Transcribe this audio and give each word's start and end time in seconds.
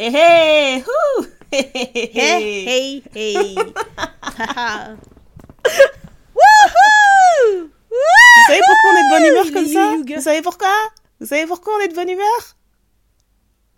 Hey 0.00 0.10
hey 0.14 0.82
Ouh 0.82 1.26
Hey 1.52 1.70
hey 1.74 2.64
hey 2.64 3.02
hey 3.14 3.54
Wouhou 6.34 7.68
Vous 7.90 8.46
savez 8.46 8.60
pourquoi 8.66 8.90
on 8.90 8.96
est 8.96 9.04
de 9.04 9.10
bonne 9.10 9.26
humeur 9.26 9.52
comme 9.52 9.66
ça? 9.66 10.14
Vous 10.16 10.22
savez 10.22 10.40
pourquoi? 10.40 10.74
Vous 11.20 11.26
savez 11.26 11.44
pourquoi 11.44 11.74
on 11.76 11.80
est 11.80 11.88
de 11.88 11.94
bonne 11.94 12.08
humeur? 12.08 12.56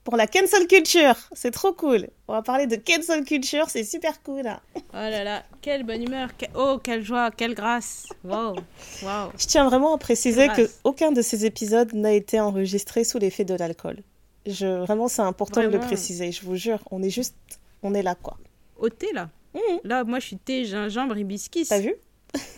Pour 0.05 0.17
la 0.17 0.29
cancel 0.29 0.69
culture, 0.69 1.17
c'est 1.33 1.51
trop 1.51 1.73
cool. 1.73 2.07
On 2.29 2.35
va 2.35 2.43
parler 2.43 2.69
de 2.69 2.77
cancel 2.77 3.25
culture, 3.25 3.69
c'est 3.69 3.83
super 3.83 4.23
cool. 4.23 4.45
Oh 4.77 4.81
là 4.93 5.25
là, 5.25 5.43
quelle 5.61 5.83
bonne 5.83 6.05
humeur, 6.05 6.29
oh 6.55 6.79
quelle 6.81 7.03
joie, 7.03 7.33
quelle 7.33 7.55
grâce. 7.55 8.07
Wow, 8.23 8.55
wow. 9.03 9.33
Je 9.37 9.47
tiens 9.49 9.65
vraiment 9.65 9.93
à 9.93 9.99
préciser 9.99 10.47
que 10.51 10.71
aucun 10.85 11.11
de 11.11 11.21
ces 11.21 11.47
épisodes 11.47 11.93
n'a 11.95 12.13
été 12.13 12.39
enregistré 12.39 13.03
sous 13.03 13.19
l'effet 13.19 13.45
de 13.45 13.55
l'alcool. 13.55 14.05
Je, 14.47 14.67
vraiment, 14.85 15.09
c'est 15.09 15.23
important 15.23 15.63
de 15.63 15.69
le 15.69 15.79
préciser. 15.79 16.33
Je 16.33 16.45
vous 16.45 16.57
jure, 16.57 16.81
on 16.91 17.03
est 17.03 17.11
juste, 17.11 17.37
on 17.83 17.95
est 17.95 18.03
là, 18.03 18.15
quoi. 18.15 18.37
Au 18.79 18.89
thé, 18.89 19.13
là 19.13 19.31
mhm. 19.55 19.81
Là, 19.85 20.05
moi, 20.05 20.19
je 20.19 20.27
suis 20.27 20.39
thé, 20.39 20.65
gingembre, 20.65 21.17
hibiscus. 21.17 21.69
T'as 21.69 21.81
vu? 21.81 21.95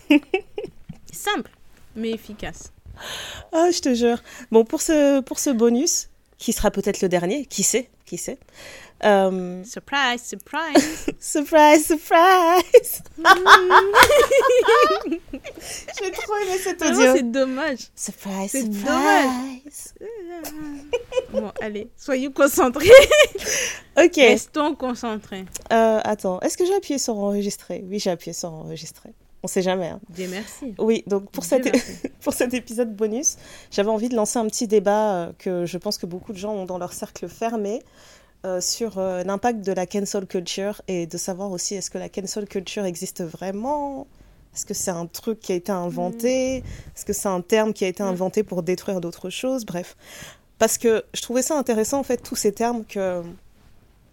Simple, 1.13 1.51
mais 1.97 2.11
efficace. 2.11 2.73
Ah, 3.53 3.69
je 3.73 3.81
te 3.81 3.95
jure. 3.95 4.19
Bon, 4.51 4.65
pour 4.65 4.81
ce, 4.81 5.21
pour 5.21 5.39
ce 5.39 5.51
bonus, 5.51 6.09
qui 6.39 6.53
sera 6.53 6.71
peut-être 6.71 7.01
le 7.01 7.09
dernier, 7.09 7.47
qui 7.47 7.63
sait, 7.63 7.91
qui 8.05 8.19
sait. 8.19 8.39
Euh... 9.05 9.63
Surprise, 9.65 10.23
surprise. 10.23 11.07
surprise, 11.21 11.87
surprise. 11.87 13.03
J'ai 15.99 16.11
trop 16.11 16.37
aimé 16.37 16.59
cet 16.63 16.83
audio. 16.83 17.15
C'est 17.15 17.31
dommage. 17.31 17.79
Surprise, 17.95 18.51
c'est 18.51 18.69
dommage. 18.69 19.61
bon, 21.33 21.53
allez, 21.61 21.91
soyons 21.97 22.33
concentrés. 22.33 22.89
ok. 23.99 24.17
Restons 24.17 24.75
concentrés. 24.75 25.45
Euh, 25.73 26.01
attends, 26.03 26.41
est-ce 26.41 26.57
que 26.57 26.65
j'ai 26.65 26.75
appuyé 26.75 26.99
sur 26.99 27.19
enregistrer? 27.19 27.85
Oui, 27.87 27.99
j'ai 27.99 28.11
appuyé 28.11 28.33
sur 28.33 28.53
enregistrer. 28.53 29.11
On 29.43 29.47
sait 29.47 29.61
jamais. 29.61 29.89
Hein. 29.89 30.01
Dieu 30.09 30.29
merci. 30.31 30.75
Oui, 30.79 31.05
donc 31.07 31.31
pour 31.31 31.45
cet 31.45 31.67
épisode 32.55 32.97
bonus, 32.97 33.37
j'avais 33.71 33.91
envie 33.91 34.09
de 34.09 34.17
lancer 34.17 34.39
un 34.39 34.47
petit 34.47 34.67
débat 34.67 35.15
euh, 35.15 35.33
que 35.39 35.67
je 35.67 35.77
pense 35.77 35.99
que 35.99 36.07
beaucoup 36.07 36.33
de 36.33 36.39
gens 36.39 36.55
ont 36.55 36.65
dans 36.65 36.79
leur 36.79 36.95
cercle 36.95 37.29
fermé 37.29 37.83
euh, 38.45 38.61
sur 38.61 38.99
euh, 38.99 39.23
l'impact 39.25 39.61
de 39.61 39.73
la 39.73 39.87
cancel 39.87 40.27
culture 40.27 40.83
et 40.89 41.07
de 41.07 41.17
savoir 41.17 41.51
aussi 41.51 41.75
est-ce 41.75 41.91
que 41.91 41.99
la 41.99 42.09
cancel 42.09 42.47
culture 42.47 42.85
existe 42.85 43.23
vraiment? 43.23 44.07
Est-ce 44.55 44.67
que 44.67 44.75
c'est 44.75 44.91
un 44.91 45.07
truc 45.07 45.41
qui 45.41 45.53
a 45.53 45.55
été 45.55 45.73
inventé? 45.73 46.61
Mm. 46.61 46.65
Est-ce 46.95 47.05
que 47.05 47.13
c'est 47.13 47.29
un 47.29 47.41
terme 47.41 47.73
qui 47.73 47.85
a 47.85 47.89
été 47.89 48.03
mm. 48.03 48.07
inventé 48.07 48.43
pour 48.43 48.63
détruire 48.63 49.01
d'autres 49.01 49.31
choses? 49.31 49.65
Bref. 49.65 49.97
Parce 50.59 50.79
que 50.79 51.05
je 51.15 51.23
trouvais 51.23 51.43
ça 51.43 51.59
intéressant, 51.59 51.99
en 51.99 52.05
fait, 52.05 52.19
tous 52.19 52.37
ces 52.37 52.53
termes 52.53 52.85
que, 52.85 53.23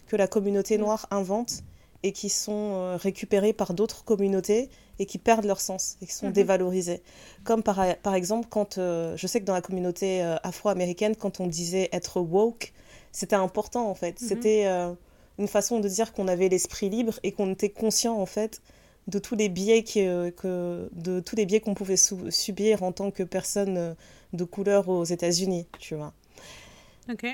que 0.07 0.15
la 0.15 0.27
communauté 0.27 0.77
mm. 0.77 0.81
noire 0.81 1.07
invente 1.11 1.63
et 2.03 2.13
qui 2.13 2.29
sont 2.29 2.97
récupérés 2.97 3.53
par 3.53 3.75
d'autres 3.75 4.03
communautés 4.03 4.69
et 5.01 5.05
qui 5.07 5.17
perdent 5.17 5.45
leur 5.45 5.59
sens 5.59 5.97
et 6.01 6.05
qui 6.05 6.13
sont 6.13 6.29
dévalorisés. 6.29 7.01
Comme 7.43 7.63
par, 7.63 7.83
par 8.03 8.13
exemple, 8.13 8.47
quand 8.49 8.77
euh, 8.77 9.17
je 9.17 9.25
sais 9.25 9.39
que 9.39 9.45
dans 9.45 9.53
la 9.53 9.61
communauté 9.61 10.23
euh, 10.23 10.35
afro-américaine, 10.43 11.15
quand 11.15 11.39
on 11.39 11.47
disait 11.47 11.89
être 11.91 12.21
woke, 12.21 12.71
c'était 13.11 13.35
important 13.35 13.89
en 13.89 13.95
fait. 13.95 14.21
Mhm. 14.21 14.27
C'était 14.27 14.65
euh, 14.65 14.93
une 15.37 15.47
façon 15.47 15.79
de 15.79 15.87
dire 15.87 16.13
qu'on 16.13 16.27
avait 16.27 16.49
l'esprit 16.49 16.89
libre 16.89 17.19
et 17.23 17.31
qu'on 17.31 17.51
était 17.51 17.69
conscient 17.69 18.17
en 18.17 18.25
fait 18.25 18.61
de 19.07 19.19
tous 19.19 19.35
les 19.35 19.49
biais 19.49 19.83
que, 19.83 20.89
de 20.93 21.19
tous 21.19 21.35
les 21.35 21.45
biais 21.45 21.59
qu'on 21.59 21.73
pouvait 21.73 21.97
subir 21.97 22.83
en 22.83 22.91
tant 22.91 23.09
que 23.09 23.23
personne 23.23 23.95
de 24.31 24.43
couleur 24.43 24.89
aux 24.89 25.03
États-Unis, 25.03 25.67
tu 25.79 25.95
vois. 25.95 26.13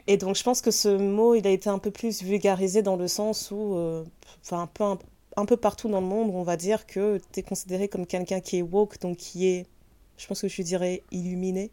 Et 0.08 0.18
donc 0.18 0.36
je 0.36 0.44
pense 0.44 0.62
que 0.62 0.72
ce 0.72 0.88
mot, 0.98 1.36
il 1.36 1.46
a 1.46 1.52
été 1.52 1.70
un 1.70 1.78
peu 1.78 1.92
plus 1.92 2.24
vulgarisé 2.24 2.82
dans 2.82 2.96
le 2.96 3.10
sens 3.10 3.52
où, 3.52 3.78
enfin, 4.42 4.68
peu, 4.74 4.86
un 5.38 5.46
peu 5.46 5.56
partout 5.56 5.88
dans 5.88 6.02
le 6.02 6.08
monde, 6.08 6.32
on 6.34 6.44
va 6.44 6.58
dire 6.58 6.86
que 6.88 7.22
tu 7.32 7.40
es 7.40 7.44
considéré 7.44 7.88
comme 7.88 8.08
quelqu'un 8.08 8.40
qui 8.40 8.58
est 8.58 8.64
woke, 8.64 9.00
donc 9.00 9.18
qui 9.18 9.48
est, 9.48 9.68
je 10.18 10.26
pense 10.26 10.42
que 10.42 10.48
je 10.48 10.62
dirais, 10.64 11.04
illuminé, 11.12 11.72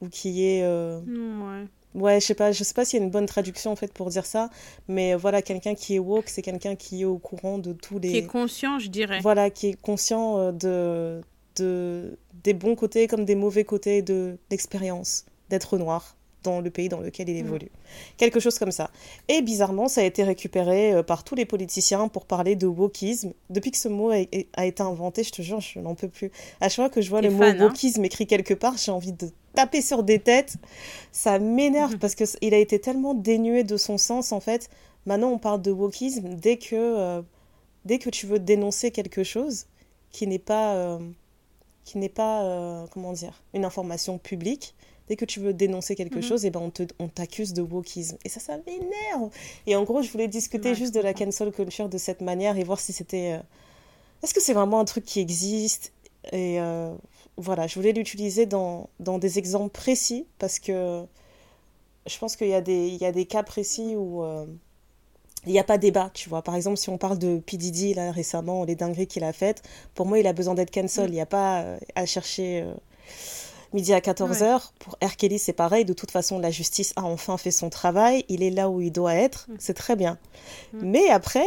ou 0.00 0.08
qui 0.08 0.44
est... 0.44 0.62
Euh, 0.64 1.00
ouais. 1.00 1.66
Ouais, 1.94 2.20
je 2.20 2.26
sais 2.26 2.34
pas, 2.34 2.52
je 2.52 2.62
sais 2.62 2.74
pas 2.74 2.84
s'il 2.84 3.00
y 3.00 3.02
a 3.02 3.04
une 3.04 3.10
bonne 3.10 3.26
traduction 3.26 3.72
en 3.72 3.76
fait 3.76 3.92
pour 3.92 4.10
dire 4.10 4.24
ça, 4.24 4.48
mais 4.86 5.14
voilà, 5.14 5.42
quelqu'un 5.42 5.74
qui 5.74 5.96
est 5.96 5.98
woke, 5.98 6.28
c'est 6.28 6.42
quelqu'un 6.42 6.76
qui 6.76 7.02
est 7.02 7.04
au 7.04 7.18
courant 7.18 7.58
de 7.58 7.72
tous 7.72 7.98
les. 7.98 8.10
Qui 8.10 8.16
est 8.18 8.26
conscient, 8.26 8.78
je 8.78 8.88
dirais. 8.88 9.18
Voilà, 9.20 9.50
qui 9.50 9.68
est 9.68 9.80
conscient 9.80 10.38
euh, 10.38 10.52
de, 10.52 11.20
de 11.56 12.16
des 12.44 12.54
bons 12.54 12.76
côtés 12.76 13.06
comme 13.06 13.24
des 13.24 13.34
mauvais 13.34 13.64
côtés 13.64 14.02
de 14.02 14.38
l'expérience 14.50 15.24
d'être 15.48 15.78
noir 15.78 16.16
dans 16.42 16.60
le 16.60 16.70
pays 16.70 16.88
dans 16.88 17.00
lequel 17.00 17.28
il 17.28 17.34
mm. 17.34 17.46
évolue. 17.46 17.70
Quelque 18.16 18.40
chose 18.40 18.58
comme 18.58 18.70
ça. 18.70 18.90
Et 19.28 19.42
bizarrement, 19.42 19.88
ça 19.88 20.00
a 20.00 20.04
été 20.04 20.22
récupéré 20.22 20.92
euh, 20.92 21.02
par 21.02 21.24
tous 21.24 21.34
les 21.34 21.44
politiciens 21.44 22.08
pour 22.08 22.24
parler 22.24 22.56
de 22.56 22.66
wokisme. 22.66 23.32
Depuis 23.50 23.70
que 23.70 23.76
ce 23.76 23.88
mot 23.88 24.10
a, 24.10 24.64
été 24.64 24.82
inventé, 24.82 25.22
je 25.22 25.32
te 25.32 25.42
jure, 25.42 25.60
je 25.60 25.78
n'en 25.78 25.94
peux 25.94 26.08
plus. 26.08 26.30
À 26.60 26.68
chaque 26.68 26.76
fois 26.76 26.88
que 26.90 27.00
je 27.00 27.10
vois 27.10 27.20
le 27.20 27.30
mot 27.30 27.42
hein. 27.42 27.56
wokisme 27.58 28.04
écrit 28.04 28.26
quelque 28.26 28.54
part, 28.54 28.76
j'ai 28.76 28.92
envie 28.92 29.12
de 29.12 29.30
taper 29.54 29.82
sur 29.82 30.02
des 30.02 30.18
têtes. 30.18 30.54
Ça 31.12 31.38
m'énerve 31.38 31.94
mm-hmm. 31.94 31.98
parce 31.98 32.14
parce 32.14 32.36
qu'il 32.36 32.54
a 32.54 32.58
été 32.58 32.80
tellement 32.80 33.14
dénué 33.14 33.64
de 33.64 33.76
son 33.76 33.98
sens, 33.98 34.32
en 34.32 34.40
fait. 34.40 34.68
Maintenant, 35.06 35.30
on 35.30 35.38
parle 35.38 35.62
de 35.62 35.70
wokisme 35.70 36.34
dès 36.34 36.56
que, 36.56 36.74
euh, 36.74 37.22
dès 37.84 37.98
que 37.98 38.10
tu 38.10 38.26
veux 38.26 38.38
dénoncer 38.38 38.90
quelque 38.90 39.24
chose 39.24 39.66
qui 40.10 40.26
n'est 40.26 40.38
pas... 40.38 40.74
Euh, 40.74 40.98
qui 41.82 41.98
n'est 41.98 42.10
pas, 42.10 42.86
comment 42.92 43.12
dire, 43.12 43.42
une 43.52 43.64
information 43.64 44.18
publique, 44.18 44.76
dès 45.10 45.16
que 45.16 45.24
tu 45.24 45.40
veux 45.40 45.52
dénoncer 45.52 45.96
quelque 45.96 46.20
mhm. 46.20 46.22
chose, 46.22 46.44
et 46.46 46.50
ben 46.50 46.70
on 47.00 47.08
t'accuse 47.08 47.52
de 47.52 47.62
wokisme. 47.62 48.16
Et 48.24 48.28
ça, 48.28 48.38
ça 48.38 48.56
m'énerve. 48.64 49.30
Et 49.66 49.74
en 49.74 49.82
gros, 49.82 50.02
je 50.02 50.10
voulais 50.12 50.28
discuter 50.28 50.76
juste 50.76 50.94
de 50.94 51.00
la 51.00 51.12
cancel 51.14 51.50
culture 51.50 51.88
de 51.88 51.98
cette 51.98 52.20
manière 52.20 52.56
et 52.56 52.62
voir 52.62 52.78
si 52.78 52.92
c'était. 52.92 53.32
Euh, 53.32 53.42
est-ce 54.22 54.32
que 54.32 54.40
c'est 54.40 54.52
vraiment 54.52 54.78
un 54.78 54.84
truc 54.84 55.04
qui 55.04 55.18
existe? 55.18 55.92
Et 56.30 56.60
euh, 56.60 56.94
voilà, 57.36 57.66
je 57.66 57.74
voulais 57.74 57.90
l'utiliser 57.90 58.46
dans, 58.46 58.88
dans 59.00 59.18
des 59.18 59.40
exemples 59.40 59.72
précis 59.72 60.26
parce 60.38 60.60
que 60.60 61.02
je 62.06 62.18
pense 62.18 62.36
qu'il 62.36 62.48
y, 62.48 62.54
a 62.54 62.60
des, 62.60 62.86
il 62.86 62.98
y 62.98 63.04
a 63.04 63.12
des 63.12 63.26
cas 63.26 63.42
précis 63.42 63.96
où. 63.96 64.22
Euh, 64.22 64.46
il 65.46 65.52
n'y 65.52 65.58
a 65.58 65.64
pas 65.64 65.78
débat, 65.78 66.10
tu 66.12 66.28
vois. 66.28 66.42
Par 66.42 66.54
exemple, 66.54 66.76
si 66.76 66.90
on 66.90 66.98
parle 66.98 67.18
de 67.18 67.38
P. 67.38 67.56
Diddy, 67.56 67.94
là, 67.94 68.12
récemment, 68.12 68.62
les 68.64 68.76
dingueries 68.76 69.06
qu'il 69.06 69.24
a 69.24 69.32
faites, 69.32 69.62
pour 69.94 70.04
moi, 70.04 70.18
il 70.18 70.26
a 70.26 70.34
besoin 70.34 70.54
d'être 70.54 70.70
cancel. 70.70 71.06
Mm. 71.06 71.12
Il 71.12 71.14
n'y 71.14 71.20
a 71.20 71.26
pas 71.26 71.64
à 71.94 72.06
chercher 72.06 72.66
Midi 73.72 73.92
à 73.92 74.00
14h, 74.00 74.70
pour 74.78 74.98
R. 75.02 75.16
Kelly, 75.16 75.38
c'est 75.38 75.52
pareil. 75.52 75.84
De 75.84 75.92
toute 75.92 76.10
façon, 76.10 76.38
la 76.38 76.50
justice 76.50 76.92
a 76.96 77.04
enfin 77.04 77.36
fait 77.36 77.50
son 77.50 77.70
travail. 77.70 78.24
Il 78.28 78.42
est 78.42 78.50
là 78.50 78.68
où 78.68 78.80
il 78.80 78.90
doit 78.90 79.14
être. 79.14 79.46
Mm. 79.48 79.54
C'est 79.58 79.74
très 79.74 79.96
bien. 79.96 80.18
Mm. 80.72 80.78
Mais 80.82 81.08
après, 81.08 81.46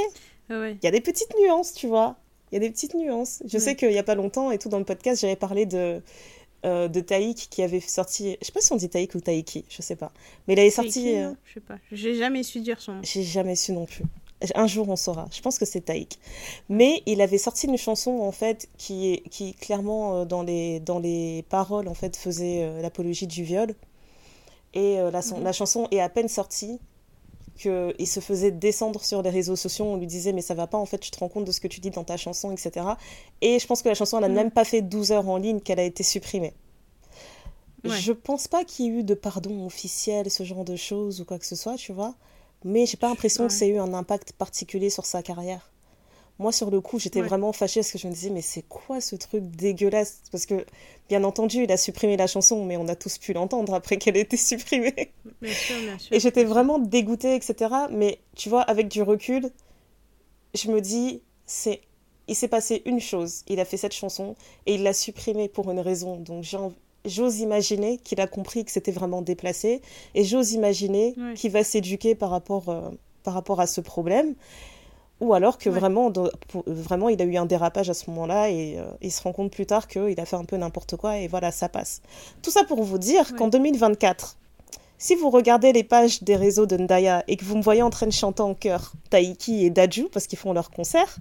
il 0.50 0.78
y 0.82 0.88
a 0.88 0.92
des 0.92 1.02
petites 1.02 1.34
nuances, 1.40 1.74
tu 1.74 1.88
vois. 1.88 2.16
Il 2.52 2.56
y 2.56 2.58
a 2.58 2.60
des 2.60 2.70
petites 2.70 2.94
nuances. 2.94 3.42
Je 3.46 3.58
sais 3.58 3.76
qu'il 3.76 3.90
n'y 3.90 3.98
a 3.98 4.04
pas 4.04 4.16
longtemps, 4.16 4.52
et 4.52 4.58
tout 4.58 4.70
dans 4.70 4.80
le 4.80 4.86
podcast, 4.86 5.22
j'avais 5.22 5.36
parlé 5.36 5.66
de, 5.66 6.02
euh, 6.66 6.88
de 6.88 7.00
Taïk 7.02 7.48
qui 7.50 7.64
avait 7.64 7.80
sorti. 7.80 8.38
Je 8.40 8.46
sais 8.46 8.52
pas 8.52 8.62
si 8.62 8.72
on 8.72 8.78
dit 8.78 8.90
Taïk 8.90 9.16
ou 9.16 9.20
Taïki, 9.20 9.66
je 9.70 9.82
sais 9.82 9.96
pas. 9.96 10.12
Mais 10.48 10.54
il 10.54 10.60
avait 10.60 10.70
sorti. 10.70 11.18
Euh... 11.18 11.34
Je 11.46 11.56
sais 11.56 11.60
pas. 11.60 11.78
J'ai 11.92 12.16
jamais 12.16 12.44
su 12.44 12.62
dire 12.62 12.80
son 12.80 12.94
nom. 12.94 13.02
J'ai 13.04 13.24
jamais 13.24 13.56
su 13.56 13.72
non 13.74 13.86
plus. 13.86 14.06
Un 14.56 14.68
jour, 14.68 14.90
on 14.90 14.96
saura. 14.96 15.28
Je 15.32 15.42
pense 15.42 15.58
que 15.58 15.66
c'est 15.66 15.82
Taïk. 15.82 16.20
Mais 16.70 17.02
il 17.06 17.22
avait 17.22 17.38
sorti 17.38 17.68
une 17.68 17.78
chanson, 17.78 18.20
en 18.20 18.32
fait, 18.32 18.68
qui, 18.78 19.24
qui 19.30 19.54
clairement, 19.54 20.18
euh, 20.18 20.26
dans 20.26 20.44
les, 20.44 20.80
dans 20.80 21.00
les 21.00 21.46
paroles, 21.50 21.88
en 21.88 21.94
fait, 21.94 22.18
faisait 22.18 22.64
euh, 22.64 22.82
l'apologie 22.82 23.28
du 23.28 23.44
viol. 23.44 23.74
Et 24.74 25.00
euh, 25.00 25.12
la, 25.12 25.22
mhm. 25.22 25.44
la, 25.44 25.52
chanson 25.54 25.88
est 25.92 26.00
à 26.00 26.10
peine 26.10 26.28
sortie 26.28 26.80
qu'il 27.56 28.08
se 28.08 28.20
faisait 28.20 28.52
descendre 28.52 29.04
sur 29.04 29.22
les 29.22 29.30
réseaux 29.30 29.56
sociaux. 29.56 29.86
On 29.86 29.98
lui 29.98 30.08
disait, 30.08 30.34
mais 30.34 30.42
ça 30.42 30.56
va 30.56 30.68
pas, 30.68 30.78
en 30.78 30.86
fait, 30.86 30.98
tu 30.98 31.12
te 31.12 31.20
rends 31.20 31.30
compte 31.30 31.46
de 31.46 31.52
ce 31.52 31.62
que 31.62 31.68
tu 31.68 31.80
dis 31.80 31.92
dans 31.92 32.04
ta 32.04 32.18
chanson, 32.18 32.52
etc. 32.52 32.86
Et 33.42 33.60
je 33.60 33.68
pense 33.68 33.82
que 33.82 33.90
la 33.90 33.96
chanson, 33.96 34.18
elle 34.18 34.24
n'a 34.24 34.30
mhm. 34.30 34.36
même 34.36 34.52
pas 34.52 34.66
fait 34.66 34.82
12 34.82 35.12
heures 35.12 35.30
en 35.30 35.38
ligne 35.38 35.62
qu'elle 35.62 35.80
a 35.80 35.84
été 35.84 36.04
supprimée. 36.04 36.54
Je 37.86 38.14
pense 38.14 38.48
pas 38.48 38.64
qu'il 38.64 38.86
y 38.86 38.88
ait 38.88 39.00
eu 39.00 39.04
de 39.04 39.14
pardon 39.14 39.66
officiel, 39.66 40.32
ce 40.32 40.44
genre 40.44 40.64
de 40.64 40.78
choses 40.78 41.20
ou 41.20 41.26
quoi 41.26 41.38
que 41.38 41.46
ce 41.46 41.58
soit, 41.58 41.76
tu 41.76 41.92
vois 41.92 42.16
mais 42.64 42.86
j'ai 42.86 42.98
pas 42.98 43.10
l'impression 43.10 43.48
que 43.48 43.54
ça 43.54 43.66
ait 43.66 43.70
eu 43.70 43.80
un 43.80 43.94
impact 43.94 44.34
particulier 44.34 44.90
sur 44.90 45.06
sa 45.06 45.24
carrière. 45.24 45.70
Moi, 46.40 46.52
sur 46.52 46.72
le 46.72 46.82
coup, 46.82 46.98
j'étais 46.98 47.22
vraiment 47.22 47.54
fâchée 47.54 47.82
parce 47.82 47.92
que 47.92 48.00
je 48.00 48.08
me 48.08 48.14
disais, 48.14 48.32
mais 48.32 48.42
c'est 48.42 48.64
quoi 48.64 49.00
ce 49.00 49.16
truc 49.16 49.44
dégueulasse? 49.52 50.22
Parce 50.32 50.48
que, 50.48 50.66
bien 51.08 51.24
entendu, 51.24 51.64
il 51.64 51.72
a 51.72 51.78
supprimé 51.78 52.18
la 52.18 52.26
chanson, 52.26 52.66
mais 52.66 52.76
on 52.76 52.88
a 52.88 52.96
tous 52.96 53.20
pu 53.20 53.34
l'entendre 53.34 53.74
après 53.76 53.98
qu'elle 53.98 54.18
ait 54.18 54.22
été 54.22 54.36
supprimée. 54.36 55.14
Bien 55.42 55.54
sûr, 55.54 55.76
bien 55.80 56.00
sûr. 56.00 56.12
Et 56.12 56.20
j'étais 56.20 56.44
vraiment 56.44 56.80
dégoûtée, 56.80 57.36
etc. 57.36 57.72
Mais 57.92 58.20
tu 58.36 58.50
vois, 58.50 58.62
avec 58.62 58.88
du 58.88 59.04
recul, 59.04 59.52
je 60.56 60.72
me 60.72 60.82
dis, 60.82 61.22
c'est 61.46 61.82
il 62.28 62.36
s'est 62.36 62.48
passé 62.48 62.82
une 62.86 63.00
chose. 63.00 63.44
Il 63.48 63.60
a 63.60 63.66
fait 63.66 63.78
cette 63.78 63.94
chanson 63.94 64.36
et 64.66 64.76
il 64.76 64.84
l'a 64.84 64.94
supprimée 64.94 65.50
pour 65.50 65.70
une 65.72 65.80
raison. 65.80 66.18
Donc 66.18 66.44
j'ai 66.44 66.58
j'ose 67.06 67.40
imaginer 67.40 67.98
qu'il 67.98 68.22
a 68.22 68.28
compris 68.28 68.66
que 68.66 68.72
c'était 68.72 68.92
vraiment 68.92 69.22
déplacé 69.22 69.82
et 70.16 70.24
j'ose 70.24 70.54
imaginer 70.54 71.16
qu'il 71.36 71.52
va 71.52 71.64
s'éduquer 71.64 72.16
par 72.16 72.30
rapport 72.30 72.70
euh, 72.70 72.82
par 73.24 73.34
rapport 73.34 73.60
à 73.60 73.68
ce 73.68 73.82
problème. 73.82 74.36
Ou 75.22 75.34
alors 75.34 75.58
que 75.58 75.70
vraiment 75.70 76.12
vraiment 76.66 77.08
il 77.08 77.22
a 77.22 77.26
eu 77.26 77.38
un 77.38 77.46
dérapage 77.46 77.90
à 77.90 77.94
ce 77.94 78.10
moment-là 78.10 78.50
et 78.50 78.78
euh, 78.78 78.84
il 79.02 79.12
se 79.12 79.22
rend 79.22 79.32
compte 79.32 79.52
plus 79.52 79.66
tard 79.66 79.88
qu'il 79.88 80.20
a 80.20 80.26
fait 80.26 80.36
un 80.36 80.44
peu 80.44 80.58
n'importe 80.58 80.98
quoi 80.98 81.18
et 81.18 81.28
voilà 81.28 81.52
ça 81.52 81.70
passe. 81.70 82.02
Tout 82.42 82.52
ça 82.52 82.64
pour 82.66 82.84
vous 82.84 82.98
dire 82.98 83.34
qu'en 83.36 83.48
2024 83.48 84.38
Si 84.98 85.16
vous 85.16 85.30
regardez 85.30 85.72
les 85.72 85.84
pages 85.84 86.24
des 86.24 86.36
réseaux 86.36 86.66
de 86.66 86.76
Ndaya 86.78 87.24
et 87.28 87.38
que 87.38 87.46
vous 87.46 87.56
me 87.56 87.62
voyez 87.62 87.84
en 87.84 87.90
train 87.90 88.08
de 88.08 88.12
chanter 88.12 88.42
en 88.42 88.54
chœur 88.54 88.94
Taiki 89.12 89.66
et 89.66 89.70
Daju 89.70 90.10
parce 90.12 90.28
qu'ils 90.28 90.40
font 90.40 90.52
leur 90.52 90.72
concert, 90.72 91.18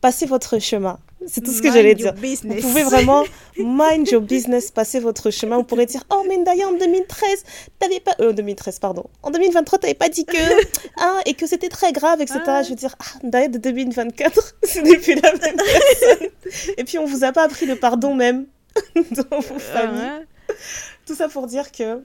passez 0.00 0.26
votre 0.26 0.60
chemin. 0.60 1.00
C'est 1.26 1.42
tout 1.42 1.52
ce 1.52 1.58
que 1.60 1.64
Mind 1.68 1.74
j'allais 1.76 1.88
your 1.90 2.12
dire. 2.12 2.14
business. 2.14 2.62
Vous 2.62 2.68
pouvez 2.68 2.82
vraiment 2.82 3.24
mind 3.58 4.08
your 4.08 4.22
business, 4.22 4.70
passer 4.70 5.00
votre 5.00 5.30
chemin. 5.30 5.56
Vous 5.58 5.64
pourrez 5.64 5.86
dire 5.86 6.02
Oh, 6.10 6.24
mais 6.28 6.36
Ndaya, 6.38 6.66
en 6.68 6.72
2013, 6.72 7.44
t'avais 7.78 8.00
pas. 8.00 8.14
Euh, 8.20 8.32
2013, 8.32 8.78
pardon. 8.78 9.04
En 9.22 9.30
2023, 9.30 9.78
t'avais 9.80 9.94
pas 9.94 10.08
dit 10.08 10.24
que. 10.24 10.36
Hein, 10.96 11.20
et 11.26 11.34
que 11.34 11.46
c'était 11.46 11.68
très 11.68 11.92
grave, 11.92 12.20
etc. 12.20 12.40
Ah. 12.46 12.62
Je 12.62 12.70
veux 12.70 12.74
dire 12.74 12.94
Ah, 13.00 13.18
Ndaya 13.26 13.48
de 13.48 13.58
2024, 13.58 14.54
ce 14.64 14.78
n'est 14.80 14.96
plus 14.98 15.14
la 15.14 15.32
même 15.32 15.56
personne. 15.56 16.28
et 16.76 16.84
puis, 16.84 16.98
on 16.98 17.04
vous 17.06 17.22
a 17.24 17.32
pas 17.32 17.44
appris 17.44 17.66
le 17.66 17.76
pardon 17.76 18.14
même 18.14 18.46
dans 18.94 19.40
vos 19.40 19.54
Ah 19.56 19.78
familles. 19.78 20.00
ouais. 20.00 20.54
Tout 21.06 21.14
ça 21.14 21.28
pour 21.28 21.46
dire 21.46 21.70
que 21.72 22.02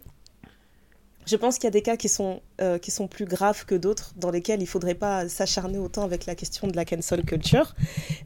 je 1.26 1.36
pense 1.36 1.56
qu'il 1.56 1.66
y 1.66 1.68
a 1.68 1.72
des 1.72 1.82
cas 1.82 1.98
qui 1.98 2.10
sont, 2.10 2.42
euh, 2.62 2.78
qui 2.78 2.92
sont 2.92 3.08
plus 3.08 3.26
graves 3.26 3.66
que 3.66 3.76
d'autres, 3.76 4.14
dans 4.18 4.32
lesquels 4.32 4.60
il 4.60 4.64
ne 4.64 4.68
faudrait 4.70 4.96
pas 4.96 5.28
s'acharner 5.30 5.78
autant 5.80 6.04
avec 6.04 6.26
la 6.26 6.36
question 6.36 6.68
de 6.68 6.76
la 6.76 6.86
cancel 6.86 7.24
culture. 7.24 7.76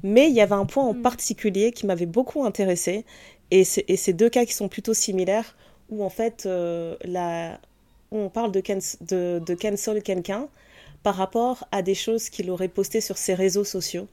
Mais 0.03 0.29
il 0.29 0.35
y 0.35 0.41
avait 0.41 0.55
un 0.55 0.65
point 0.65 0.83
en 0.85 0.93
Mm. 0.93 1.01
particulier 1.01 1.71
qui 1.71 1.85
m'avait 1.85 2.05
beaucoup 2.05 2.43
intéressé, 2.45 3.05
et 3.51 3.63
c'est 3.63 3.85
et 3.87 3.97
c'est 3.97 4.13
deux 4.13 4.29
cas 4.29 4.45
qui 4.45 4.53
sont 4.53 4.67
plutôt 4.69 4.93
similaires, 4.93 5.55
où 5.89 6.03
en 6.03 6.09
fait, 6.09 6.45
euh, 6.45 6.95
la, 7.03 7.59
on 8.11 8.29
parle 8.29 8.51
de, 8.51 8.61
de 9.39 9.55
cancel 9.55 10.03
quelqu'un 10.03 10.47
par 11.03 11.15
rapport 11.15 11.67
à 11.71 11.81
des 11.81 11.95
choses 11.95 12.29
qu'il 12.29 12.49
aurait 12.51 12.67
postées 12.67 13.01
sur 13.01 13.17
ses 13.17 13.33
réseaux 13.33 13.63
sociaux. 13.63 14.07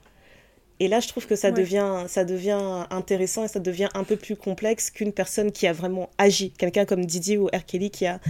Et 0.78 0.88
là, 0.88 1.00
je 1.00 1.08
trouve 1.08 1.26
que 1.26 1.36
ça, 1.36 1.48
Ouais. 1.48 1.54
devient, 1.54 2.04
ça 2.06 2.24
devient 2.24 2.84
intéressant 2.90 3.44
et 3.44 3.48
ça 3.48 3.60
devient 3.60 3.88
un 3.94 4.04
peu 4.04 4.16
plus 4.16 4.36
complexe 4.36 4.90
qu'une 4.90 5.12
personne 5.12 5.50
qui 5.50 5.66
a 5.66 5.72
vraiment 5.72 6.10
agi. 6.18 6.50
Quelqu'un 6.50 6.84
comme 6.84 7.06
Didi 7.06 7.38
ou 7.38 7.46
R. 7.46 7.64
Kelly 7.66 7.90
qui 7.90 8.04
a, 8.06 8.20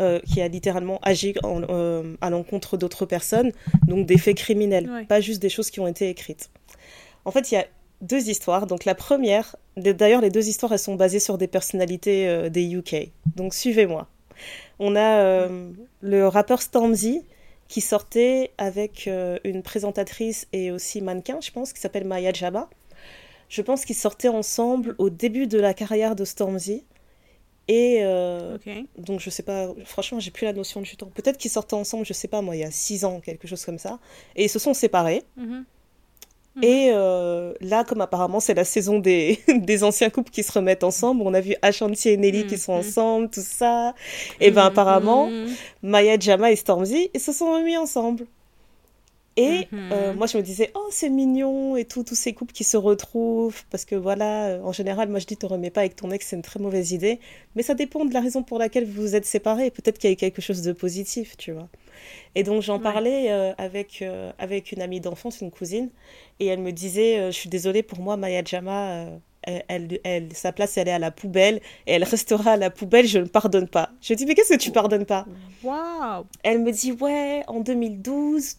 euh, 0.00 0.20
qui 0.20 0.40
a 0.40 0.46
littéralement 0.48 0.98
agi 1.02 1.34
en- 1.42 1.62
euh, 1.68 2.14
à 2.20 2.30
l'encontre 2.30 2.76
d'autres 2.76 3.06
personnes, 3.06 3.50
donc 3.88 4.06
des 4.06 4.18
faits 4.18 4.36
criminels, 4.36 4.88
Ouais. 4.88 5.04
pas 5.04 5.20
juste 5.20 5.42
des 5.42 5.48
choses 5.48 5.70
qui 5.70 5.80
ont 5.80 5.88
été 5.88 6.08
écrites. 6.08 6.50
En 7.24 7.32
fait, 7.32 7.50
il 7.50 7.54
y 7.54 7.58
a 7.58 7.66
deux 8.02 8.28
histoires. 8.28 8.66
Donc 8.68 8.84
la 8.84 8.94
première, 8.94 9.56
d'ailleurs 9.76 10.20
les 10.20 10.30
deux 10.30 10.48
histoires, 10.48 10.72
elles 10.72 10.78
sont 10.78 10.94
basées 10.94 11.18
sur 11.18 11.38
des 11.38 11.48
personnalités 11.48 12.28
euh, 12.28 12.48
des 12.50 12.62
UK. 12.72 13.10
Donc 13.34 13.52
suivez-moi. 13.52 14.06
On 14.78 14.94
a 14.96 15.48
le 16.02 16.28
rappeur 16.28 16.60
Stormzy 16.60 17.22
qui 17.68 17.80
sortait 17.80 18.52
avec 18.58 19.08
euh, 19.08 19.38
une 19.44 19.62
présentatrice 19.62 20.46
et 20.52 20.70
aussi 20.70 21.00
mannequin, 21.00 21.40
je 21.40 21.50
pense, 21.50 21.72
qui 21.72 21.80
s'appelle 21.80 22.04
Maya 22.04 22.32
Jama. 22.32 22.68
Je 23.48 23.62
pense 23.62 23.84
qu'ils 23.84 23.96
sortaient 23.96 24.28
ensemble 24.28 24.94
au 24.98 25.10
début 25.10 25.46
de 25.46 25.58
la 25.58 25.74
carrière 25.74 26.16
de 26.16 26.24
Stormzy. 26.24 26.84
Et 27.68 27.98
euh, 28.02 28.58
donc 28.96 29.18
je 29.18 29.28
sais 29.28 29.42
pas, 29.42 29.74
franchement 29.84 30.20
j'ai 30.20 30.30
plus 30.30 30.44
la 30.44 30.52
notion 30.52 30.80
du 30.82 30.96
temps. 30.96 31.10
Peut-être 31.12 31.36
qu'ils 31.36 31.50
sortaient 31.50 31.74
ensemble, 31.74 32.06
je 32.06 32.12
sais 32.12 32.28
pas 32.28 32.40
moi, 32.40 32.54
il 32.54 32.60
y 32.60 32.64
a 32.64 32.70
six 32.70 33.04
ans, 33.04 33.20
quelque 33.20 33.48
chose 33.48 33.64
comme 33.64 33.78
ça. 33.78 33.98
Et 34.36 34.44
ils 34.44 34.48
se 34.48 34.60
sont 34.60 34.72
séparés. 34.72 35.24
Mhm. 35.36 35.64
Mhm. 36.56 36.64
Et 36.64 36.90
euh, 36.92 37.52
là, 37.60 37.84
comme 37.84 38.00
apparemment 38.00 38.40
c'est 38.40 38.54
la 38.54 38.64
saison 38.64 38.98
des, 38.98 39.38
des 39.54 39.84
anciens 39.84 40.10
couples 40.10 40.30
qui 40.30 40.42
se 40.42 40.52
remettent 40.52 40.84
ensemble, 40.84 41.22
on 41.24 41.34
a 41.34 41.40
vu 41.40 41.54
Ashanti 41.62 42.08
et 42.08 42.16
Nelly 42.16 42.46
qui 42.46 42.58
sont 42.58 42.72
Mhm. 42.72 42.78
ensemble, 42.80 43.30
tout 43.30 43.42
ça. 43.44 43.94
Et 44.40 44.50
ben 44.50 44.62
Mhm. 44.62 44.66
apparemment. 44.68 45.30
Maya 45.82 46.18
Jama 46.18 46.50
et 46.52 46.56
Stormzy, 46.56 47.10
ils 47.14 47.20
se 47.20 47.32
sont 47.32 47.52
remis 47.52 47.76
ensemble. 47.76 48.26
Et 49.38 49.68
Mhm. 49.70 49.90
euh, 49.92 50.14
moi, 50.14 50.26
je 50.26 50.38
me 50.38 50.42
disais, 50.42 50.70
oh, 50.74 50.86
c'est 50.90 51.10
mignon 51.10 51.76
et 51.76 51.84
tout, 51.84 52.02
tous 52.04 52.14
ces 52.14 52.32
couples 52.32 52.52
qui 52.54 52.64
se 52.64 52.76
retrouvent. 52.78 53.62
Parce 53.70 53.84
que 53.84 53.94
voilà, 53.94 54.46
euh, 54.46 54.62
en 54.62 54.72
général, 54.72 55.08
moi, 55.10 55.18
je 55.18 55.26
dis, 55.26 55.36
te 55.36 55.44
remets 55.44 55.70
pas 55.70 55.80
avec 55.80 55.94
ton 55.96 56.10
ex, 56.10 56.26
c'est 56.26 56.36
une 56.36 56.42
très 56.42 56.58
mauvaise 56.58 56.92
idée. 56.92 57.20
Mais 57.54 57.62
ça 57.62 57.74
dépend 57.74 58.04
de 58.06 58.14
la 58.14 58.20
raison 58.20 58.42
pour 58.42 58.58
laquelle 58.58 58.86
vous 58.86 59.02
vous 59.02 59.14
êtes 59.14 59.26
séparés. 59.26 59.70
Peut-être 59.70 59.98
qu'il 59.98 60.08
y 60.08 60.12
a 60.12 60.14
eu 60.14 60.16
quelque 60.16 60.40
chose 60.40 60.62
de 60.62 60.72
positif, 60.72 61.36
tu 61.36 61.52
vois. 61.52 61.68
Et 62.34 62.42
donc, 62.44 62.62
j'en 62.62 62.76
Ouais. 62.78 62.82
parlais 62.82 63.30
euh, 63.30 63.52
avec, 63.58 64.00
euh, 64.02 64.32
avec 64.38 64.72
une 64.72 64.80
amie 64.80 65.00
d'enfance, 65.00 65.40
une 65.42 65.50
cousine. 65.50 65.90
Et 66.40 66.46
elle 66.46 66.60
me 66.60 66.72
disait, 66.72 67.26
je 67.30 67.36
suis 67.36 67.50
désolée, 67.50 67.82
pour 67.82 67.98
moi, 68.00 68.16
Maya 68.16 68.42
Jama, 68.44 69.06
elle, 69.42 69.64
elle, 69.68 70.00
elle- 70.02 70.32
sa 70.34 70.50
place, 70.52 70.76
elle 70.78 70.88
est 70.88 70.92
à 70.92 70.98
la 70.98 71.10
poubelle. 71.10 71.60
Et 71.86 71.92
elle 71.92 72.04
restera 72.04 72.52
à 72.52 72.56
la 72.56 72.70
poubelle, 72.70 73.06
je 73.06 73.18
ne 73.18 73.26
pardonne 73.26 73.68
pas. 73.68 73.90
Je 74.00 74.14
dis, 74.14 74.24
mais 74.24 74.34
qu'est-ce 74.34 74.54
que 74.54 74.58
tu 74.58 74.70
pardonnes 74.72 75.04
pas? 75.06 75.26
Waouh. 75.62 76.24
elle 76.42 76.60
me 76.62 76.72
dit 76.72 76.92
ouais, 76.92 77.42
en 77.48 77.60
2012, 77.60 78.56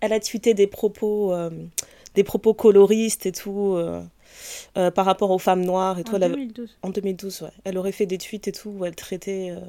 elle 0.00 0.12
a 0.12 0.20
tweeté 0.20 0.54
des 0.54 0.66
propos, 0.66 1.32
euh, 1.32 1.50
des 2.14 2.24
propos 2.24 2.54
coloristes 2.54 3.26
et 3.26 3.32
tout 3.32 3.74
euh, 3.76 4.02
euh, 4.76 4.90
par 4.90 5.04
rapport 5.06 5.30
aux 5.30 5.38
femmes 5.38 5.64
noires 5.64 5.98
et 5.98 6.04
tout. 6.04 6.12
En 6.12 6.16
Elle 6.16 6.22
avait- 6.24 6.34
2012. 6.34 6.78
en 6.82 6.90
2012, 6.90 7.42
ouais. 7.42 7.48
Elle 7.64 7.78
aurait 7.78 7.92
fait 7.92 8.06
des 8.06 8.18
tweets 8.18 8.48
et 8.48 8.52
tout 8.52 8.70
où 8.70 8.84
elle 8.84 8.94
traitait, 8.96 9.50
euh, 9.50 9.60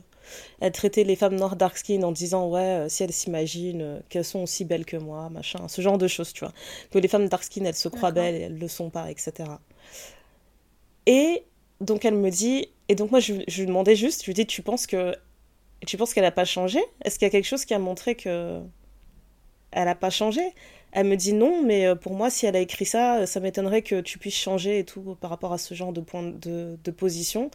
elle 0.59 0.71
traitait 0.73 1.03
les 1.03 1.15
femmes 1.15 1.35
noires 1.35 1.55
dark 1.55 1.77
skin 1.77 2.01
en 2.03 2.11
disant 2.11 2.49
ouais, 2.49 2.59
euh, 2.61 2.89
si 2.89 3.03
elles 3.03 3.13
s'imaginent 3.13 4.01
qu'elles 4.09 4.25
sont 4.25 4.43
aussi 4.43 4.65
belles 4.65 4.85
que 4.85 4.97
moi, 4.97 5.29
machin, 5.29 5.67
ce 5.67 5.81
genre 5.81 5.97
de 5.97 6.07
choses, 6.07 6.33
tu 6.33 6.41
vois. 6.43 6.53
Que 6.91 6.99
les 6.99 7.07
femmes 7.07 7.27
dark 7.29 7.43
skin, 7.43 7.63
elles 7.65 7.75
se 7.75 7.87
croient 7.89 8.11
belles 8.11 8.35
et 8.35 8.39
elles 8.41 8.57
le 8.57 8.67
sont 8.67 8.89
pas, 8.89 9.09
etc. 9.11 9.49
Et 11.05 11.43
donc 11.81 12.05
elle 12.05 12.15
me 12.15 12.29
dit, 12.29 12.69
et 12.89 12.95
donc 12.95 13.11
moi 13.11 13.19
je, 13.19 13.33
je 13.47 13.59
lui 13.61 13.67
demandais 13.67 13.95
juste, 13.95 14.21
je 14.21 14.27
lui 14.27 14.33
dis, 14.33 14.45
tu 14.45 14.61
penses 14.61 14.87
que, 14.87 15.15
tu 15.85 15.95
penses 15.97 16.13
qu'elle 16.13 16.25
a 16.25 16.31
pas 16.31 16.45
changé? 16.45 16.79
Est-ce 17.05 17.17
qu'il 17.19 17.25
y 17.25 17.29
a 17.29 17.31
quelque 17.31 17.45
chose 17.45 17.65
qui 17.65 17.73
a 17.73 17.79
montré 17.79 18.15
que 18.15 18.59
elle 19.81 19.87
a 19.87 19.95
pas 19.95 20.09
changé 20.09 20.41
Elle 20.91 21.07
me 21.07 21.15
dit 21.15 21.33
non, 21.33 21.61
mais 21.63 21.85
euh, 21.85 21.95
pour 21.95 22.13
moi, 22.13 22.29
si 22.29 22.45
elle 22.45 22.55
a 22.55 22.59
écrit 22.59 22.85
ça, 22.85 23.17
euh, 23.19 23.25
ça 23.25 23.39
m'étonnerait 23.39 23.81
que 23.81 24.01
tu 24.01 24.17
puisses 24.17 24.35
changer 24.37 24.79
et 24.79 24.83
tout 24.83 25.15
par 25.21 25.29
rapport 25.29 25.53
à 25.53 25.57
ce 25.57 25.73
genre 25.73 25.93
de 25.93 26.01
point 26.01 26.23
de, 26.23 26.77
de 26.83 26.91
position. 26.91 27.51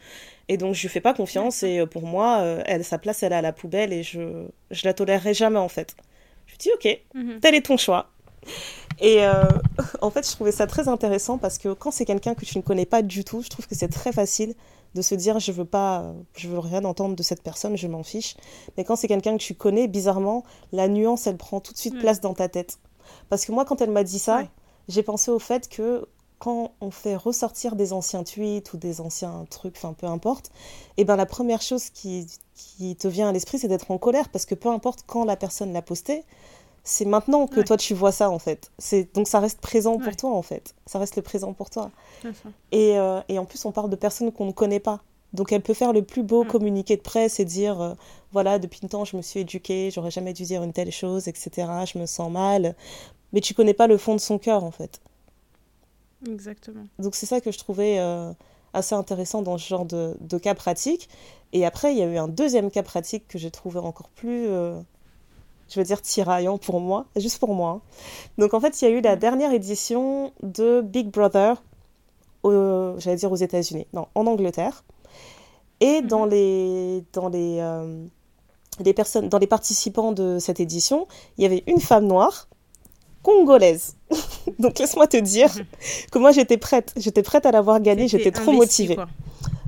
Et 0.49 0.57
donc 0.57 0.75
je 0.75 0.83
lui 0.83 0.89
fais 0.89 1.01
pas 1.01 1.15
confiance 1.15 1.63
et 1.63 1.81
euh, 1.81 1.87
pour 1.87 2.03
moi, 2.07 2.43
elle, 2.67 2.85
sa 2.85 2.99
place, 2.99 3.23
elle 3.23 3.33
est 3.33 3.37
à 3.37 3.43
la 3.43 3.53
poubelle 3.53 3.93
et 3.93 4.03
je, 4.03 4.47
je 4.71 4.83
la 4.85 4.95
tolérerai 4.95 5.35
jamais 5.35 5.59
en 5.59 5.69
fait. 5.69 5.97
Je 6.47 6.53
lui 6.53 6.59
dis 6.59 6.71
ok, 6.75 6.99
Mhm. 7.15 7.41
tel 7.41 7.55
est 7.55 7.67
ton 7.67 7.77
choix. 7.77 8.11
Et 9.01 9.25
euh, 9.25 9.45
en 10.03 10.11
fait, 10.11 10.27
je 10.27 10.33
trouvais 10.33 10.53
ça 10.53 10.67
très 10.67 10.89
intéressant 10.89 11.39
parce 11.39 11.59
que 11.59 11.73
quand 11.73 11.91
c'est 11.91 12.05
quelqu'un 12.05 12.35
que 12.35 12.45
tu 12.45 12.59
ne 12.59 12.63
connais 12.63 12.87
pas 12.87 13.03
du 13.03 13.25
tout, 13.25 13.43
je 13.43 13.49
trouve 13.49 13.67
que 13.67 13.75
c'est 13.75 13.89
très 13.89 14.13
facile 14.13 14.55
de 14.95 15.03
se 15.03 15.15
dire 15.15 15.39
je 15.41 15.53
veux 15.53 15.65
pas, 15.65 16.13
je 16.37 16.49
veux 16.49 16.59
rien 16.59 16.85
entendre 16.85 17.17
de 17.17 17.23
cette 17.23 17.43
personne, 17.43 17.77
je 17.77 17.87
m'en 17.89 18.03
fiche. 18.03 18.37
Mais 18.77 18.85
quand 18.85 18.97
c'est 18.97 19.09
quelqu'un 19.09 19.37
que 19.37 19.43
tu 19.43 19.55
connais, 19.55 19.89
bizarrement, 19.89 20.45
la 20.73 20.89
nuance, 20.89 21.27
elle 21.27 21.37
prend 21.37 21.61
tout 21.61 21.73
de 21.73 21.79
suite 21.79 21.95
Ouais. 21.95 22.01
place 22.01 22.21
dans 22.21 22.35
ta 22.35 22.49
tête. 22.49 22.79
Parce 23.29 23.45
que 23.45 23.53
moi, 23.53 23.65
quand 23.65 23.81
elle 23.81 23.91
m'a 23.91 24.05
dit 24.05 24.19
ça, 24.19 24.39
Ouais. 24.39 24.51
j'ai 24.89 25.03
pensé 25.03 25.31
au 25.31 25.39
fait 25.39 25.69
que 25.69 26.07
quand 26.39 26.73
on 26.81 26.91
fait 26.91 27.15
ressortir 27.15 27.77
des 27.77 27.93
anciens 27.93 28.25
tweets 28.25 28.73
ou 28.73 28.77
des 28.77 29.01
anciens 29.01 29.45
trucs, 29.49 29.77
enfin 29.77 29.93
peu 29.93 30.07
importe, 30.07 30.51
et 30.97 31.05
ben 31.05 31.15
la 31.17 31.27
première 31.27 31.63
chose 31.63 31.89
qui, 31.91 32.27
qui 32.57 32.97
te 32.97 33.07
vient 33.07 33.29
à 33.29 33.33
l'esprit, 33.33 33.59
c'est 33.61 33.69
d'être 33.69 33.91
en 33.93 33.99
colère 33.99 34.29
parce 34.29 34.45
que 34.45 34.57
peu 34.57 34.69
importe 34.69 35.05
quand 35.07 35.25
la 35.25 35.37
personne 35.37 35.73
l'a 35.73 35.83
posté, 35.83 36.25
c'est 36.85 37.05
maintenant 37.05 37.47
que 37.47 37.59
Ouais. 37.59 37.65
toi 37.65 37.77
tu 37.77 37.95
vois 37.95 38.13
ça 38.13 38.31
en 38.31 38.39
fait. 38.39 38.71
C'est 38.79 39.15
donc 39.15 39.29
ça 39.29 39.41
reste 39.41 39.61
présent 39.61 39.99
pour 39.99 40.17
toi 40.17 40.31
en 40.31 40.43
fait. 40.43 40.75
Ça 40.87 40.99
reste 40.99 41.17
le 41.17 41.23
présent 41.23 41.53
pour 41.53 41.71
toi. 41.71 41.91
Et, 42.73 42.99
euh, 42.99 43.21
et 43.29 43.39
en 43.39 43.45
plus, 43.45 43.65
on 43.65 43.73
parle 43.73 43.91
de 43.91 43.97
personnes 43.97 44.33
qu'on 44.33 44.47
ne 44.47 44.53
connaît 44.53 44.81
pas. 44.81 45.01
Donc 45.33 45.53
elle 45.53 45.63
peut 45.63 45.75
faire 45.75 45.93
le 45.93 46.03
plus 46.03 46.23
beau 46.23 46.45
Mm. 46.45 46.49
communiqué 46.49 46.97
de 46.97 47.03
presse 47.03 47.41
et 47.41 47.45
dire 47.45 47.81
euh, 47.81 47.95
voilà, 48.33 48.59
depuis 48.59 48.81
le 48.83 48.89
temps, 48.89 49.05
je 49.05 49.17
me 49.17 49.23
suis 49.23 49.41
éduquée, 49.41 49.91
j'aurais 49.91 50.11
jamais 50.11 50.33
dû 50.33 50.43
dire 50.45 50.63
une 50.63 50.73
telle 50.73 50.91
chose, 50.93 51.29
etc. 51.29 51.69
Je 51.93 51.99
me 51.99 52.07
sens 52.07 52.31
mal. 52.31 52.75
Mais 53.33 53.41
tu 53.41 53.55
connais 53.55 53.75
pas 53.75 53.87
le 53.87 53.97
fond 53.97 54.15
de 54.15 54.21
son 54.21 54.39
cœur 54.39 54.63
en 54.65 54.71
fait. 54.71 55.01
Exactement. 56.29 56.87
Donc 56.99 57.15
c'est 57.15 57.27
ça 57.27 57.41
que 57.41 57.51
je 57.51 57.59
trouvais 57.59 57.99
euh, 57.99 58.33
assez 58.75 58.95
intéressant 58.95 59.43
dans 59.43 59.59
ce 59.59 59.67
genre 59.69 59.85
de, 59.85 60.17
de 60.21 60.39
cas 60.39 60.55
pratique. 60.55 61.09
Et 61.53 61.65
après, 61.67 61.93
il 61.93 61.99
y 61.99 62.03
a 62.03 62.07
eu 62.07 62.17
un 62.17 62.29
deuxième 62.29 62.71
cas 62.71 62.83
pratique 62.83 63.27
que 63.29 63.39
j'ai 63.39 63.51
trouvé 63.51 63.79
encore 63.81 64.09
plus, 64.11 64.47
je 65.73 65.81
veux 65.81 65.85
dire, 65.85 66.01
tiraillant 66.03 66.59
pour 66.59 66.81
moi, 66.81 67.07
juste 67.17 67.39
pour 67.39 67.55
moi. 67.55 67.71
hein. 67.71 67.81
Donc 68.39 68.55
en 68.55 68.61
fait, 68.61 68.81
il 68.81 68.85
y 68.85 68.89
a 68.89 68.91
eu 68.91 69.01
la 69.01 69.17
dernière 69.17 69.53
édition 69.53 70.33
de 70.43 70.81
Big 70.83 71.09
Brother, 71.11 71.63
j'allais 72.45 73.17
dire 73.17 73.33
aux 73.33 73.37
États-Unis, 73.37 73.87
non, 73.93 74.07
en 74.15 74.27
Angleterre. 74.27 74.85
Et 75.81 76.01
Mhm. 76.03 76.07
dans 76.09 76.25
les, 76.27 77.05
dans 77.13 77.29
les, 77.29 77.59
euh, 77.61 78.05
les 78.85 78.93
personnes, 78.95 79.29
dans 79.29 79.39
les 79.39 79.47
participants 79.47 80.13
de 80.13 80.39
cette 80.39 80.61
édition, 80.61 81.07
il 81.39 81.43
y 81.43 81.47
avait 81.47 81.63
une 81.67 81.81
femme 81.81 82.07
noire 82.07 82.49
congolaise. 83.23 83.97
Donc 84.59 84.79
laisse-moi 84.79 85.07
te 85.07 85.17
dire 85.17 85.49
Mhm. 85.57 85.65
que 86.11 86.19
moi 86.19 86.33
j'étais 86.33 86.57
prête, 86.57 86.93
j'étais 86.97 87.23
prête 87.23 87.47
à 87.47 87.51
l'avoir 87.53 87.81
gagnée, 87.81 88.09
j'étais 88.09 88.31
trop 88.33 88.53
motivée. 88.53 88.95
quoi. 88.97 89.09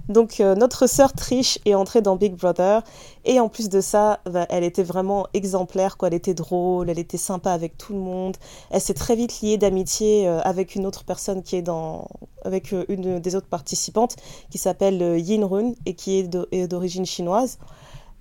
Donc 0.08 0.40
euh, 0.40 0.54
notre 0.54 0.87
sœur 0.87 1.12
Trish 1.14 1.58
est 1.64 1.75
entrée 1.75 2.02
dans 2.02 2.16
Big 2.16 2.34
Brother 2.34 2.82
et 3.25 3.40
en 3.40 3.49
plus 3.49 3.68
de 3.70 3.80
ça, 3.80 4.20
bah, 4.26 4.46
elle 4.50 4.64
était 4.64 4.82
vraiment 4.82 5.26
exemplaire 5.32 5.96
quoi, 5.96 6.08
elle 6.08 6.14
était 6.14 6.34
drôle, 6.34 6.90
elle 6.90 6.99
était 6.99 7.16
sympa 7.16 7.52
avec 7.52 7.78
tout 7.78 7.94
le 7.94 8.00
monde. 8.00 8.37
Elle 8.70 8.82
s'est 8.82 8.94
très 8.94 9.16
vite 9.16 9.40
liée 9.40 9.56
d'amitié 9.56 10.28
euh, 10.28 10.40
avec 10.42 10.75
une 10.75 10.84
autre 10.87 11.04
personne 11.04 11.42
qui 11.42 11.56
est 11.56 11.62
dans 11.62 12.06
avec 12.44 12.73
euh, 12.75 12.84
une 12.88 13.18
des 13.18 13.34
autres 13.34 13.49
participantes 13.49 14.16
qui 14.50 14.58
s'appelle 14.58 15.18
Yin 15.18 15.44
Run 15.44 15.73
et 15.87 15.94
qui 15.94 16.18
est 16.18 16.68
d'origine 16.68 17.06
chinoise. 17.06 17.58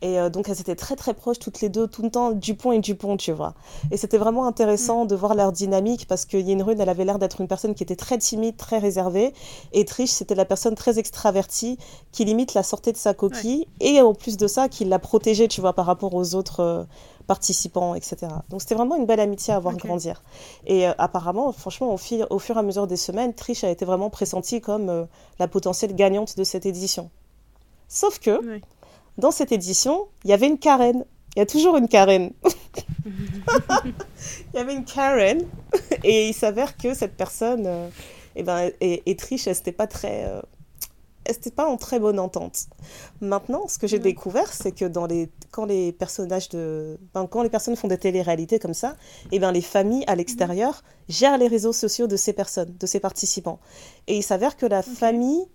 Et 0.03 0.19
euh, 0.19 0.29
donc 0.29 0.49
elles 0.49 0.59
étaient 0.59 0.75
très 0.75 0.95
très 0.97 1.13
proches 1.13 1.39
toutes 1.39 1.61
les 1.61 1.69
deux, 1.69 1.87
tout 1.87 2.01
le 2.03 2.11
temps, 2.11 2.31
Dupont 2.31 2.73
et 2.73 2.79
Dupont, 2.79 3.15
tu 3.17 3.31
vois. 3.31 3.53
Et 3.89 3.97
c'était 3.97 4.17
vraiment 4.17 4.45
intéressant 4.45 5.05
de 5.05 5.15
voir 5.15 5.33
leur 5.33 5.51
dynamique 5.53 6.07
parce 6.07 6.25
que 6.25 6.35
Yenrune, 6.37 6.79
elle 6.81 6.89
avait 6.89 7.05
l'air 7.05 7.19
d'être 7.19 7.39
une 7.39 7.47
personne 7.47 7.73
qui 7.73 7.83
était 7.83 7.95
très 7.95 8.17
timide, 8.17 8.57
très 8.57 8.79
réservée. 8.79 9.33
Et 9.71 9.85
Trish, 9.85 10.09
c'était 10.11 10.35
la 10.35 10.43
personne 10.45 10.75
très 10.75 10.99
extravertie 10.99 11.77
qui 12.11 12.25
limite 12.25 12.53
la 12.53 12.63
sortait 12.63 12.91
de 12.91 12.97
sa 12.97 13.13
coquille. 13.13 13.65
Et 13.79 14.01
en 14.01 14.13
plus 14.13 14.35
de 14.35 14.45
ça, 14.47 14.67
qui 14.67 14.83
la 14.83 14.99
protégeait, 14.99 15.47
tu 15.47 15.61
vois, 15.61 15.71
par 15.73 15.85
rapport 15.85 16.13
aux 16.13 16.35
autres 16.35 16.59
euh, 16.59 16.83
participants, 17.27 17.95
etc. 17.95 18.17
Donc 18.49 18.61
c'était 18.61 18.75
vraiment 18.75 18.95
une 18.97 19.05
belle 19.05 19.21
amitié 19.21 19.53
à 19.53 19.59
voir 19.59 19.73
grandir. 19.87 20.21
Et 20.67 20.85
euh, 20.85 20.91
apparemment, 20.97 21.53
franchement, 21.53 21.93
au, 21.93 21.97
fil- 21.97 22.27
au 22.29 22.39
fur 22.39 22.57
et 22.57 22.59
à 22.59 22.63
mesure 22.63 22.87
des 22.87 22.97
semaines, 22.97 23.33
Trish 23.33 23.63
a 23.63 23.69
été 23.69 23.85
vraiment 23.85 24.09
pressentie 24.09 24.59
comme 24.59 24.89
euh, 24.89 25.05
la 25.39 25.47
potentielle 25.47 25.95
gagnante 25.95 26.35
de 26.37 26.43
cette 26.43 26.65
édition. 26.65 27.09
Sauf 27.87 28.19
que. 28.19 28.31
Dans 29.17 29.31
cette 29.31 29.51
édition, 29.51 30.07
il 30.23 30.29
y 30.29 30.33
avait 30.33 30.47
une 30.47 30.59
Karen. 30.59 31.05
Il 31.35 31.39
y 31.39 31.41
a 31.41 31.45
toujours 31.45 31.77
une 31.77 31.87
Karen. 31.87 32.31
Il 34.53 34.57
y 34.57 34.57
avait 34.59 34.73
une 34.73 34.85
Karen. 34.85 35.41
Et 36.03 36.29
il 36.29 36.33
s'avère 36.33 36.77
que 36.77 36.93
cette 36.93 37.15
personne, 37.15 37.63
euh, 37.65 37.89
eh 38.35 38.43
ben, 38.43 38.71
et, 38.81 39.03
et 39.09 39.15
Trish, 39.15 39.47
elle 39.47 39.55
n'était 39.55 39.71
pas 39.71 39.87
très... 39.87 40.25
euh, 40.25 40.41
elle 41.25 41.35
n'était 41.35 41.51
pas 41.51 41.65
en 41.67 41.77
très 41.77 41.99
bonne 41.99 42.19
entente. 42.19 42.65
Maintenant, 43.21 43.67
ce 43.67 43.79
que 43.79 43.87
j'ai 43.87 43.97
Ouais. 43.97 43.99
découvert, 43.99 44.51
c'est 44.53 44.73
que 44.73 44.85
dans 44.85 45.05
les, 45.05 45.29
quand 45.51 45.65
les 45.65 45.91
personnages 45.93 46.49
de, 46.49 46.99
ben, 47.13 47.27
quand 47.27 47.43
les 47.43 47.49
personnes 47.49 47.75
font 47.77 47.87
des 47.87 47.97
téléréalités 47.97 48.59
comme 48.59 48.73
ça, 48.73 48.95
eh 49.31 49.39
ben, 49.39 49.51
les 49.51 49.61
familles 49.61 50.03
à 50.07 50.15
l'extérieur 50.15 50.83
gèrent 51.09 51.37
les 51.37 51.47
réseaux 51.47 51.73
sociaux 51.73 52.07
de 52.07 52.17
ces 52.17 52.33
personnes, 52.33 52.75
de 52.79 52.85
ces 52.85 52.99
participants. 52.99 53.59
Et 54.07 54.17
il 54.17 54.23
s'avère 54.23 54.57
que 54.57 54.65
la 54.65 54.81
famille 54.83 55.45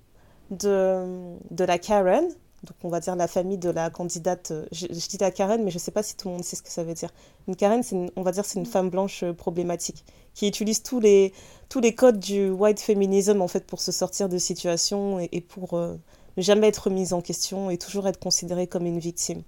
de, 0.50 1.36
de 1.50 1.64
la 1.64 1.78
Karen, 1.78 2.26
donc 2.64 2.76
on 2.82 2.88
va 2.88 3.00
dire 3.00 3.14
la 3.16 3.28
famille 3.28 3.58
de 3.58 3.70
la 3.70 3.88
candidate, 3.90 4.50
euh, 4.50 4.66
je, 4.72 4.86
je 4.90 5.08
dis 5.08 5.16
la 5.20 5.30
Karen, 5.30 5.62
mais 5.62 5.70
je 5.70 5.76
ne 5.76 5.80
sais 5.80 5.90
pas 5.92 6.02
si 6.02 6.16
tout 6.16 6.28
le 6.28 6.34
monde 6.34 6.44
sait 6.44 6.56
ce 6.56 6.62
que 6.62 6.70
ça 6.70 6.82
veut 6.84 6.94
dire. 6.94 7.10
Une 7.46 7.54
Karen, 7.56 7.82
une- 7.92 8.10
on 8.16 8.22
va 8.22 8.32
dire 8.32 8.44
c'est 8.44 8.58
une 8.58 8.66
femme 8.66 8.90
blanche 8.90 9.22
euh, 9.22 9.32
problématique 9.32 10.04
qui 10.34 10.46
utilise 10.48 10.82
tous 10.82 11.00
les, 11.00 11.32
tous 11.68 11.80
les 11.80 11.94
codes 11.94 12.18
du 12.18 12.50
white 12.50 12.80
feminism 12.80 13.40
en 13.42 13.48
fait 13.48 13.64
pour 13.66 13.80
se 13.80 13.92
sortir 13.92 14.28
de 14.28 14.38
situations 14.38 15.20
et, 15.20 15.28
et 15.32 15.40
pour 15.40 15.74
euh, 15.74 15.96
ne 16.36 16.42
jamais 16.42 16.66
être 16.68 16.90
mise 16.90 17.12
en 17.12 17.20
question 17.20 17.70
et 17.70 17.78
toujours 17.78 18.06
être 18.08 18.18
considérée 18.20 18.66
comme 18.66 18.86
une 18.86 18.98
victime. 18.98 19.42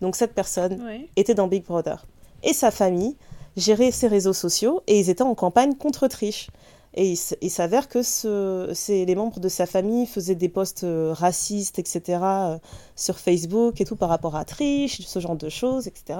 Donc 0.00 0.16
cette 0.16 0.34
personne 0.34 0.82
Ouais. 0.82 1.08
était 1.16 1.34
dans 1.34 1.46
Big 1.48 1.64
Brother. 1.64 2.04
Et 2.42 2.52
sa 2.52 2.70
famille 2.70 3.16
gérait 3.56 3.90
ses 3.90 4.06
réseaux 4.08 4.32
sociaux 4.32 4.82
et 4.86 4.98
ils 4.98 5.10
étaient 5.10 5.22
en 5.22 5.34
campagne 5.34 5.74
contre 5.74 6.06
Trish. 6.08 6.48
Et 6.94 7.12
il, 7.40 7.50
s'avère 7.50 7.88
que 7.88 8.02
ce, 8.02 8.70
c'est- 8.74 9.04
les 9.04 9.14
membres 9.14 9.38
de 9.38 9.48
sa 9.48 9.66
famille 9.66 10.06
faisaient 10.06 10.34
des 10.34 10.48
posts 10.48 10.82
euh, 10.84 11.12
racistes, 11.12 11.78
etc., 11.78 12.18
euh, 12.22 12.58
sur 12.96 13.18
Facebook 13.18 13.80
et 13.80 13.84
tout 13.84 13.94
par 13.96 14.08
rapport 14.08 14.34
à 14.34 14.44
Trish, 14.44 15.00
ce 15.00 15.20
genre 15.20 15.36
de 15.36 15.48
choses, 15.48 15.86
etc. 15.86 16.18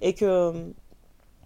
Et 0.00 0.14
que. 0.14 0.24
euh, 0.24 0.52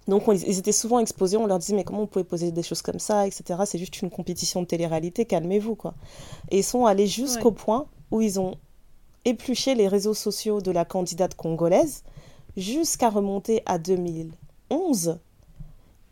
Donc, 0.09 0.27
on- 0.27 0.33
ils 0.33 0.59
étaient 0.59 0.73
souvent 0.73 0.99
exposés, 0.99 1.37
on 1.37 1.47
leur 1.47 1.61
disait, 1.61 1.75
mais 1.77 1.85
comment 1.85 2.01
vous 2.01 2.07
pouvez 2.09 2.25
poser 2.25 2.51
des 2.51 2.65
choses 2.65 2.83
comme 2.83 2.99
ça, 2.99 3.25
etc. 3.27 3.61
C'est 3.67 3.79
juste 3.79 4.03
une 4.03 4.11
compétition 4.11 4.61
de 4.63 4.67
télé-réalité, 4.67 5.27
calmez-vous, 5.27 5.77
quoi. 5.77 5.95
Et 6.51 6.59
ils 6.59 6.65
sont 6.65 6.87
allés 6.87 7.07
jusqu'au 7.07 7.51
Ouais. 7.51 7.55
point 7.55 7.87
où 8.11 8.21
ils 8.21 8.41
ont 8.41 8.57
épluché 9.25 9.77
les 9.77 9.87
réseaux 9.87 10.15
sociaux 10.15 10.61
de 10.61 10.73
la 10.73 10.85
candidate 10.85 11.37
congolaise 11.37 12.03
jusqu'à 12.57 13.11
remonter 13.11 13.63
à 13.65 13.79
2011. 13.79 15.19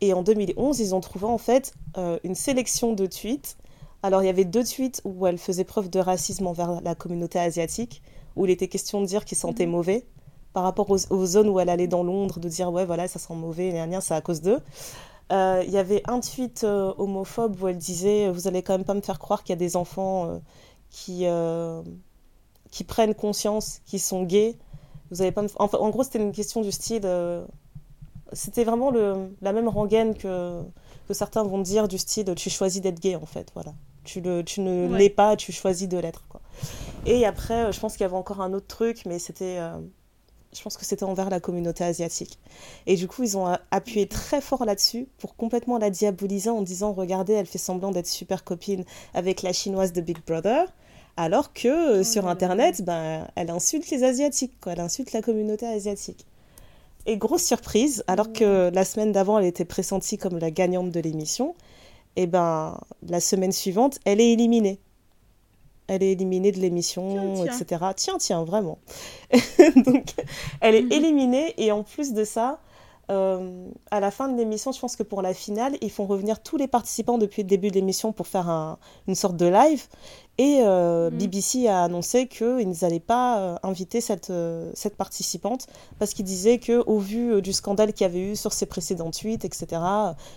Et 0.01 0.13
en 0.13 0.23
2011, 0.23 0.79
ils 0.79 0.95
ont 0.95 0.99
trouvé 0.99 1.25
en 1.25 1.37
fait 1.37 1.73
euh, 1.97 2.19
une 2.23 2.33
sélection 2.33 2.93
de 2.93 3.05
tweets. 3.05 3.55
Alors, 4.01 4.23
il 4.23 4.25
y 4.25 4.29
avait 4.29 4.45
deux 4.45 4.63
tweets 4.63 4.99
où 5.05 5.27
elle 5.27 5.37
faisait 5.37 5.63
preuve 5.63 5.89
de 5.91 5.99
racisme 5.99 6.47
envers 6.47 6.81
la 6.81 6.95
communauté 6.95 7.37
asiatique, 7.37 8.01
où 8.35 8.45
il 8.45 8.51
était 8.51 8.67
question 8.67 8.99
de 9.01 9.05
dire 9.05 9.25
qu'ils 9.25 9.37
sentaient 9.37 9.67
mauvais 9.67 10.07
par 10.53 10.63
rapport 10.63 10.89
aux, 10.89 10.97
aux 11.13 11.25
zones 11.25 11.47
où 11.49 11.59
elle 11.59 11.69
allait 11.69 11.87
dans 11.87 12.03
Londres, 12.03 12.39
de 12.39 12.49
dire 12.49 12.71
ouais, 12.71 12.83
voilà, 12.83 13.07
ça 13.07 13.19
sent 13.19 13.35
mauvais, 13.35 13.71
gna, 13.71 13.87
gna, 13.87 14.01
c'est 14.01 14.15
à 14.15 14.21
cause 14.21 14.41
d'eux. 14.41 14.59
Euh, 15.31 15.63
Il 15.65 15.71
y 15.71 15.77
avait 15.77 16.01
un 16.07 16.19
tweet 16.19 16.63
euh, 16.63 16.93
homophobe 16.97 17.61
où 17.61 17.67
elle 17.67 17.77
disait 17.77 18.29
Vous 18.29 18.47
allez 18.47 18.63
quand 18.63 18.73
même 18.73 18.85
pas 18.85 18.95
me 18.95 19.01
faire 19.01 19.19
croire 19.19 19.43
qu'il 19.43 19.51
y 19.51 19.53
a 19.53 19.57
des 19.57 19.75
enfants 19.75 20.41
qui, 20.89 21.25
qui 22.71 22.83
prennent 22.83 23.13
conscience 23.13 23.81
qu'ils 23.85 24.01
sont 24.01 24.23
gays. 24.23 24.57
Vous 25.11 25.21
allez 25.21 25.31
pas 25.31 25.43
me... 25.43 25.49
en 25.57 25.89
gros, 25.91 26.03
c'était 26.03 26.19
une 26.19 26.31
question 26.31 26.61
du 26.61 26.71
style. 26.71 27.05
C'était 28.33 28.63
vraiment 28.63 28.91
le, 28.91 29.35
la 29.41 29.51
même 29.53 29.67
rengaine 29.67 30.15
que, 30.15 30.61
que 31.07 31.13
certains 31.13 31.43
vont 31.43 31.59
dire 31.59 31.87
du 31.87 31.97
style 31.97 32.33
Tu 32.35 32.49
choisis 32.49 32.81
d'être 32.81 32.99
gay, 32.99 33.15
en 33.15 33.25
fait. 33.25 33.49
Voilà. 33.53 33.73
Tu, 34.03 34.21
le, 34.21 34.43
tu 34.43 34.61
ne 34.61 34.87
Ouais. 34.89 34.97
l'es 34.97 35.09
pas, 35.09 35.35
tu 35.35 35.51
choisis 35.51 35.87
de 35.87 35.97
l'être. 35.97 36.23
quoi. 36.29 36.41
Et 37.05 37.25
après, 37.25 37.71
je 37.71 37.79
pense 37.79 37.93
qu'il 37.93 38.01
y 38.01 38.05
avait 38.05 38.15
encore 38.15 38.41
un 38.41 38.53
autre 38.53 38.67
truc, 38.67 39.03
mais 39.05 39.19
c'était. 39.19 39.57
euh, 39.59 39.77
je 40.53 40.61
pense 40.61 40.75
que 40.75 40.83
c'était 40.83 41.03
envers 41.05 41.29
la 41.29 41.39
communauté 41.39 41.83
asiatique. 41.83 42.37
Et 42.85 42.95
du 42.95 43.07
coup, 43.07 43.23
ils 43.23 43.37
ont 43.37 43.55
appuyé 43.71 44.07
très 44.07 44.41
fort 44.41 44.65
là-dessus 44.65 45.07
pour 45.17 45.35
complètement 45.37 45.77
la 45.77 45.89
diaboliser 45.89 46.49
en 46.49 46.61
disant 46.61 46.91
Regardez, 46.93 47.33
elle 47.33 47.45
fait 47.45 47.57
semblant 47.57 47.91
d'être 47.91 48.07
super 48.07 48.43
copine 48.43 48.83
avec 49.13 49.43
la 49.43 49.53
chinoise 49.53 49.93
de 49.93 50.01
Big 50.01 50.17
Brother. 50.25 50.65
Alors 51.17 51.53
que 51.53 51.67
euh, 51.67 51.99
Oh 51.99 52.03
sur. 52.03 52.27
Internet, 52.27 52.81
ben, 52.83 53.27
elle 53.35 53.49
insulte 53.49 53.89
les 53.91 54.03
Asiatiques, 54.03 54.59
quoi. 54.61 54.73
elle 54.73 54.79
insulte 54.81 55.11
la 55.13 55.21
communauté 55.21 55.65
asiatique. 55.67 56.25
Et 57.05 57.17
grosse 57.17 57.43
surprise, 57.43 58.03
alors 58.07 58.31
que 58.31 58.69
la 58.73 58.85
semaine 58.85 59.11
d'avant, 59.11 59.39
elle 59.39 59.45
était 59.45 59.65
pressentie 59.65 60.17
comme 60.17 60.37
la 60.37 60.51
gagnante 60.51 60.91
de 60.91 60.99
l'émission, 60.99 61.55
et 62.15 62.27
ben 62.27 62.79
la 63.07 63.19
semaine 63.19 63.51
suivante, 63.51 63.99
elle 64.05 64.21
est 64.21 64.31
éliminée. 64.31 64.79
Elle 65.87 66.03
est 66.03 66.11
éliminée 66.11 66.51
de 66.51 66.59
l'émission, 66.59 67.33
Tiens, 67.35 67.43
tiens. 67.45 67.57
etc. 67.59 67.85
Tiens, 67.95 68.17
tiens, 68.19 68.43
vraiment. 68.43 68.79
Donc, 69.85 70.13
elle 70.61 70.75
est 70.75 70.91
éliminée 70.93 71.53
et 71.57 71.71
en 71.71 71.83
plus 71.83 72.13
de 72.13 72.23
ça, 72.23 72.59
euh, 73.11 73.67
à 73.91 73.99
la 73.99 74.09
fin 74.09 74.29
de 74.29 74.37
l'émission, 74.37 74.71
je 74.71 74.79
pense 74.79 74.95
que 74.95 75.03
pour 75.03 75.21
la 75.21 75.33
finale, 75.33 75.77
ils 75.81 75.91
font 75.91 76.05
revenir 76.05 76.41
tous 76.41 76.55
les 76.57 76.67
participants 76.67 77.17
depuis 77.17 77.43
le 77.43 77.47
début 77.49 77.67
de 77.69 77.75
l'émission 77.75 78.13
pour 78.13 78.25
faire 78.27 78.49
un- 78.49 78.77
une 79.07 79.15
sorte 79.15 79.35
de 79.35 79.45
live. 79.47 79.83
Et 80.37 80.61
euh, 80.63 81.11
Mhm. 81.11 81.17
BBC 81.17 81.67
a 81.67 81.83
annoncé 81.83 82.27
qu'ils 82.27 82.73
n'allaient 82.81 82.99
pas 83.01 83.39
euh, 83.39 83.55
inviter 83.63 83.99
cette, 84.01 84.31
cette 84.73 84.95
participante 84.95 85.67
parce 85.99 86.13
qu'ils 86.13 86.25
disaient 86.25 86.57
qu'au 86.59 86.97
vu 86.99 87.41
du 87.41 87.51
scandale 87.53 87.91
qu'il 87.93 88.05
y 88.07 88.09
avait 88.09 88.31
eu 88.31 88.35
sur 88.35 88.53
ses 88.53 88.65
précédents 88.65 89.11
tweets, 89.11 89.43
etc., 89.45 89.81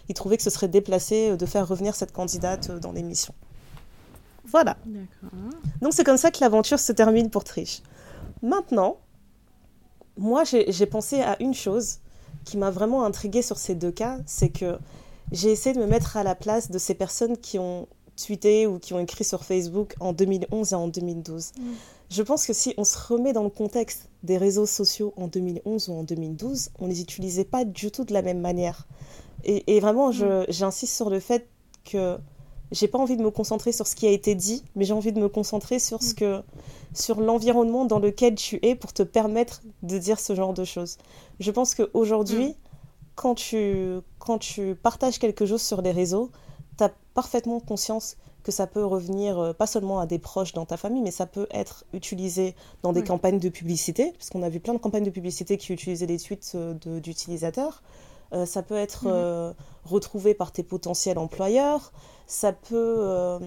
ils 0.09 0.15
trouvaient 0.15 0.37
que 0.37 0.43
ce 0.43 0.51
serait 0.51 0.69
déplacé 0.69 1.37
de 1.37 1.47
faire 1.47 1.67
revenir 1.69 1.95
cette 1.95 2.13
candidate 2.13 2.71
dans 2.81 2.93
l'émission. 2.93 3.35
Voilà. 4.47 4.77
Donc 5.81 5.93
c'est 5.95 6.05
comme 6.05 6.19
ça 6.19 6.31
que 6.31 6.39
l'aventure 6.41 6.79
se 6.79 6.93
termine 6.93 7.31
pour 7.31 7.45
Trish. 7.45 7.83
Maintenant, 8.43 8.97
moi 10.19 10.43
j'ai 10.45 10.87
pensé 10.87 11.23
à 11.23 11.37
une 11.41 11.55
chose 11.55 11.99
qui 12.45 12.57
m'a 12.57 12.71
vraiment 12.71 13.05
intriguée 13.05 13.43
sur 13.43 13.59
ces 13.59 13.75
deux 13.75 13.91
cas, 13.93 14.19
c'est 14.27 14.51
que 14.51 14.79
j'ai 15.33 15.51
essayé 15.51 15.75
de 15.75 15.81
me 15.81 15.87
mettre 15.87 16.17
à 16.17 16.23
la 16.23 16.35
place 16.35 16.71
de 16.71 16.79
ces 16.79 16.95
personnes 16.95 17.37
qui 17.39 17.59
ont 17.59 17.87
tweeté 18.17 18.67
ou 18.67 18.79
qui 18.79 18.95
ont 18.95 19.01
écrit 19.01 19.25
sur 19.25 19.45
Facebook 19.45 19.95
en 20.01 20.13
2011 20.13 20.73
et 20.73 20.77
en 20.77 20.87
2012. 20.89 21.53
Mm. 21.59 21.63
Je 22.11 22.23
pense 22.23 22.47
que 22.47 22.53
si 22.53 22.75
on 22.77 22.85
se 22.85 22.97
remet 22.99 23.33
dans 23.33 23.43
le 23.43 23.49
contexte 23.51 24.09
des 24.23 24.37
réseaux 24.39 24.67
sociaux 24.67 25.13
en 25.17 25.27
2011 25.27 25.89
ou 25.89 25.93
en 25.95 26.03
2012, 26.05 26.71
on 26.79 26.87
les 26.87 27.01
utilisait 27.01 27.45
pas 27.45 27.65
du 27.65 27.91
tout 27.91 28.05
de 28.05 28.13
la 28.13 28.23
même 28.23 28.41
manière. 28.41 28.87
Et, 29.45 29.75
et 29.77 29.81
vraiment, 29.81 30.13
je- 30.13 30.45
j'insiste 30.49 30.95
sur 30.95 31.11
le 31.11 31.19
fait 31.21 31.49
que 31.85 32.19
j'ai 32.73 32.89
pas 32.89 32.99
envie 32.99 33.17
de 33.17 33.23
me 33.23 33.31
concentrer 33.31 33.73
sur 33.73 33.87
ce 33.87 33.95
qui 33.95 34.07
a 34.07 34.11
été 34.11 34.35
dit, 34.35 34.65
mais 34.75 34.85
j'ai 34.85 34.95
envie 34.95 35.13
de 35.13 35.21
me 35.21 35.29
concentrer 35.29 35.79
sur 35.79 36.03
ce 36.03 36.15
que, 36.15 36.43
sur 36.95 37.21
l'environnement 37.21 37.85
dans 37.85 37.99
lequel 37.99 38.35
tu 38.35 38.59
es 38.63 38.75
pour 38.75 38.93
te 38.93 39.03
permettre 39.03 39.63
de 39.83 39.99
dire 39.99 40.19
ce 40.19 40.35
genre 40.35 40.55
de 40.55 40.65
choses. 40.65 40.99
Je 41.41 41.51
pense 41.51 41.75
qu'aujourd'hui, 41.75 42.49
Mm. 42.49 42.55
quand, 43.17 43.35
tu, 43.35 43.77
quand 44.19 44.39
tu 44.39 44.75
partages 44.75 45.19
quelque 45.19 45.47
chose 45.47 45.63
sur 45.63 45.83
les 45.83 45.93
réseaux, 45.93 46.31
tu 46.79 46.85
as 46.85 46.91
parfaitement 47.15 47.61
conscience 47.61 48.17
que 48.43 48.51
ça 48.53 48.67
peut 48.67 48.85
revenir 48.85 49.39
euh, 49.39 49.53
pas 49.55 49.67
seulement 49.67 50.01
à 50.01 50.07
des 50.07 50.19
proches 50.19 50.53
dans 50.53 50.67
ta 50.67 50.77
famille, 50.77 51.01
mais 51.01 51.11
ça 51.13 51.25
peut 51.27 51.47
être 51.51 51.85
utilisé 51.95 52.55
dans 52.83 52.93
des 52.93 53.01
Oui. 53.01 53.07
campagnes 53.07 53.39
de 53.39 53.49
publicité, 53.49 54.13
parce 54.19 54.29
qu'on 54.31 54.43
a 54.43 54.49
vu 54.51 54.61
plein 54.61 54.75
de 54.75 54.79
campagnes 54.79 55.05
de 55.05 55.11
publicité 55.11 55.57
qui 55.57 55.73
utilisaient 55.73 56.07
les 56.07 56.19
tweets 56.19 56.53
euh, 56.57 56.75
d'utilisateurs. 57.01 57.83
Euh, 58.33 58.45
ça 58.47 58.63
peut 58.63 58.77
être 58.77 59.05
Mhm. 59.05 59.13
euh, 59.15 59.53
retrouvé 59.85 60.35
par 60.35 60.51
tes 60.53 60.63
potentiels 60.63 61.19
employeurs. 61.19 61.93
Ça 62.27 62.53
peut 62.53 62.75
euh, 63.01 63.39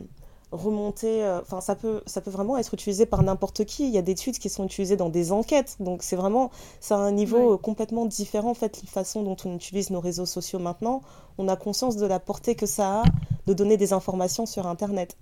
remonter, 0.52 1.24
euh, 1.24 1.42
enfin 1.42 1.62
ça 1.62 1.76
peut, 1.76 2.02
ça 2.06 2.22
peut 2.22 2.30
vraiment 2.32 2.58
être 2.58 2.74
utilisé 2.74 3.06
par 3.06 3.22
n'importe 3.24 3.66
qui. 3.66 3.86
Il 3.88 3.94
y 3.94 3.98
a 3.98 4.02
des 4.02 4.16
tweets 4.16 4.40
qui 4.40 4.50
sont 4.50 4.66
utilisés 4.66 4.96
dans 4.96 5.10
des 5.10 5.32
enquêtes, 5.32 5.76
donc 5.80 6.04
c'est 6.04 6.16
vraiment, 6.16 6.52
c'est 6.80 6.94
un 6.94 7.12
niveau 7.12 7.54
Ouais. 7.54 7.58
complètement 7.62 8.06
différent 8.06 8.52
en 8.52 8.54
fait, 8.54 8.80
la 8.84 8.90
façon 8.90 9.24
dont 9.24 9.36
on 9.46 9.56
utilise 9.56 9.90
nos 9.90 10.00
réseaux 10.00 10.26
sociaux 10.26 10.60
maintenant. 10.60 11.02
On 11.38 11.48
a 11.48 11.56
conscience 11.56 11.98
de 11.98 12.06
la 12.06 12.20
portée 12.20 12.56
que 12.56 12.66
ça 12.66 13.02
a 13.02 13.04
de 13.46 13.54
donner 13.54 13.78
des 13.78 13.94
informations 13.94 14.46
sur 14.46 14.68
Internet. 14.68 15.18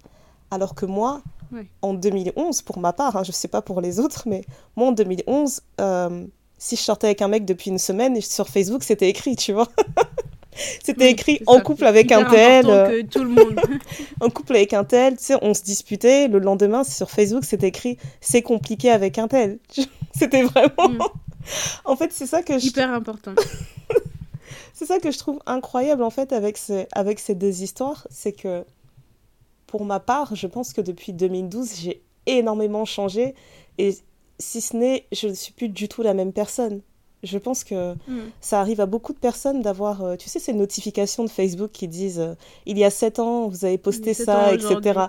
Alors 0.52 0.76
que 0.76 0.86
moi, 0.86 1.22
Ouais. 1.52 1.68
en 1.82 1.94
2011, 1.94 2.62
pour 2.64 2.80
ma 2.80 2.92
part, 2.92 3.16
hein, 3.16 3.24
je 3.24 3.32
sais 3.32 3.48
pas 3.48 3.62
pour 3.62 3.80
les 3.82 4.00
autres, 4.00 4.24
mais 4.28 4.44
moi 4.76 4.88
en 4.88 4.92
2011, 4.92 5.62
euh, 5.80 6.26
si 6.58 6.76
je 6.76 6.82
sortais 6.82 7.08
avec 7.08 7.22
un 7.22 7.28
mec 7.28 7.46
depuis 7.46 7.70
une 7.72 7.78
semaine, 7.78 8.20
sur 8.22 8.48
Facebook 8.50 8.84
c'était 8.84 9.10
écrit, 9.10 9.36
tu 9.36 9.54
vois. 9.54 9.68
C'était 10.84 11.12
écrit 11.12 11.42
en 11.48 11.60
couple 11.60 11.86
avec 11.86 12.12
un 12.12 12.26
tel. 12.26 12.66
Que 12.66 13.02
tout 13.04 13.24
le 13.24 13.30
monde. 13.30 13.60
en 14.22 14.30
couple 14.30 14.56
avec 14.56 14.74
un 14.74 14.84
tel, 14.84 15.18
tu 15.18 15.24
sais, 15.24 15.36
on 15.42 15.54
se 15.54 15.64
disputait. 15.64 16.28
Le 16.28 16.40
lendemain, 16.40 16.84
sur 16.84 17.10
Facebook, 17.10 17.44
c'était 17.46 17.68
écrit 17.68 17.98
c'est 18.22 18.42
compliqué 18.42 18.90
avec 18.90 19.18
un 19.18 19.28
tel. 19.28 19.60
c'était 20.16 20.44
vraiment. 20.44 20.90
Mm. 20.90 21.00
en 21.86 21.96
fait, 21.96 22.12
c'est 22.12 22.26
ça 22.26 22.42
que 22.42 22.58
je. 22.58 22.68
Hyper 22.68 22.92
important. 22.94 23.34
c'est 24.74 24.86
ça 24.86 25.00
que 25.00 25.12
je 25.12 25.18
trouve 25.18 25.40
incroyable 25.46 26.04
en 26.04 26.10
fait 26.10 26.34
avec 26.34 26.58
ces, 26.58 26.88
avec 26.92 27.20
ces 27.20 27.36
deux 27.36 27.62
histoires, 27.62 28.08
c'est 28.10 28.34
que 28.34 28.64
pour 29.68 29.86
ma 29.86 30.00
part, 30.00 30.36
je 30.36 30.48
pense 30.48 30.74
que 30.74 30.82
depuis 30.82 31.12
2012, 31.12 31.76
j'ai 31.82 32.02
énormément 32.26 32.86
changé 32.86 33.36
et 33.78 33.96
si 34.40 34.62
ce 34.62 34.76
n'est, 34.76 35.06
je 35.12 35.28
ne 35.28 35.34
suis 35.34 35.54
plus 35.54 35.70
du 35.70 35.88
tout 35.88 36.02
la 36.02 36.14
même 36.14 36.34
personne. 36.34 36.82
Je 37.26 37.38
pense 37.38 37.64
que 37.64 37.94
hmm. 38.08 38.30
ça 38.40 38.62
arrive 38.62 38.80
à 38.80 38.86
beaucoup 38.86 39.14
de 39.14 39.18
personnes 39.18 39.62
d'avoir, 39.62 40.04
euh, 40.04 40.16
tu 40.16 40.30
sais, 40.30 40.40
ces 40.40 40.54
notifications 40.54 41.24
de 41.24 41.30
Facebook 41.30 41.72
qui 41.72 41.88
disent 41.88 42.20
euh, 42.20 42.36
il 42.66 42.78
y 42.78 42.84
a 42.84 42.90
7 42.90 43.20
ans, 43.20 43.48
vous 43.48 43.66
avez 43.66 43.78
posté 43.78 44.14
ça, 44.14 44.54
etc. 44.54 45.08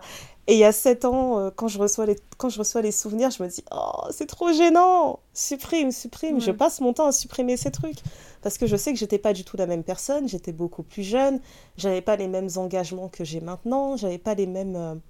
Et 0.48 0.54
il 0.54 0.58
y 0.58 0.64
a 0.64 0.72
7 0.72 1.04
ans, 1.04 1.38
euh, 1.38 1.50
quand, 1.54 1.68
je 1.68 1.78
reçois 1.78 2.06
les, 2.06 2.16
quand 2.38 2.48
je 2.48 2.58
reçois 2.58 2.80
les 2.80 2.92
souvenirs, 2.92 3.30
je 3.30 3.42
me 3.42 3.48
dis 3.48 3.64
oh, 3.72 4.06
c'est 4.10 4.26
trop 4.26 4.52
gênant 4.52 5.20
Supprime, 5.34 5.92
supprime. 5.92 6.40
Je 6.40 6.50
passe 6.50 6.80
mon 6.80 6.92
temps 6.92 7.06
à 7.06 7.12
supprimer 7.12 7.56
ces 7.56 7.70
trucs. 7.70 7.98
Parce 8.42 8.58
que 8.58 8.66
je 8.66 8.76
sais 8.76 8.92
que 8.92 8.98
j'étais 8.98 9.18
pas 9.18 9.32
du 9.32 9.44
tout 9.44 9.56
la 9.56 9.66
même 9.66 9.82
personne, 9.82 10.28
j'étais 10.28 10.52
beaucoup 10.52 10.82
plus 10.82 11.02
jeune, 11.02 11.40
j'avais 11.76 12.00
pas 12.00 12.16
les 12.16 12.28
mêmes 12.28 12.48
engagements 12.56 13.08
que 13.08 13.24
j'ai 13.24 13.40
maintenant, 13.40 13.96
j'avais 13.96 14.18
pas 14.18 14.34
les 14.34 14.46
mêmes. 14.46 15.00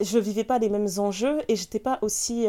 je 0.00 0.18
vivais 0.18 0.44
pas 0.44 0.58
les 0.58 0.70
mêmes 0.70 0.88
enjeux 0.96 1.42
et 1.48 1.56
j'étais 1.56 1.78
pas 1.78 1.98
aussi 2.00 2.46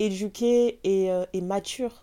éduquée 0.00 0.80
et, 0.82 1.10
et 1.32 1.40
mature 1.40 2.02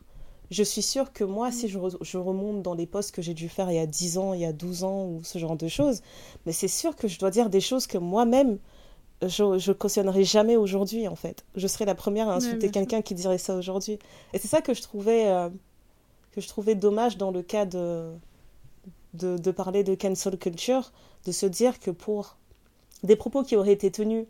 je 0.51 0.63
suis 0.63 0.81
sûre 0.81 1.11
que 1.13 1.23
moi, 1.23 1.51
si 1.51 1.67
je, 1.67 1.77
je 2.01 2.17
remonte 2.17 2.61
dans 2.61 2.73
les 2.73 2.85
postes 2.85 3.13
que 3.13 3.21
j'ai 3.21 3.33
dû 3.33 3.49
faire 3.49 3.69
il 3.69 3.75
y 3.75 3.79
a 3.79 3.85
10 3.85 4.17
ans, 4.17 4.33
il 4.33 4.41
y 4.41 4.45
a 4.45 4.53
12 4.53 4.83
ans, 4.83 5.05
ou 5.05 5.21
ce 5.23 5.37
genre 5.39 5.55
de 5.55 5.67
choses, 5.67 6.01
mais 6.45 6.51
c'est 6.51 6.67
sûr 6.67 6.95
que 6.95 7.07
je 7.07 7.19
dois 7.19 7.31
dire 7.31 7.49
des 7.49 7.61
choses 7.61 7.87
que 7.87 7.97
moi-même, 7.97 8.57
je, 9.21 9.43
ne 9.43 9.73
cautionnerai 9.73 10.23
jamais 10.23 10.55
aujourd'hui, 10.55 11.07
en 11.07 11.15
fait. 11.15 11.43
Je 11.55 11.67
serais 11.67 11.85
la 11.85 11.95
première 11.95 12.29
à 12.29 12.35
insulter 12.35 12.69
quelqu'un 12.69 13.01
qui 13.01 13.15
dirait 13.15 13.39
ça 13.39 13.55
aujourd'hui. 13.55 13.97
Et 14.33 14.37
c'est 14.37 14.47
ça 14.47 14.61
que 14.61 14.73
je 14.73 14.81
trouvais, 14.81 15.27
euh, 15.27 15.49
que 16.31 16.41
je 16.41 16.47
trouvais 16.47 16.75
dommage 16.75 17.17
dans 17.17 17.31
le 17.31 17.41
cas 17.41 17.65
de, 17.65 18.13
de, 19.15 19.37
de 19.37 19.51
parler 19.51 19.83
de 19.83 19.95
cancel 19.95 20.37
culture, 20.37 20.91
de 21.25 21.31
se 21.31 21.47
dire 21.47 21.79
que 21.79 21.89
pour 21.89 22.37
des 23.03 23.15
propos 23.15 23.43
qui 23.43 23.55
auraient 23.55 23.73
été 23.73 23.91
tenus 23.91 24.27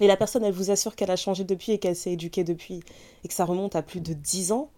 et 0.00 0.06
la 0.06 0.16
personne, 0.16 0.44
elle 0.44 0.52
vous 0.52 0.70
assure 0.70 0.94
qu'elle 0.94 1.10
a 1.10 1.16
changé 1.16 1.44
depuis 1.44 1.72
et 1.72 1.78
qu'elle 1.78 1.96
s'est 1.96 2.12
éduquée 2.12 2.44
depuis, 2.44 2.80
et 3.24 3.28
que 3.28 3.34
ça 3.34 3.44
remonte 3.44 3.76
à 3.76 3.82
plus 3.82 4.00
de 4.00 4.12
10 4.12 4.52
ans, 4.52 4.70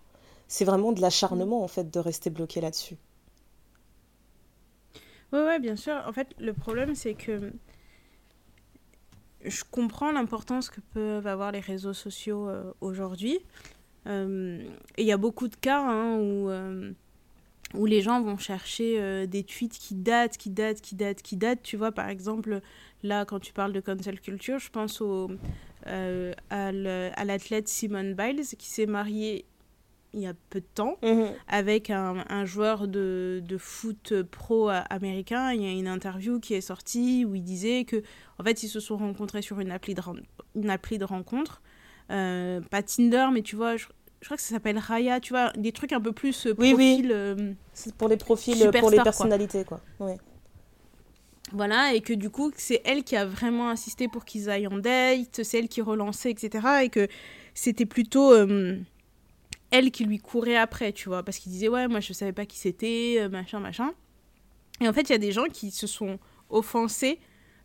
c'est 0.48 0.64
vraiment 0.64 0.92
de 0.92 1.00
l'acharnement 1.00 1.62
en 1.62 1.68
fait 1.68 1.90
de 1.90 2.00
rester 2.00 2.30
bloqué 2.30 2.60
là-dessus. 2.60 2.96
Oui, 5.32 5.40
ouais, 5.40 5.58
bien 5.58 5.76
sûr. 5.76 6.02
En 6.06 6.12
fait, 6.12 6.34
le 6.38 6.54
problème, 6.54 6.94
c'est 6.94 7.14
que 7.14 7.52
je 9.44 9.62
comprends 9.70 10.10
l'importance 10.10 10.70
que 10.70 10.80
peuvent 10.80 11.26
avoir 11.26 11.52
les 11.52 11.60
réseaux 11.60 11.92
sociaux 11.92 12.48
euh, 12.48 12.72
aujourd'hui. 12.80 13.38
Euh, 14.06 14.62
et 14.96 15.02
il 15.02 15.06
y 15.06 15.12
a 15.12 15.18
beaucoup 15.18 15.48
de 15.48 15.54
cas 15.54 15.82
hein, 15.82 16.16
où, 16.16 16.48
euh, 16.48 16.92
où 17.74 17.84
les 17.84 18.00
gens 18.00 18.22
vont 18.22 18.38
chercher 18.38 19.26
des 19.26 19.44
tweets 19.44 19.78
qui 19.78 19.94
datent, 19.94 20.38
qui 20.38 20.48
datent, 20.48 20.80
qui 20.80 20.94
datent, 20.94 21.20
qui 21.20 21.36
datent. 21.36 21.62
Tu 21.62 21.76
vois, 21.76 21.92
par 21.92 22.08
exemple, 22.08 22.62
là, 23.02 23.26
quand 23.26 23.38
tu 23.38 23.52
parles 23.52 23.74
de 23.74 23.80
cancel 23.80 24.18
culture, 24.20 24.58
je 24.58 24.70
pense 24.70 25.02
au, 25.02 25.30
à 25.84 26.72
l'athlète 26.72 27.68
Simone 27.68 28.14
Biles 28.14 28.46
qui 28.56 28.66
s'est 28.66 28.86
mariée 28.86 29.44
il 30.14 30.20
y 30.20 30.26
a 30.26 30.32
peu 30.50 30.60
de 30.60 30.66
temps 30.74 30.96
mhm. 31.02 31.28
avec 31.48 31.90
un, 31.90 32.24
un 32.28 32.44
joueur 32.44 32.88
de, 32.88 33.42
de, 33.46 33.58
foot 33.58 34.22
pro 34.22 34.68
américain. 34.68 35.52
Il 35.52 35.62
y 35.62 35.66
a 35.66 35.70
une 35.70 35.88
interview 35.88 36.40
qui 36.40 36.54
est 36.54 36.60
sortie 36.60 37.24
où 37.24 37.34
il 37.34 37.42
disait 37.42 37.84
que 37.84 38.02
en 38.38 38.44
fait 38.44 38.62
ils 38.62 38.68
se 38.68 38.80
sont 38.80 38.96
rencontrés 38.96 39.42
sur 39.42 39.60
une 39.60 39.70
appli 39.70 39.94
de, 39.94 40.02
une 40.54 40.70
appli 40.70 40.98
de 40.98 41.04
rencontre. 41.04 41.60
Euh, 42.10 42.60
pas 42.70 42.82
Tinder, 42.82 43.26
mais 43.32 43.42
tu 43.42 43.56
vois, 43.56 43.76
je, 43.76 43.86
crois 44.24 44.36
que 44.36 44.42
ça 44.42 44.54
s'appelle 44.54 44.78
Raya, 44.78 45.20
tu 45.20 45.32
vois, 45.32 45.52
des 45.56 45.72
trucs 45.72 45.92
un 45.92 46.00
peu 46.00 46.12
plus 46.12 46.46
euh, 46.46 46.54
oui, 46.58 46.74
Oui. 46.76 47.06
Euh, 47.10 47.52
pour 47.98 48.08
les 48.08 48.16
profils, 48.16 48.70
pour 48.80 48.90
les 48.90 49.02
personnalités, 49.02 49.64
quoi. 49.64 49.80
quoi. 49.98 50.14
Voilà, 51.52 51.94
et 51.94 52.00
que 52.00 52.12
du 52.12 52.28
coup, 52.28 52.50
c'est 52.56 52.82
elle 52.84 53.04
qui 53.04 53.16
a 53.16 53.24
vraiment 53.24 53.70
insisté 53.70 54.08
pour 54.08 54.24
qu'ils 54.24 54.50
aillent 54.50 54.66
en 54.66 54.78
date, 54.78 55.42
c'est 55.42 55.58
elle 55.58 55.68
qui 55.68 55.80
relançait, 55.80 56.30
etc. 56.30 56.66
Et 56.82 56.88
que 56.90 57.08
c'était 57.54 57.86
plutôt 57.86 58.34
elle 59.70 59.90
qui 59.90 60.04
lui 60.04 60.18
courait 60.18 60.56
après, 60.56 60.92
tu 60.92 61.08
vois, 61.08 61.22
parce 61.22 61.38
qu'il 61.38 61.52
disait 61.52 61.68
ouais, 61.68 61.88
moi 61.88 62.00
je 62.00 62.12
savais 62.12 62.32
pas 62.32 62.46
qui 62.46 62.58
c'était, 62.58 63.16
euh, 63.18 63.28
machin, 63.28 63.60
machin. 63.60 63.92
Et 64.80 64.88
en 64.88 64.92
fait, 64.92 65.02
il 65.02 65.12
y 65.12 65.14
a 65.14 65.18
des 65.18 65.32
gens 65.32 65.46
qui 65.52 65.70
se 65.70 65.86
sont 65.86 66.18
offensés 66.50 67.18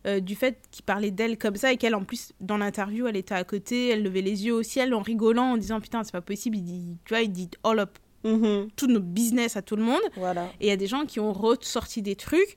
euh, 0.06 0.20
du 0.20 0.34
fait 0.34 0.58
qu'il 0.70 0.84
parlait 0.84 1.10
d'elle 1.10 1.38
comme 1.38 1.56
ça 1.56 1.72
et 1.72 1.76
qu'elle, 1.76 1.94
en 1.94 2.04
plus, 2.04 2.32
dans 2.40 2.58
l'interview, 2.58 3.06
elle 3.06 3.16
était 3.16 3.34
à 3.34 3.44
côté, 3.44 3.88
elle 3.88 4.02
levait 4.02 4.20
les 4.20 4.44
yeux 4.44 4.52
au 4.52 4.62
ciel 4.62 4.92
en 4.92 5.00
rigolant, 5.00 5.52
en 5.52 5.56
disant 5.56 5.80
putain, 5.80 6.04
c'est 6.04 6.12
pas 6.12 6.20
possible. 6.20 6.56
Il 6.58 6.64
dit, 6.64 6.96
tu 7.04 7.14
vois, 7.14 7.22
il 7.22 7.32
dit 7.32 7.48
all 7.62 7.78
up 7.78 7.98
mm-hmm. 8.24 8.68
tout 8.76 8.86
nos 8.86 9.00
business 9.00 9.56
à 9.56 9.62
tout 9.62 9.76
le 9.76 9.82
monde. 9.82 10.02
Voilà. 10.16 10.50
Et 10.60 10.66
il 10.66 10.68
y 10.68 10.72
a 10.72 10.76
des 10.76 10.86
gens 10.86 11.06
qui 11.06 11.20
ont 11.20 11.32
ressorti 11.32 12.02
des 12.02 12.16
trucs 12.16 12.56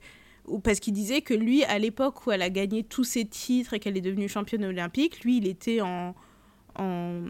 parce 0.62 0.80
qu'il 0.80 0.92
disait 0.92 1.20
que 1.20 1.34
lui, 1.34 1.64
à 1.64 1.78
l'époque 1.78 2.26
où 2.26 2.32
elle 2.32 2.42
a 2.42 2.50
gagné 2.50 2.82
tous 2.82 3.04
ses 3.04 3.24
titres 3.24 3.74
et 3.74 3.80
qu'elle 3.80 3.96
est 3.96 4.02
devenue 4.02 4.28
championne 4.28 4.64
olympique, 4.64 5.22
lui, 5.24 5.38
il 5.38 5.46
était 5.46 5.80
en, 5.80 6.14
en, 6.78 7.24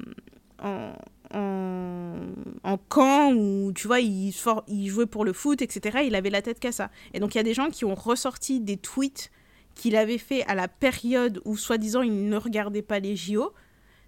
en 0.62 0.92
en, 1.34 2.78
camp 2.88 3.32
où, 3.32 3.72
tu 3.74 3.86
vois, 3.86 4.00
il, 4.00 4.32
il 4.68 4.88
jouait 4.88 5.06
pour 5.06 5.24
le 5.24 5.32
foot, 5.32 5.62
etc. 5.62 6.00
Il 6.06 6.14
avait 6.14 6.30
la 6.30 6.42
tête 6.42 6.60
qu'à 6.60 6.72
ça. 6.72 6.90
Et 7.14 7.20
donc, 7.20 7.34
il 7.34 7.38
y 7.38 7.40
a 7.40 7.44
des 7.44 7.54
gens 7.54 7.70
qui 7.70 7.84
ont 7.84 7.94
ressorti 7.94 8.60
des 8.60 8.76
tweets 8.76 9.30
qu'il 9.74 9.96
avait 9.96 10.18
fait 10.18 10.44
à 10.46 10.54
la 10.54 10.68
période 10.68 11.40
où, 11.44 11.56
soi-disant, 11.56 12.02
il 12.02 12.28
ne 12.28 12.36
regardait 12.36 12.82
pas 12.82 12.98
les 12.98 13.16
JO. 13.16 13.52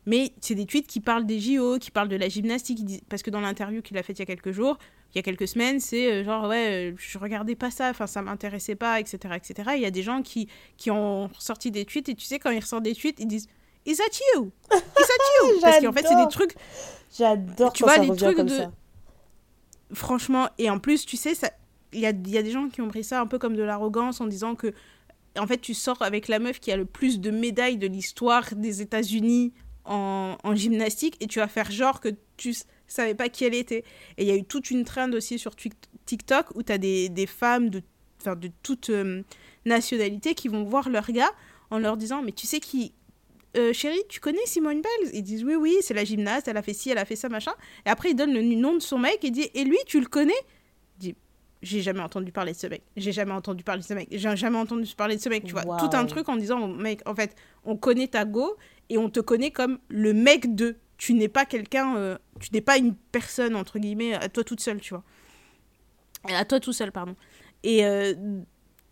Mais 0.07 0.33
c'est 0.41 0.55
des 0.55 0.67
tweets 0.67 0.87
qui 0.87 1.01
parlent 1.01 1.27
des 1.27 1.41
JO, 1.41 1.79
qui 1.79 1.91
parlent 1.91 2.09
de 2.09 2.17
la 2.17 2.29
gymnastique. 2.29 2.81
Parce 3.09 3.23
que 3.23 3.31
dans 3.31 3.41
l'interview 3.41 3.83
qu'il 3.83 3.99
a 3.99 4.03
faite 4.03 4.19
il 4.19 4.23
y 4.23 4.25
a 4.25 4.27
quelques 4.27 4.53
jours, 4.53 4.79
il 5.15 5.19
y 5.19 5.21
a 5.21 5.23
quelques 5.23 5.49
semaines, 5.49 5.81
c'est 5.81 6.11
euh, 6.11 6.25
genre, 6.25 6.49
ouais, 6.49 6.95
je 6.97 7.19
regardais 7.19 7.55
pas 7.55 7.71
ça, 7.71 7.91
enfin, 7.91 8.07
ça 8.07 8.23
m'intéressait 8.23 8.77
pas, 8.77 9.01
etc., 9.01 9.35
etc. 9.37 9.71
Il 9.77 9.83
y 9.83 9.87
a 9.87 9.91
des 9.91 10.03
gens 10.03 10.23
qui, 10.23 10.49
qui 10.77 10.91
ont 10.91 11.31
sorti 11.39 11.71
des 11.71 11.85
tweets, 11.85 12.09
et 12.09 12.15
tu 12.15 12.25
sais, 12.25 12.39
quand 12.39 12.51
ils 12.51 12.61
ressortent 12.61 12.85
des 12.85 12.95
tweets, 12.95 13.19
ils 13.21 13.27
disent 13.27 13.49
Is 13.87 13.97
that 13.97 14.05
you? 14.35 14.53
Is 14.73 14.79
that 14.79 15.25
you? 15.43 15.61
Parce 15.61 15.81
qu'en 15.81 15.93
fait, 15.93 16.07
c'est 16.07 16.17
des 16.17 16.29
trucs. 16.29 16.55
J'adore 17.17 17.73
Tu 17.73 17.83
vois, 17.85 17.99
des 17.99 18.15
trucs 18.15 18.41
de. 18.41 18.49
Ça. 18.49 18.73
Franchement, 19.93 20.49
et 20.59 20.71
en 20.71 20.79
plus, 20.79 21.05
tu 21.05 21.17
sais, 21.17 21.33
il 21.93 22.01
y 22.01 22.07
a, 22.07 22.13
y 22.27 22.39
a 22.39 22.43
des 22.43 22.51
gens 22.51 22.69
qui 22.69 22.81
ont 22.81 22.89
pris 22.89 23.03
ça 23.03 23.21
un 23.21 23.27
peu 23.27 23.39
comme 23.39 23.57
de 23.57 23.63
l'arrogance 23.63 24.21
en 24.21 24.27
disant 24.27 24.55
que. 24.55 24.73
En 25.39 25.47
fait, 25.47 25.59
tu 25.59 25.75
sors 25.75 26.03
avec 26.03 26.27
la 26.27 26.41
meuf 26.41 26.59
qui 26.59 26.73
a 26.73 26.77
le 26.77 26.85
plus 26.85 27.21
de 27.21 27.31
médailles 27.31 27.79
de 27.79 27.87
l'histoire 27.87 28.53
des 28.57 28.83
États-Unis 28.83 29.53
en, 29.85 30.37
en, 30.43 30.55
gymnastique 30.57 31.17
et 31.21 31.29
tu 31.29 31.39
vas 31.39 31.47
faire 31.47 31.71
genre 31.71 32.01
que 32.01 32.09
tu 32.37 32.53
savais 32.89 33.15
pas 33.15 33.29
qui 33.29 33.45
elle 33.45 33.55
était. 33.55 33.85
Et 34.17 34.25
il 34.25 34.27
y 34.27 34.33
a 34.33 34.37
eu 34.37 34.45
toute 34.45 34.71
une 34.71 34.85
trend 34.85 35.13
aussi 35.13 35.39
sur 35.39 35.55
TikTok 36.07 36.47
où 36.57 36.63
tu 36.63 36.73
as 36.73 36.79
des, 36.79 37.09
des, 37.09 37.27
femmes 37.27 37.71
de, 37.71 37.83
de 38.25 38.51
toute 38.63 38.91
euh, 38.91 39.23
nationalité 39.65 40.35
qui 40.35 40.49
vont 40.49 40.65
voir 40.65 40.89
leur 40.89 41.11
gars 41.11 41.31
en 41.71 41.79
leur 41.79 41.97
disant 41.97 42.23
Mais 42.23 42.33
tu 42.33 42.47
sais 42.47 42.61
qui, 42.61 42.93
euh, 43.57 43.73
chérie, 43.73 44.03
tu 44.09 44.21
connais 44.21 44.45
Simone 44.47 44.81
Biles? 44.81 45.11
Ils 45.13 45.23
disent 45.23 45.45
oui, 45.45 45.55
oui, 45.55 45.77
c'est 45.81 45.95
la 45.95 46.05
gymnaste, 46.05 46.49
elle 46.49 46.57
a 46.57 46.63
fait 46.63 46.75
ci, 46.75 46.91
elle 46.91 46.99
a 46.99 47.05
fait 47.05 47.17
ça, 47.17 47.29
machin. 47.29 47.53
Et 47.87 47.89
après, 47.89 48.11
il 48.11 48.15
donne 48.15 48.33
le 48.33 48.43
nom 48.43 48.75
de 48.75 48.81
son 48.81 48.99
mec 48.99 49.25
et 49.25 49.31
dit 49.31 49.51
et 49.55 49.65
lui, 49.65 49.79
tu 49.87 50.01
le 50.01 50.07
connais? 50.07 50.33
Il 50.99 51.01
dit 51.01 51.15
j'ai 51.63 51.83
jamais 51.83 52.01
entendu 52.01 52.33
parler 52.33 52.53
de 52.53 52.57
ce 52.57 52.67
mec. 52.67 52.83
J'ai 52.97 53.13
jamais 53.13 53.33
entendu 53.33 53.65
parler 53.65 53.83
de 53.83 53.87
ce 53.87 53.93
mec. 53.93 54.09
J'ai 54.11 54.37
jamais 54.37 54.57
entendu 54.57 54.95
parler 54.95 55.17
de 55.17 55.21
ce 55.21 55.29
mec. 55.29 55.45
Tu 55.45 55.53
vois, 55.53 55.65
tout 55.77 55.91
un 55.93 56.07
truc 56.07 56.29
en 56.29 56.37
disant 56.37 56.69
mec, 56.69 57.01
en 57.07 57.15
fait, 57.15 57.37
on 57.65 57.77
connaît 57.77 58.09
ta 58.09 58.25
go 58.25 58.57
et 58.89 58.97
on 58.99 59.11
te 59.11 59.21
connaît 59.21 59.51
comme 59.51 59.79
le 59.89 60.15
mec 60.15 60.55
de. 60.55 60.77
Tu 60.97 61.15
n'es 61.15 61.29
pas 61.29 61.47
quelqu'un, 61.47 61.97
euh, 61.97 62.19
tu 62.41 62.51
n'es 62.53 62.61
pas 62.61 62.77
une 62.77 62.95
personne 62.95 63.57
entre 63.57 63.79
guillemets 63.79 64.15
à 64.15 64.29
toi 64.29 64.45
toute 64.45 64.61
seule, 64.61 64.81
tu 64.81 64.95
vois. 64.95 65.03
À 66.25 66.45
toi 66.45 66.61
tout 66.61 66.75
seul, 66.75 66.93
pardon. 66.93 67.17
Et 67.63 67.85
euh, 67.85 68.15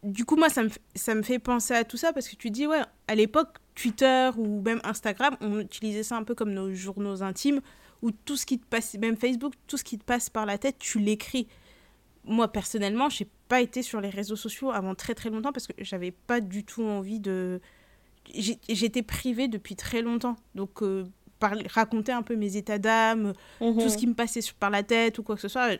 du 0.09 0.25
coup, 0.25 0.37
moi, 0.37 0.49
ça 0.49 0.62
me, 0.62 0.71
ça 0.94 1.14
me 1.14 1.23
fait 1.23 1.38
penser 1.38 1.75
à 1.75 1.85
tout 1.85 1.97
ça 1.97 2.12
parce 2.12 2.29
que 2.29 2.37
tu 2.37 2.51
dis, 2.51 2.66
ouais, 2.66 2.83
à 3.07 3.14
l'époque, 3.14 3.57
Twitter 3.75 4.31
ou 4.37 4.61
même 4.62 4.81
Instagram, 4.85 5.37
on 5.40 5.61
utilisait 5.61 6.03
ça 6.03 6.16
un 6.16 6.25
peu 6.25 6.35
comme 6.35 6.53
nos 6.53 6.75
journaux 6.75 7.23
intimes, 7.23 7.61
où 8.03 8.11
tout 8.11 8.37
ce 8.37 8.47
qui 8.47 8.59
te 8.59 8.66
passe, 8.66 8.94
même 8.94 9.16
Facebook, 9.16 9.55
tout 9.66 9.77
ce 9.77 9.85
qui 9.85 9.99
te 9.99 10.05
passe 10.05 10.31
par 10.31 10.47
la 10.47 10.59
tête, 10.59 10.77
tu 10.79 10.99
l'écris. 10.99 11.49
Moi, 12.25 12.49
personnellement, 12.49 13.09
j'ai 13.09 13.29
pas 13.49 13.61
été 13.61 13.83
sur 13.83 14.01
les 14.01 14.11
réseaux 14.11 14.37
sociaux 14.37 14.71
avant 14.71 14.94
très 14.94 15.14
très 15.14 15.31
longtemps 15.31 15.53
parce 15.53 15.66
que 15.66 15.73
j'avais 15.79 16.11
pas 16.11 16.40
du 16.40 16.64
tout 16.64 16.83
envie 16.83 17.21
de. 17.21 17.61
J'étais 18.35 19.03
privée 19.03 19.49
depuis 19.49 19.75
très 19.75 20.03
longtemps. 20.03 20.37
Donc, 20.55 20.83
euh, 20.83 21.07
raconter 21.40 22.12
un 22.12 22.23
peu 22.23 22.37
mes 22.37 22.57
états 22.57 22.79
d'âme, 22.79 23.33
tout 23.59 23.81
ce 23.81 23.94
mhm. 23.94 23.97
qui 23.97 24.07
me 24.09 24.14
passait 24.14 24.40
par 24.59 24.71
la 24.71 24.83
tête 24.83 25.18
ou 25.18 25.23
quoi 25.23 25.37
que 25.37 25.40
ce 25.40 25.49
soit, 25.49 25.71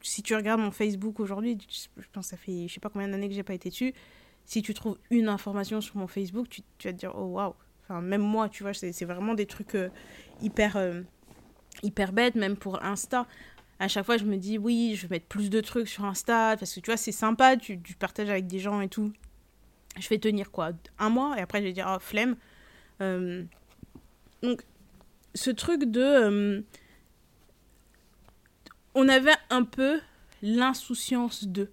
si 0.00 0.22
tu 0.22 0.34
regardes 0.34 0.60
mon 0.60 0.70
Facebook 0.70 1.20
aujourd'hui, 1.20 1.58
je 1.68 2.06
pense 2.12 2.26
que 2.26 2.30
ça 2.30 2.36
fait 2.36 2.68
je 2.68 2.74
sais 2.74 2.80
pas 2.80 2.88
combien 2.88 3.08
d'années 3.08 3.28
que 3.28 3.34
j'ai 3.34 3.42
pas 3.42 3.54
été 3.54 3.70
dessus. 3.70 3.94
Si 4.44 4.62
tu 4.62 4.72
trouves 4.74 4.98
une 5.10 5.28
information 5.28 5.80
sur 5.80 5.96
mon 5.96 6.06
Facebook, 6.06 6.48
tu, 6.48 6.62
vas 6.84 6.92
te 6.92 6.98
dire 6.98 7.12
oh 7.14 7.24
waouh. 7.24 7.54
Enfin 7.84 8.00
même 8.00 8.22
moi, 8.22 8.48
tu 8.48 8.62
vois, 8.62 8.74
c'est 8.74 9.04
vraiment 9.04 9.34
des 9.34 9.46
trucs 9.46 9.74
euh, 9.74 9.88
hyper 10.40 10.76
euh, 10.76 11.02
hyper 11.82 12.12
bêtes, 12.12 12.34
même 12.34 12.56
pour 12.56 12.82
Insta. 12.82 13.26
à 13.78 13.88
chaque 13.88 14.06
fois, 14.06 14.16
je 14.16 14.24
me 14.24 14.36
dis, 14.36 14.58
oui, 14.58 14.94
je 14.96 15.06
vais 15.06 15.16
mettre 15.16 15.26
plus 15.26 15.50
de 15.50 15.60
trucs 15.60 15.88
sur 15.88 16.04
Insta, 16.04 16.56
parce 16.58 16.74
que 16.74 16.80
tu 16.80 16.86
vois, 16.90 16.96
c'est 16.96 17.12
sympa, 17.12 17.56
tu, 17.56 17.80
tu 17.80 17.94
partages 17.94 18.30
avec 18.30 18.46
des 18.46 18.58
gens 18.58 18.80
et 18.80 18.88
tout. 18.88 19.12
Je 19.98 20.08
vais 20.08 20.18
tenir 20.18 20.50
quoi 20.50 20.70
Un 20.98 21.08
mois, 21.10 21.38
et 21.38 21.40
après, 21.40 21.60
je 21.60 21.64
vais 21.64 21.72
dire, 21.72 21.90
oh, 21.92 21.98
flemme. 22.00 22.36
Euh, 23.00 23.44
donc, 24.42 24.62
ce 25.34 25.50
truc 25.50 25.84
de. 25.84 26.64
On 29.00 29.08
avait 29.08 29.36
un 29.50 29.62
peu 29.62 30.00
l'insouciance 30.42 31.44
de 31.44 31.70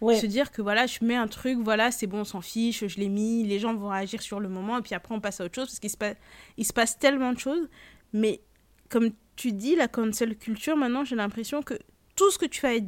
Ouais. 0.00 0.18
se 0.18 0.26
dire 0.26 0.50
que 0.50 0.62
voilà, 0.62 0.86
je 0.86 0.98
mets 1.04 1.14
un 1.14 1.28
truc, 1.28 1.58
voilà, 1.60 1.92
c'est 1.92 2.08
bon, 2.08 2.20
on 2.20 2.24
s'en 2.24 2.40
fiche, 2.40 2.84
je 2.84 2.98
l'ai 2.98 3.08
mis, 3.08 3.44
les 3.44 3.60
gens 3.60 3.72
vont 3.72 3.88
réagir 3.88 4.20
sur 4.20 4.40
le 4.40 4.48
moment, 4.48 4.78
et 4.78 4.82
puis 4.82 4.96
après 4.96 5.14
on 5.14 5.20
passe 5.20 5.40
à 5.40 5.44
autre 5.44 5.54
chose, 5.54 5.68
parce 5.68 5.78
qu'il 5.78 5.90
se, 5.90 5.96
passe 5.96 6.16
il 6.56 6.66
se 6.66 6.72
passe 6.72 6.98
tellement 6.98 7.32
de 7.32 7.38
choses. 7.38 7.68
Mais 8.12 8.40
comme 8.88 9.10
tu 9.36 9.52
dis, 9.52 9.76
la 9.76 9.86
cancel 9.86 10.36
culture, 10.36 10.76
maintenant 10.76 11.04
j'ai 11.04 11.14
l'impression 11.14 11.62
que 11.62 11.74
tout 12.16 12.32
ce 12.32 12.38
que 12.38 12.46
tu 12.46 12.62
vas 12.62 12.80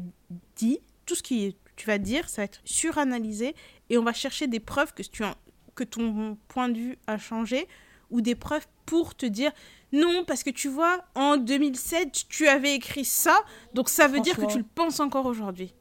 dit, 0.57 0.81
tout 1.07 1.15
ce 1.15 1.23
que 1.23 1.55
tu 1.77 1.87
vas 1.87 1.99
dire, 1.99 2.29
ça 2.29 2.43
va 2.43 2.47
être 2.47 2.61
suranalysé, 2.65 3.55
et 3.91 3.97
on 3.97 4.03
va 4.03 4.13
chercher 4.13 4.49
des 4.49 4.59
preuves 4.61 4.93
que, 4.93 5.05
tu 5.05 5.23
as, 5.23 5.37
que 5.77 5.85
ton 5.85 6.37
point 6.49 6.69
de 6.69 6.79
vue 6.79 6.99
a 7.07 7.17
changé, 7.17 7.69
ou 8.11 8.23
des 8.23 8.35
preuves 8.35 8.67
pour 8.87 9.15
te 9.15 9.27
dire 9.27 9.53
non, 9.93 10.25
parce 10.27 10.43
que 10.43 10.51
tu 10.51 10.69
vois, 10.69 11.05
en 11.15 11.37
2007, 11.37 12.25
tu 12.29 12.49
avais 12.49 12.75
écrit 12.75 13.05
ça, 13.05 13.39
donc 13.75 13.89
ça 13.89 14.09
veut 14.09 14.19
dire 14.21 14.35
que 14.37 14.41
tu 14.53 14.59
le 14.59 14.65
penses 14.75 14.99
encore 14.99 15.27
aujourd'hui. 15.27 15.73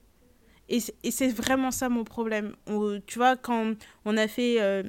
Et 0.69 0.79
c'est- 0.79 0.93
et 1.03 1.09
c'est 1.11 1.29
vraiment 1.29 1.71
ça 1.71 1.89
mon 1.89 2.03
problème. 2.03 2.55
On- 2.67 2.99
tu 3.05 3.17
vois, 3.17 3.35
quand 3.35 3.73
on 4.05 4.15
a 4.17 4.27
fait, 4.27 4.61
euh, 4.61 4.83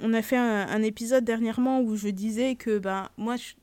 on 0.00 0.12
a 0.12 0.20
fait 0.22 0.36
un, 0.36 0.68
un 0.68 0.82
épisode 0.82 1.24
dernièrement 1.24 1.80
où 1.80 1.96
je 1.96 2.08
disais 2.08 2.54
que 2.54 2.78
ben, 2.78 3.08
moi, 3.16 3.36
je- 3.36 3.54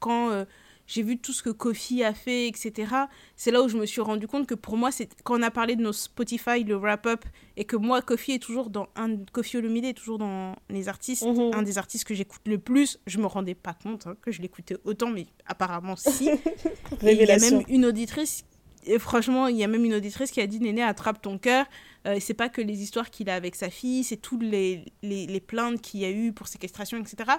quand 0.00 0.30
euh, 0.30 0.44
j'ai 0.86 1.02
vu 1.02 1.18
tout 1.18 1.32
ce 1.32 1.42
que 1.42 1.50
Kofi 1.50 2.02
a 2.04 2.12
fait, 2.12 2.48
etc., 2.48 2.92
c'est 3.36 3.50
là 3.50 3.62
où 3.62 3.68
je 3.68 3.76
me 3.76 3.86
suis 3.86 4.00
rendu 4.00 4.26
compte 4.26 4.46
que 4.46 4.54
pour 4.54 4.76
moi, 4.76 4.90
c'est 4.90 5.08
quand 5.24 5.38
on 5.38 5.42
a 5.42 5.50
parlé 5.50 5.76
de 5.76 5.82
nos 5.82 5.92
Spotify, 5.92 6.64
le 6.64 6.76
wrap-up, 6.76 7.24
et 7.56 7.64
que 7.64 7.76
moi, 7.76 8.02
Kofi 8.02 8.32
est 8.32 8.38
toujours 8.42 8.68
dans 8.70 8.88
un 8.96 9.16
Kofi 9.32 9.56
Olomide 9.58 9.84
est 9.84 9.94
toujours 9.94 10.18
dans 10.18 10.56
les 10.68 10.88
artistes, 10.88 11.24
Mhm. 11.24 11.50
un 11.54 11.62
des 11.62 11.78
artistes 11.78 12.04
que 12.04 12.14
j'écoute 12.14 12.42
le 12.46 12.58
plus. 12.58 12.98
Je 13.06 13.18
me 13.18 13.26
rendais 13.26 13.54
pas 13.54 13.74
compte 13.74 14.06
hein, 14.06 14.16
que 14.20 14.30
je 14.32 14.42
l'écoutais 14.42 14.76
autant, 14.84 15.10
mais 15.10 15.26
apparemment 15.46 15.96
si. 15.96 16.28
Il 17.02 17.12
y 17.12 17.30
a 17.30 17.38
même 17.38 17.62
une 17.68 17.84
auditrice, 17.86 18.44
et 18.84 18.98
franchement, 18.98 19.46
il 19.46 19.56
y 19.56 19.62
a 19.62 19.68
même 19.68 19.84
une 19.84 19.94
auditrice 19.94 20.32
qui 20.32 20.40
a 20.40 20.46
dit 20.46 20.58
Néné, 20.58 20.82
attrape 20.82 21.22
ton 21.22 21.38
cœur. 21.38 21.66
Euh, 22.08 22.16
c'est 22.20 22.34
pas 22.34 22.48
que 22.48 22.60
les 22.60 22.82
histoires 22.82 23.10
qu'il 23.10 23.30
a 23.30 23.34
avec 23.36 23.54
sa 23.54 23.70
fille, 23.70 24.02
c'est 24.02 24.16
toutes 24.16 24.42
les, 24.42 24.84
les, 25.04 25.26
les 25.28 25.40
plaintes 25.40 25.80
qu'il 25.80 26.00
y 26.00 26.04
a 26.04 26.10
eu 26.10 26.32
pour 26.32 26.48
séquestration, 26.48 26.98
etc. 26.98 27.30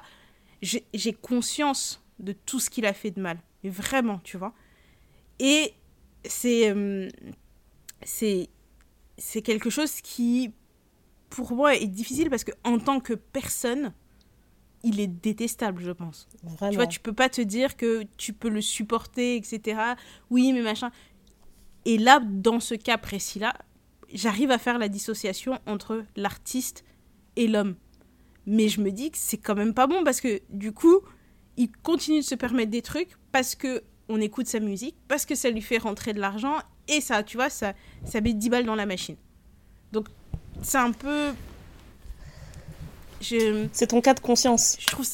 J'ai 0.62 1.14
conscience 1.14 2.02
de 2.20 2.34
tout 2.34 2.60
ce 2.60 2.70
qu'il 2.70 2.86
a 2.86 2.94
fait 2.94 3.12
de 3.12 3.22
mal. 3.22 3.40
Mais 3.64 3.70
vraiment, 3.70 4.20
tu 4.24 4.38
vois. 4.38 4.54
Et 5.40 5.74
c'est. 6.26 6.70
euh, 6.70 7.10
c'est 8.04 8.50
c'est 9.18 9.42
quelque 9.42 9.70
chose 9.70 10.02
qui, 10.02 10.52
pour 11.30 11.54
moi, 11.54 11.76
est 11.76 11.88
difficile 11.88 12.30
parce 12.30 12.44
que 12.44 12.52
en 12.64 12.80
tant 12.80 13.00
que 13.00 13.14
personne, 13.14 13.94
il 14.84 15.00
est 15.00 15.08
détestable, 15.08 15.82
je 15.84 15.92
pense. 15.92 16.28
Vraiment. 16.44 16.72
Tu 16.72 16.76
vois, 16.78 16.88
tu 16.88 17.00
peux 17.00 17.14
pas 17.14 17.30
te 17.30 17.40
dire 17.40 17.78
que 17.78 18.04
tu 18.18 18.34
peux 18.34 18.50
le 18.50 18.60
supporter, 18.62 19.36
etc. 19.36 19.80
Oui, 20.32 20.52
mais 20.52 20.62
machin. 20.62 20.92
Et 21.86 21.98
là, 21.98 22.20
dans 22.20 22.60
ce 22.60 22.74
cas 22.76 22.98
précis-là, 22.98 23.54
j'arrive 24.12 24.52
à 24.52 24.58
faire 24.58 24.80
la 24.80 24.90
dissociation 24.90 25.60
entre 25.68 26.04
l'artiste 26.16 26.84
et 27.36 27.48
l'homme. 27.48 27.76
Mais 28.46 28.68
je 28.68 28.82
me 28.82 28.92
dis 28.92 29.12
que 29.12 29.18
c'est 29.18 29.38
quand 29.38 29.56
même 29.56 29.74
pas 29.74 29.88
bon 29.88 30.04
parce 30.04 30.22
que 30.22 30.42
du 30.50 30.74
coup, 30.74 31.02
il 31.58 31.72
continue 31.84 32.20
de 32.20 32.26
se 32.26 32.36
permettre 32.36 32.72
des 32.72 32.82
trucs 32.82 33.10
parce 33.32 33.56
que 33.56 33.84
on 34.10 34.20
écoute 34.20 34.48
sa 34.48 34.60
musique, 34.60 34.96
parce 35.08 35.26
que 35.26 35.34
ça 35.36 35.50
lui 35.50 35.62
fait 35.62 35.78
rentrer 35.78 36.14
de 36.14 36.20
l'argent 36.20 36.56
et 36.88 37.00
ça, 37.02 37.24
tu 37.24 37.38
vois, 37.38 37.50
ça, 37.50 37.74
ça 38.06 38.20
met 38.22 38.34
10 38.34 38.50
balles 38.50 38.66
dans 38.66 38.76
la 38.76 38.86
machine. 38.86 39.16
Donc, 39.94 40.08
c'est 40.62 40.78
un 40.78 40.92
peu. 40.92 41.32
Je, 43.22 43.68
C'est 43.72 43.88
ton 43.88 44.02
cas 44.02 44.14
de 44.14 44.20
conscience. 44.20 44.76
je 44.80 44.88
trouve 44.88 45.06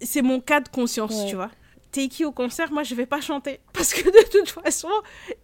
c'est 0.00 0.22
mon 0.22 0.40
cas 0.40 0.60
de 0.60 0.68
conscience, 0.68 1.14
Ouais. 1.14 1.26
tu 1.30 1.36
vois. 1.36 1.50
Teiki 1.92 2.24
au 2.24 2.32
concert, 2.32 2.70
moi 2.72 2.82
je 2.82 2.94
vais 2.94 3.06
pas 3.06 3.20
chanter 3.20 3.60
parce 3.72 3.94
que 3.94 4.02
de 4.04 4.28
toute 4.30 4.50
façon, 4.50 4.88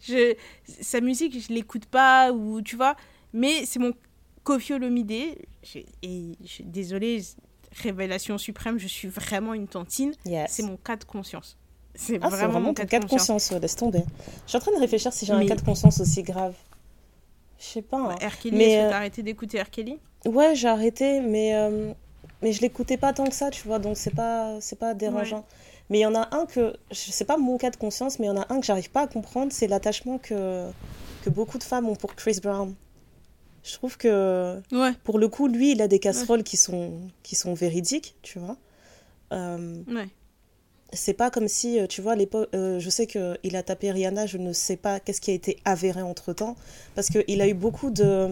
je, 0.01 0.35
sa 0.83 1.01
musique 1.01 1.41
je 1.41 1.53
l'écoute 1.53 1.87
pas 1.87 2.33
ou 2.33 2.61
tu 2.61 2.77
vois, 2.77 2.97
mais 3.33 3.65
c'est 3.65 3.79
mon 3.79 3.93
Kofi 4.43 4.75
Olomide 4.75 5.39
j'ai- 5.63 5.87
et 6.03 6.33
je, 6.45 6.63
désolée, 6.65 7.23
révélation 7.83 8.37
suprême, 8.39 8.79
je 8.79 8.87
suis 8.89 9.09
vraiment 9.09 9.55
une 9.55 9.69
tantine, 9.69 10.13
Yes. 10.25 10.51
c'est 10.53 10.63
mon 10.63 10.77
cas 10.77 10.97
de 10.97 11.05
conscience. 11.05 11.57
C'est 11.95 12.19
Ah, 12.23 12.29
vraiment, 12.29 12.37
vraiment 12.53 12.61
mon 12.61 12.69
ton 12.69 12.75
cas 12.75 12.85
de 12.85 12.91
cas 12.91 12.99
de 12.99 13.05
conscience. 13.05 13.21
conscience, 13.27 13.51
ouais, 13.51 13.61
laisse 13.61 13.77
tomber. 13.77 14.05
Je 14.45 14.49
suis 14.51 14.57
en 14.57 14.61
train 14.61 14.73
de 14.75 14.79
réfléchir 14.81 15.13
si 15.13 15.27
j'ai 15.27 15.33
un 15.33 15.45
cas 15.47 15.57
de 15.57 15.63
conscience 15.63 16.01
aussi 16.01 16.23
grave. 16.23 16.55
Je 17.59 17.65
sais 17.65 17.83
pas. 17.83 17.99
hein. 17.99 18.15
R. 18.27 18.39
Kelly, 18.39 18.57
Mais, 18.57 18.81
euh, 18.81 18.91
t'as 18.91 18.97
arrêté 18.97 19.23
d'écouter 19.23 19.61
R. 19.61 19.71
Kelly? 19.71 19.99
Ouais, 20.25 20.55
j'ai 20.55 20.69
arrêté, 20.69 21.21
mais, 21.21 21.55
euh, 21.55 21.93
mais 22.43 22.53
je 22.53 22.61
l'écoutais 22.63 22.97
pas 22.97 23.13
tant 23.13 23.27
que 23.27 23.35
ça, 23.35 23.51
tu 23.51 23.67
vois, 23.67 23.79
donc 23.79 23.97
c'est 23.97 24.15
pas, 24.15 24.61
c'est 24.61 24.79
pas 24.79 24.95
dérangeant. 24.95 25.45
Mais 25.91 25.99
il 25.99 26.03
y 26.03 26.07
en 26.07 26.15
a 26.15 26.29
un 26.35 26.47
que, 26.47 26.75
je 26.91 26.97
sais 27.11 27.25
pas 27.25 27.37
mon 27.37 27.59
cas 27.59 27.71
de 27.71 27.77
conscience, 27.77 28.19
mais 28.19 28.27
il 28.27 28.29
y 28.29 28.33
en 28.33 28.41
a 28.41 28.47
un 28.53 28.61
que 28.61 28.67
j'arrive 28.67 28.91
pas 28.91 29.03
à 29.03 29.07
comprendre, 29.09 29.53
c'est 29.53 29.67
l'attachement 29.67 30.19
que, 30.19 30.71
que 31.25 31.31
beaucoup 31.31 31.59
de 31.59 31.65
femmes 31.65 31.89
ont 31.89 31.97
pour 31.97 32.15
Chris 32.15 32.39
Brown. 32.43 32.75
Je 33.63 33.75
trouve 33.75 33.97
que, 33.99 34.61
Ouais, 34.73 34.93
pour 35.05 35.19
le 35.19 35.29
coup, 35.29 35.47
lui, 35.49 35.73
il 35.73 35.83
a 35.83 35.89
des 35.89 35.99
casseroles 35.99 36.43
qui 36.43 36.57
sont, 36.57 36.93
qui 37.23 37.35
sont 37.37 37.55
véridiques, 37.55 38.15
tu 38.23 38.39
vois. 38.39 38.57
Euh, 39.33 39.83
ouais. 39.89 40.09
c'est 40.93 41.13
pas 41.15 41.31
comme 41.31 41.47
si, 41.47 41.79
euh, 41.79 41.87
tu 41.87 42.01
vois, 42.01 42.13
à 42.13 42.17
l'époque, 42.17 42.49
euh, 42.55 42.81
je 42.81 42.91
sais 42.91 43.07
qu'il 43.07 43.55
a 43.57 43.63
tapé 43.63 43.93
Rihanna, 43.93 44.27
je 44.27 44.39
ne 44.39 44.53
sais 44.53 44.77
pas 44.77 44.99
qu'est-ce 44.99 45.21
qui 45.21 45.31
a 45.31 45.35
été 45.35 45.59
avéré 45.65 46.03
entre 46.03 46.33
temps, 46.33 46.57
parce 46.95 47.09
qu'il 47.11 47.41
a 47.41 47.47
eu 47.49 47.55
beaucoup 47.55 47.91
de, 47.91 48.29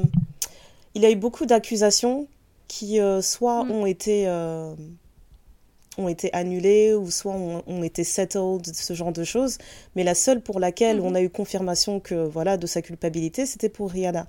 il 0.95 1.05
a 1.05 1.11
eu 1.11 1.17
beaucoup 1.17 1.47
d'accusations 1.47 2.27
qui 2.67 2.99
euh, 3.01 3.23
soit 3.23 3.65
Mm. 3.65 3.71
ont 3.71 3.87
été, 3.87 4.29
ont 5.99 6.09
été 6.09 6.33
annulées 6.33 6.95
ou 6.95 7.11
soit 7.11 7.33
ont, 7.33 7.63
ont 7.67 7.83
été 7.83 8.03
settled, 8.05 8.65
ce 8.67 8.95
genre 8.95 9.13
de 9.13 9.25
choses. 9.25 9.59
Mais 9.97 10.05
la 10.05 10.15
seule 10.15 10.41
pour 10.41 10.59
laquelle 10.61 10.99
Mhm. 10.99 11.05
on 11.07 11.15
a 11.15 11.23
eu 11.23 11.29
confirmation 11.31 12.01
que 12.01 12.15
voilà 12.15 12.57
de 12.57 12.67
sa 12.67 12.83
culpabilité, 12.83 13.47
c'était 13.47 13.69
pour 13.69 13.91
Rihanna. 13.91 14.27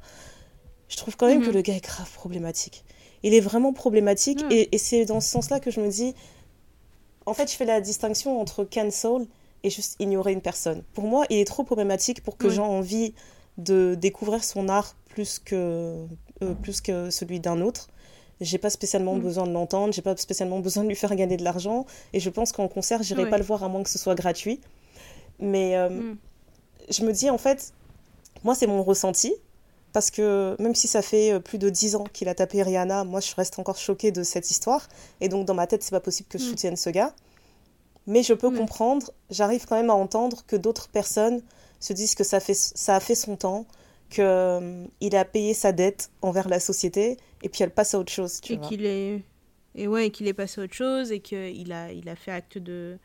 Je 0.89 0.97
trouve 0.97 1.15
quand 1.15 1.27
même 1.27 1.39
Mhm. 1.39 1.45
que 1.45 1.51
le 1.51 1.61
gars 1.61 1.75
est 1.75 1.83
grave 1.83 2.11
problématique. 2.13 2.83
Il 3.23 3.33
est 3.33 3.39
vraiment 3.39 3.71
problématique 3.73 4.43
Mm. 4.43 4.51
et, 4.51 4.75
et 4.75 4.77
c'est 4.77 5.05
dans 5.05 5.21
ce 5.21 5.29
sens-là 5.29 5.59
que 5.59 5.71
je 5.71 5.79
me 5.79 5.89
dis, 5.89 6.13
en 7.25 7.33
fait, 7.33 7.49
je 7.51 7.55
fais 7.55 7.65
la 7.65 7.79
distinction 7.81 8.39
entre 8.41 8.63
cancel 8.63 9.27
et 9.63 9.69
juste 9.69 9.95
ignorer 9.99 10.31
une 10.33 10.41
personne. 10.41 10.83
Pour 10.93 11.03
moi, 11.05 11.25
il 11.29 11.37
est 11.37 11.45
trop 11.45 11.63
problématique 11.63 12.23
pour 12.23 12.37
que 12.37 12.47
Oui. 12.47 12.53
j'ai 12.55 12.61
envie 12.61 13.13
de 13.57 13.95
découvrir 13.99 14.43
son 14.43 14.67
art 14.69 14.95
plus 15.09 15.37
que, 15.39 16.05
euh, 16.41 16.53
plus 16.61 16.79
que 16.81 17.09
celui 17.09 17.39
d'un 17.39 17.61
autre. 17.61 17.89
J'ai 18.41 18.57
pas 18.57 18.69
spécialement 18.69 19.15
Mm. 19.15 19.19
besoin 19.21 19.47
de 19.47 19.51
l'entendre, 19.51 19.93
j'ai 19.93 20.01
pas 20.01 20.15
spécialement 20.15 20.59
besoin 20.67 20.83
de 20.83 20.87
lui 20.89 20.95
faire 20.95 21.13
gagner 21.15 21.35
de 21.35 21.43
l'argent. 21.43 21.85
Et 22.13 22.19
je 22.21 22.29
pense 22.29 22.51
qu'en 22.53 22.69
concert, 22.69 23.03
j'irai 23.03 23.23
Ouais. 23.25 23.29
pas 23.29 23.37
le 23.37 23.43
voir 23.43 23.63
à 23.63 23.67
moins 23.67 23.83
que 23.83 23.89
ce 23.89 23.99
soit 23.99 24.15
gratuit. 24.15 24.61
Mais 25.39 25.75
euh, 25.75 25.89
Mm. 25.89 26.17
je 26.89 27.03
me 27.03 27.11
dis, 27.11 27.29
en 27.29 27.37
fait, 27.37 27.73
moi, 28.45 28.55
c'est 28.55 28.67
mon 28.67 28.81
ressenti. 28.81 29.33
Parce 29.93 30.11
que 30.11 30.55
même 30.59 30.75
si 30.75 30.87
ça 30.87 31.01
fait 31.01 31.33
euh, 31.33 31.39
plus 31.39 31.57
de 31.57 31.69
10 31.69 31.95
ans 31.95 32.03
qu'il 32.13 32.29
a 32.29 32.35
tapé 32.35 32.61
Rihanna, 32.63 33.03
moi, 33.03 33.19
je 33.21 33.33
reste 33.35 33.57
encore 33.59 33.77
choquée 33.77 34.11
de 34.11 34.23
cette 34.23 34.51
histoire. 34.51 34.87
Et 35.21 35.29
donc, 35.29 35.45
dans 35.45 35.55
ma 35.55 35.65
tête, 35.67 35.81
c'est 35.83 35.91
pas 35.91 35.99
possible 35.99 36.29
que 36.29 36.37
je 36.37 36.43
Mm. 36.45 36.47
soutienne 36.49 36.75
ce 36.75 36.89
gars. 36.89 37.13
Mais 38.07 38.21
je 38.23 38.33
peux 38.33 38.49
Mm. 38.49 38.57
comprendre, 38.57 39.11
j'arrive 39.29 39.65
quand 39.65 39.75
même 39.75 39.89
à 39.89 39.93
entendre 39.95 40.43
que 40.47 40.55
d'autres 40.55 40.89
personnes 40.89 41.41
se 41.79 41.93
disent 41.93 42.13
que 42.15 42.23
ça, 42.23 42.39
fait, 42.39 42.53
ça 42.53 42.95
a 42.95 42.99
fait 42.99 43.15
son 43.15 43.35
temps, 43.35 43.65
qu'il 44.09 45.15
a 45.15 45.25
payé 45.25 45.53
sa 45.53 45.71
dette 45.71 46.09
envers 46.21 46.49
la 46.49 46.59
société, 46.59 47.17
et 47.43 47.49
puis 47.49 47.63
elle 47.63 47.69
passe 47.71 47.93
à 47.93 47.99
autre 47.99 48.11
chose, 48.11 48.41
tu 48.41 48.53
et 48.53 48.59
qu'il 48.59 48.85
est 48.85 49.23
et 49.75 49.87
ouais 49.87 50.09
qu'il 50.09 50.27
est 50.27 50.33
passé 50.33 50.59
à 50.59 50.63
autre 50.63 50.73
chose 50.73 51.11
et 51.11 51.19
qu'il 51.19 51.71
a 51.71 51.91
il 51.91 52.09
a 52.09 52.15
fait 52.15 52.31
acte 52.31 52.57
de 52.57 52.97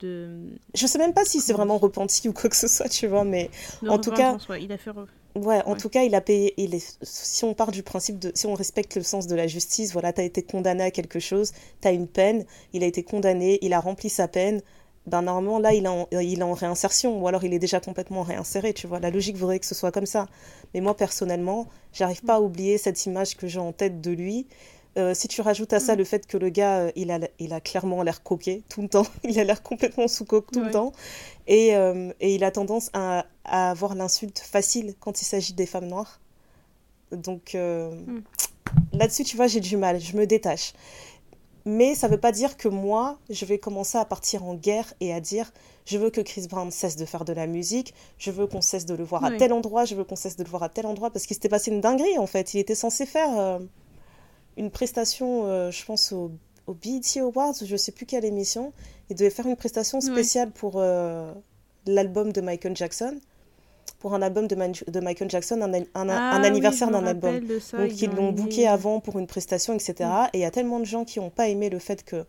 de, 0.00 0.40
Je 0.74 0.86
sais 0.88 0.98
même 0.98 1.14
pas 1.14 1.24
si 1.24 1.40
c'est 1.40 1.52
vraiment 1.52 1.78
repenti 1.78 2.28
ou 2.28 2.32
quoi 2.32 2.50
que 2.50 2.56
ce 2.56 2.66
soit, 2.66 2.88
tu 2.88 3.06
vois, 3.06 3.22
mais 3.24 3.48
de 3.80 3.88
En 3.88 3.98
tout 4.00 4.10
cas- 4.10 4.36
il 4.60 4.72
a 4.72 4.76
fait 4.76 4.90
re- 4.90 5.06
Ouais, 5.36 5.62
en 5.66 5.74
Ouais. 5.74 5.76
tout 5.76 5.88
cas, 5.88 6.04
il 6.04 6.14
a 6.14 6.20
payé. 6.20 6.54
Il 6.56 6.74
est, 6.76 6.96
si 7.02 7.44
on 7.44 7.54
part 7.54 7.72
du 7.72 7.82
principe 7.82 8.18
de. 8.20 8.30
Si 8.36 8.46
on 8.46 8.54
respecte 8.54 8.94
le 8.96 9.02
sens 9.02 9.26
de 9.26 9.34
la 9.34 9.48
justice, 9.48 9.92
voilà, 9.92 10.12
t'as 10.12 10.22
été 10.22 10.42
condamné 10.44 10.84
à 10.84 10.90
quelque 10.92 11.18
chose, 11.18 11.52
t'as 11.80 11.92
une 11.92 12.06
peine, 12.06 12.44
il 12.72 12.84
a 12.84 12.86
été 12.86 13.02
condamné, 13.02 13.58
il 13.62 13.72
a 13.72 13.80
rempli 13.80 14.08
sa 14.08 14.28
peine. 14.28 14.62
Ben, 15.06 15.22
normalement, 15.22 15.58
là, 15.58 15.74
il 15.74 15.84
est, 15.84 15.88
en, 15.88 16.08
il 16.12 16.38
est 16.38 16.42
en 16.42 16.52
réinsertion, 16.54 17.20
ou 17.20 17.26
alors 17.28 17.44
il 17.44 17.52
est 17.52 17.58
déjà 17.58 17.78
complètement 17.80 18.22
réinséré, 18.22 18.72
tu 18.72 18.86
vois. 18.86 19.00
La 19.00 19.10
logique 19.10 19.36
voudrait 19.36 19.58
que 19.58 19.66
ce 19.66 19.74
soit 19.74 19.90
comme 19.92 20.06
ça. 20.06 20.28
Mais 20.72 20.80
moi, 20.80 20.96
personnellement, 20.96 21.66
j'arrive 21.92 22.22
pas 22.22 22.36
à 22.36 22.40
oublier 22.40 22.78
cette 22.78 23.04
image 23.04 23.36
que 23.36 23.46
j'ai 23.48 23.58
en 23.58 23.72
tête 23.72 24.00
de 24.00 24.12
lui. 24.12 24.46
Euh, 24.96 25.12
si 25.12 25.26
tu 25.26 25.40
rajoutes 25.40 25.72
à 25.72 25.80
ça 25.80 25.94
Mm. 25.94 25.98
le 25.98 26.04
fait 26.04 26.26
que 26.26 26.36
le 26.36 26.48
gars, 26.50 26.78
euh, 26.82 26.92
il 26.94 27.10
a, 27.10 27.18
il 27.40 27.52
a 27.52 27.60
clairement 27.60 28.02
l'air 28.02 28.22
coquet 28.22 28.62
tout 28.68 28.80
le 28.82 28.88
temps, 28.88 29.06
il 29.24 29.38
a 29.40 29.44
l'air 29.44 29.62
complètement 29.62 30.06
sous 30.08 30.24
coque 30.24 30.50
tout 30.52 30.60
le 30.60 30.70
temps, 30.70 30.92
et, 31.48 31.74
euh, 31.74 32.12
et 32.20 32.34
il 32.36 32.44
a 32.44 32.50
tendance 32.52 32.90
à, 32.92 33.26
à 33.44 33.70
avoir 33.70 33.94
l'insulte 33.96 34.38
facile 34.38 34.94
quand 35.00 35.20
il 35.20 35.24
s'agit 35.24 35.52
des 35.52 35.66
femmes 35.66 35.86
noires. 35.88 36.20
Donc 37.12 37.54
Mm. 37.54 38.20
là-dessus, 38.92 39.24
tu 39.24 39.36
vois, 39.36 39.46
j'ai 39.46 39.60
du 39.60 39.76
mal, 39.76 40.00
je 40.00 40.16
me 40.16 40.26
détache. 40.26 40.72
Mais 41.66 41.94
ça 41.94 42.08
ne 42.08 42.12
veut 42.12 42.20
pas 42.20 42.30
dire 42.32 42.56
que 42.58 42.68
moi, 42.68 43.18
je 43.30 43.46
vais 43.46 43.58
commencer 43.58 43.96
à 43.96 44.04
partir 44.04 44.44
en 44.44 44.54
guerre 44.54 44.92
et 45.00 45.14
à 45.14 45.20
dire 45.20 45.50
je 45.86 45.96
veux 45.98 46.10
que 46.10 46.20
Chris 46.20 46.46
Brown 46.48 46.70
cesse 46.70 46.96
de 46.96 47.04
faire 47.06 47.24
de 47.24 47.32
la 47.32 47.46
musique, 47.46 47.94
je 48.18 48.30
veux 48.30 48.46
qu'on 48.46 48.60
cesse 48.60 48.84
de 48.86 48.94
le 48.94 49.02
voir 49.04 49.24
à 49.24 49.30
tel 49.38 49.52
endroit, 49.52 49.84
je 49.86 49.94
veux 49.94 50.04
qu'on 50.04 50.16
cesse 50.16 50.36
de 50.36 50.44
le 50.44 50.50
voir 50.50 50.62
à 50.62 50.68
tel 50.68 50.86
endroit, 50.86 51.10
parce 51.10 51.26
qu'il 51.26 51.34
s'était 51.34 51.48
passé 51.48 51.70
une 51.70 51.80
dinguerie 51.80 52.18
en 52.18 52.26
fait. 52.26 52.52
Il 52.54 52.58
était 52.60 52.74
censé 52.74 53.06
faire 53.06 53.30
une 54.56 54.70
prestation, 54.70 55.46
euh, 55.46 55.70
je 55.70 55.84
pense, 55.84 56.12
au, 56.12 56.30
au 56.66 56.74
BET 56.74 57.00
Awards, 57.20 57.54
je 57.64 57.72
ne 57.72 57.76
sais 57.76 57.92
plus 57.92 58.06
quelle 58.06 58.24
émission. 58.24 58.72
Il 59.10 59.16
devait 59.16 59.30
faire 59.30 59.46
une 59.46 59.56
prestation 59.56 60.00
spéciale 60.00 60.50
pour 60.50 60.74
euh, 60.76 61.32
l'album 61.86 62.32
de 62.32 62.40
Michael 62.40 62.76
Jackson 62.76 63.18
pour 63.98 64.14
un 64.14 64.22
album 64.22 64.46
de, 64.46 64.54
de 64.54 65.00
Michael 65.00 65.30
Jackson, 65.30 65.60
un, 65.62 65.72
un, 65.72 66.08
Ah 66.08 66.36
anniversaire 66.42 66.88
oui, 66.88 66.94
d'un 66.94 67.06
album. 67.06 67.40
ça, 67.60 67.78
Donc 67.78 68.00
ils 68.00 68.08
ont 68.10 68.14
l'ont 68.14 68.32
booké 68.32 68.66
avant 68.66 69.00
pour 69.00 69.18
une 69.18 69.26
prestation, 69.26 69.72
etc. 69.74 69.94
Et 70.32 70.38
il 70.38 70.40
y 70.40 70.44
a 70.44 70.50
tellement 70.50 70.78
de 70.78 70.84
gens 70.84 71.04
qui 71.04 71.20
n'ont 71.20 71.30
pas 71.30 71.48
aimé 71.48 71.70
le 71.70 71.78
fait 71.78 72.04
que 72.04 72.24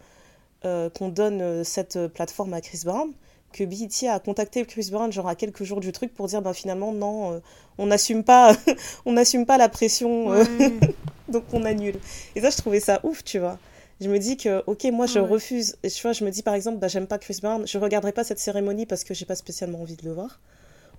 euh, 0.63 0.89
qu'on 0.89 1.09
donne 1.09 1.63
cette 1.65 2.07
plateforme 2.07 2.53
à 2.53 2.61
Chris 2.61 2.81
Brown 2.85 3.11
que 3.53 3.63
BET 3.63 4.07
a 4.09 4.19
contacté 4.19 4.65
Chris 4.65 4.89
Brown 4.91 5.11
genre 5.13 5.27
à 5.27 5.35
quelques 5.35 5.63
jours 5.63 5.79
du 5.79 5.91
truc 5.91 6.13
pour 6.13 6.27
dire 6.27 6.41
ben 6.41 6.53
finalement 6.53 6.91
non 6.91 7.41
on 7.77 7.85
n'assume 7.85 8.23
pas 8.23 8.53
on 9.05 9.13
n'assume 9.13 9.45
pas 9.45 9.57
la 9.57 9.69
pression 9.69 10.27
Ouais. 10.27 10.43
donc 11.29 11.43
on 11.53 11.63
annule. 11.65 11.95
Et 12.35 12.41
ça 12.41 12.49
je 12.49 12.57
trouvais 12.57 12.79
ça 12.79 12.99
ouf 13.03 13.23
tu 13.23 13.39
vois. 13.39 13.57
Je 14.01 14.09
me 14.09 14.19
dis 14.19 14.35
que 14.37 14.63
ok 14.67 14.83
moi 14.91 15.05
je 15.05 15.19
Ouais. 15.19 15.27
refuse 15.27 15.77
et 15.83 15.89
tu 15.89 16.01
vois 16.01 16.11
je 16.13 16.23
me 16.25 16.29
dis 16.31 16.43
par 16.43 16.53
exemple 16.53 16.79
bah, 16.79 16.87
j'aime 16.89 17.07
pas 17.07 17.17
Chris 17.17 17.39
Brown 17.41 17.65
je 17.65 17.77
regarderai 17.77 18.11
pas 18.11 18.23
cette 18.25 18.39
cérémonie 18.39 18.85
parce 18.85 19.03
que 19.05 19.13
j'ai 19.13 19.25
pas 19.25 19.35
spécialement 19.35 19.81
envie 19.81 19.95
de 19.95 20.03
le 20.05 20.11
voir. 20.13 20.39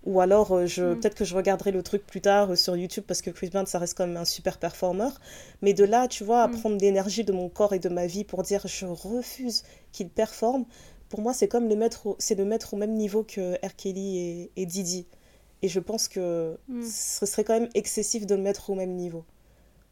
Ou 0.04 0.20
alors, 0.20 0.52
euh, 0.52 0.66
je, 0.66 0.82
Mm. 0.84 1.00
peut-être 1.00 1.14
que 1.16 1.24
je 1.24 1.34
regarderai 1.34 1.72
le 1.72 1.82
truc 1.82 2.06
plus 2.06 2.20
tard 2.20 2.52
euh, 2.52 2.54
sur 2.54 2.76
YouTube 2.76 3.02
parce 3.08 3.22
que 3.22 3.30
Chris 3.30 3.50
Brown, 3.50 3.66
ça 3.66 3.80
reste 3.80 3.96
quand 3.96 4.06
même 4.06 4.16
un 4.16 4.24
super 4.24 4.56
performeur. 4.58 5.20
Mais 5.62 5.72
de 5.74 5.82
là, 5.82 6.06
tu 6.06 6.22
vois, 6.22 6.42
à 6.44 6.46
Mm. 6.48 6.60
prendre 6.60 6.76
l'énergie 6.80 7.24
de 7.24 7.32
mon 7.32 7.48
corps 7.48 7.72
et 7.74 7.80
de 7.80 7.88
ma 7.88 8.06
vie 8.06 8.22
pour 8.22 8.44
dire 8.44 8.62
je 8.68 8.86
refuse 8.86 9.64
qu'il 9.90 10.08
performe, 10.08 10.64
pour 11.08 11.20
moi, 11.22 11.34
c'est 11.34 11.48
comme 11.48 11.68
le 11.68 11.74
mettre, 11.74 12.06
au- 12.06 12.16
c'est 12.20 12.36
le 12.36 12.44
mettre 12.44 12.74
au 12.74 12.76
même 12.76 12.92
niveau 12.94 13.24
que 13.24 13.54
R. 13.66 13.74
Kelly 13.76 14.18
et, 14.18 14.50
et 14.62 14.64
Didi. 14.66 15.06
Et 15.62 15.68
je 15.68 15.80
pense 15.80 16.06
que 16.06 16.56
Mm. 16.68 16.82
ce 16.84 17.26
serait 17.26 17.42
quand 17.42 17.58
même 17.58 17.68
excessif 17.74 18.26
de 18.26 18.36
le 18.36 18.42
mettre 18.42 18.70
au 18.70 18.76
même 18.76 18.94
niveau. 18.94 19.24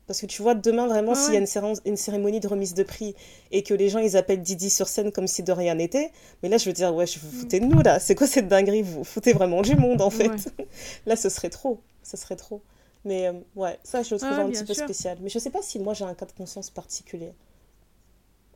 Parce 0.06 0.20
que 0.20 0.26
tu 0.26 0.42
vois, 0.42 0.54
demain, 0.54 0.86
vraiment, 0.86 1.14
s'il 1.14 1.32
y 1.32 1.36
a 1.36 1.40
une, 1.40 1.46
cérémonie- 1.46 1.80
une 1.86 1.96
cérémonie 1.96 2.38
de 2.38 2.46
remise 2.46 2.74
de 2.74 2.82
prix 2.82 3.14
et 3.52 3.62
que 3.62 3.72
les 3.72 3.88
gens, 3.88 4.00
ils 4.00 4.16
appellent 4.18 4.42
Didi 4.42 4.68
sur 4.68 4.86
scène 4.86 5.10
comme 5.12 5.26
si 5.26 5.42
de 5.42 5.50
rien 5.50 5.74
n'était, 5.76 6.10
mais 6.42 6.50
là, 6.50 6.58
je 6.58 6.66
veux 6.66 6.74
dire, 6.74 6.94
ouais, 6.94 7.06
je 7.06 7.18
vous 7.18 7.28
Mm. 7.28 7.40
foutez 7.40 7.60
de 7.60 7.64
nous, 7.64 7.80
là. 7.80 7.98
C'est 8.00 8.14
quoi 8.14 8.26
cette 8.26 8.46
dinguerie? 8.48 8.82
Vous 8.82 8.98
vous 8.98 9.04
foutez 9.04 9.32
vraiment 9.32 9.62
du 9.62 9.76
monde, 9.76 10.02
en 10.02 10.10
fait. 10.10 10.28
Ouais. 10.28 10.36
là, 11.06 11.16
ce 11.16 11.30
serait 11.30 11.48
trop. 11.48 11.80
Ce 12.02 12.18
serait 12.18 12.36
trop. 12.36 12.60
Mais 13.06 13.28
euh, 13.28 13.32
ouais, 13.56 13.78
ça, 13.82 14.02
je 14.02 14.14
le 14.14 14.20
trouve 14.20 14.32
un 14.32 14.50
petit 14.50 14.64
peu 14.64 14.74
sûr. 14.74 14.84
spécial. 14.84 15.16
Mais 15.22 15.30
je 15.30 15.38
sais 15.38 15.50
pas 15.50 15.62
si 15.62 15.78
moi, 15.78 15.94
j'ai 15.94 16.04
un 16.04 16.12
cas 16.14 16.26
de 16.26 16.32
conscience 16.32 16.68
particulier. 16.70 17.32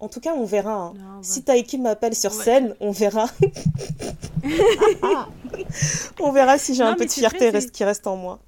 En 0.00 0.08
tout 0.08 0.20
cas, 0.20 0.34
on 0.34 0.44
verra. 0.44 0.72
hein. 0.74 0.94
Non, 0.96 1.22
Si. 1.22 1.42
Taiki 1.42 1.76
m'appelle 1.78 2.14
sur 2.14 2.34
Ouais. 2.36 2.44
scène, 2.44 2.74
on 2.80 2.90
verra. 2.92 3.26
on 6.20 6.32
verra 6.32 6.58
si 6.58 6.74
j'ai 6.74 6.82
un 6.82 6.94
peu 6.94 7.06
de 7.06 7.10
fierté 7.10 7.50
reste- 7.50 7.70
qui 7.72 7.84
reste 7.84 8.06
en 8.06 8.16
moi. 8.16 8.38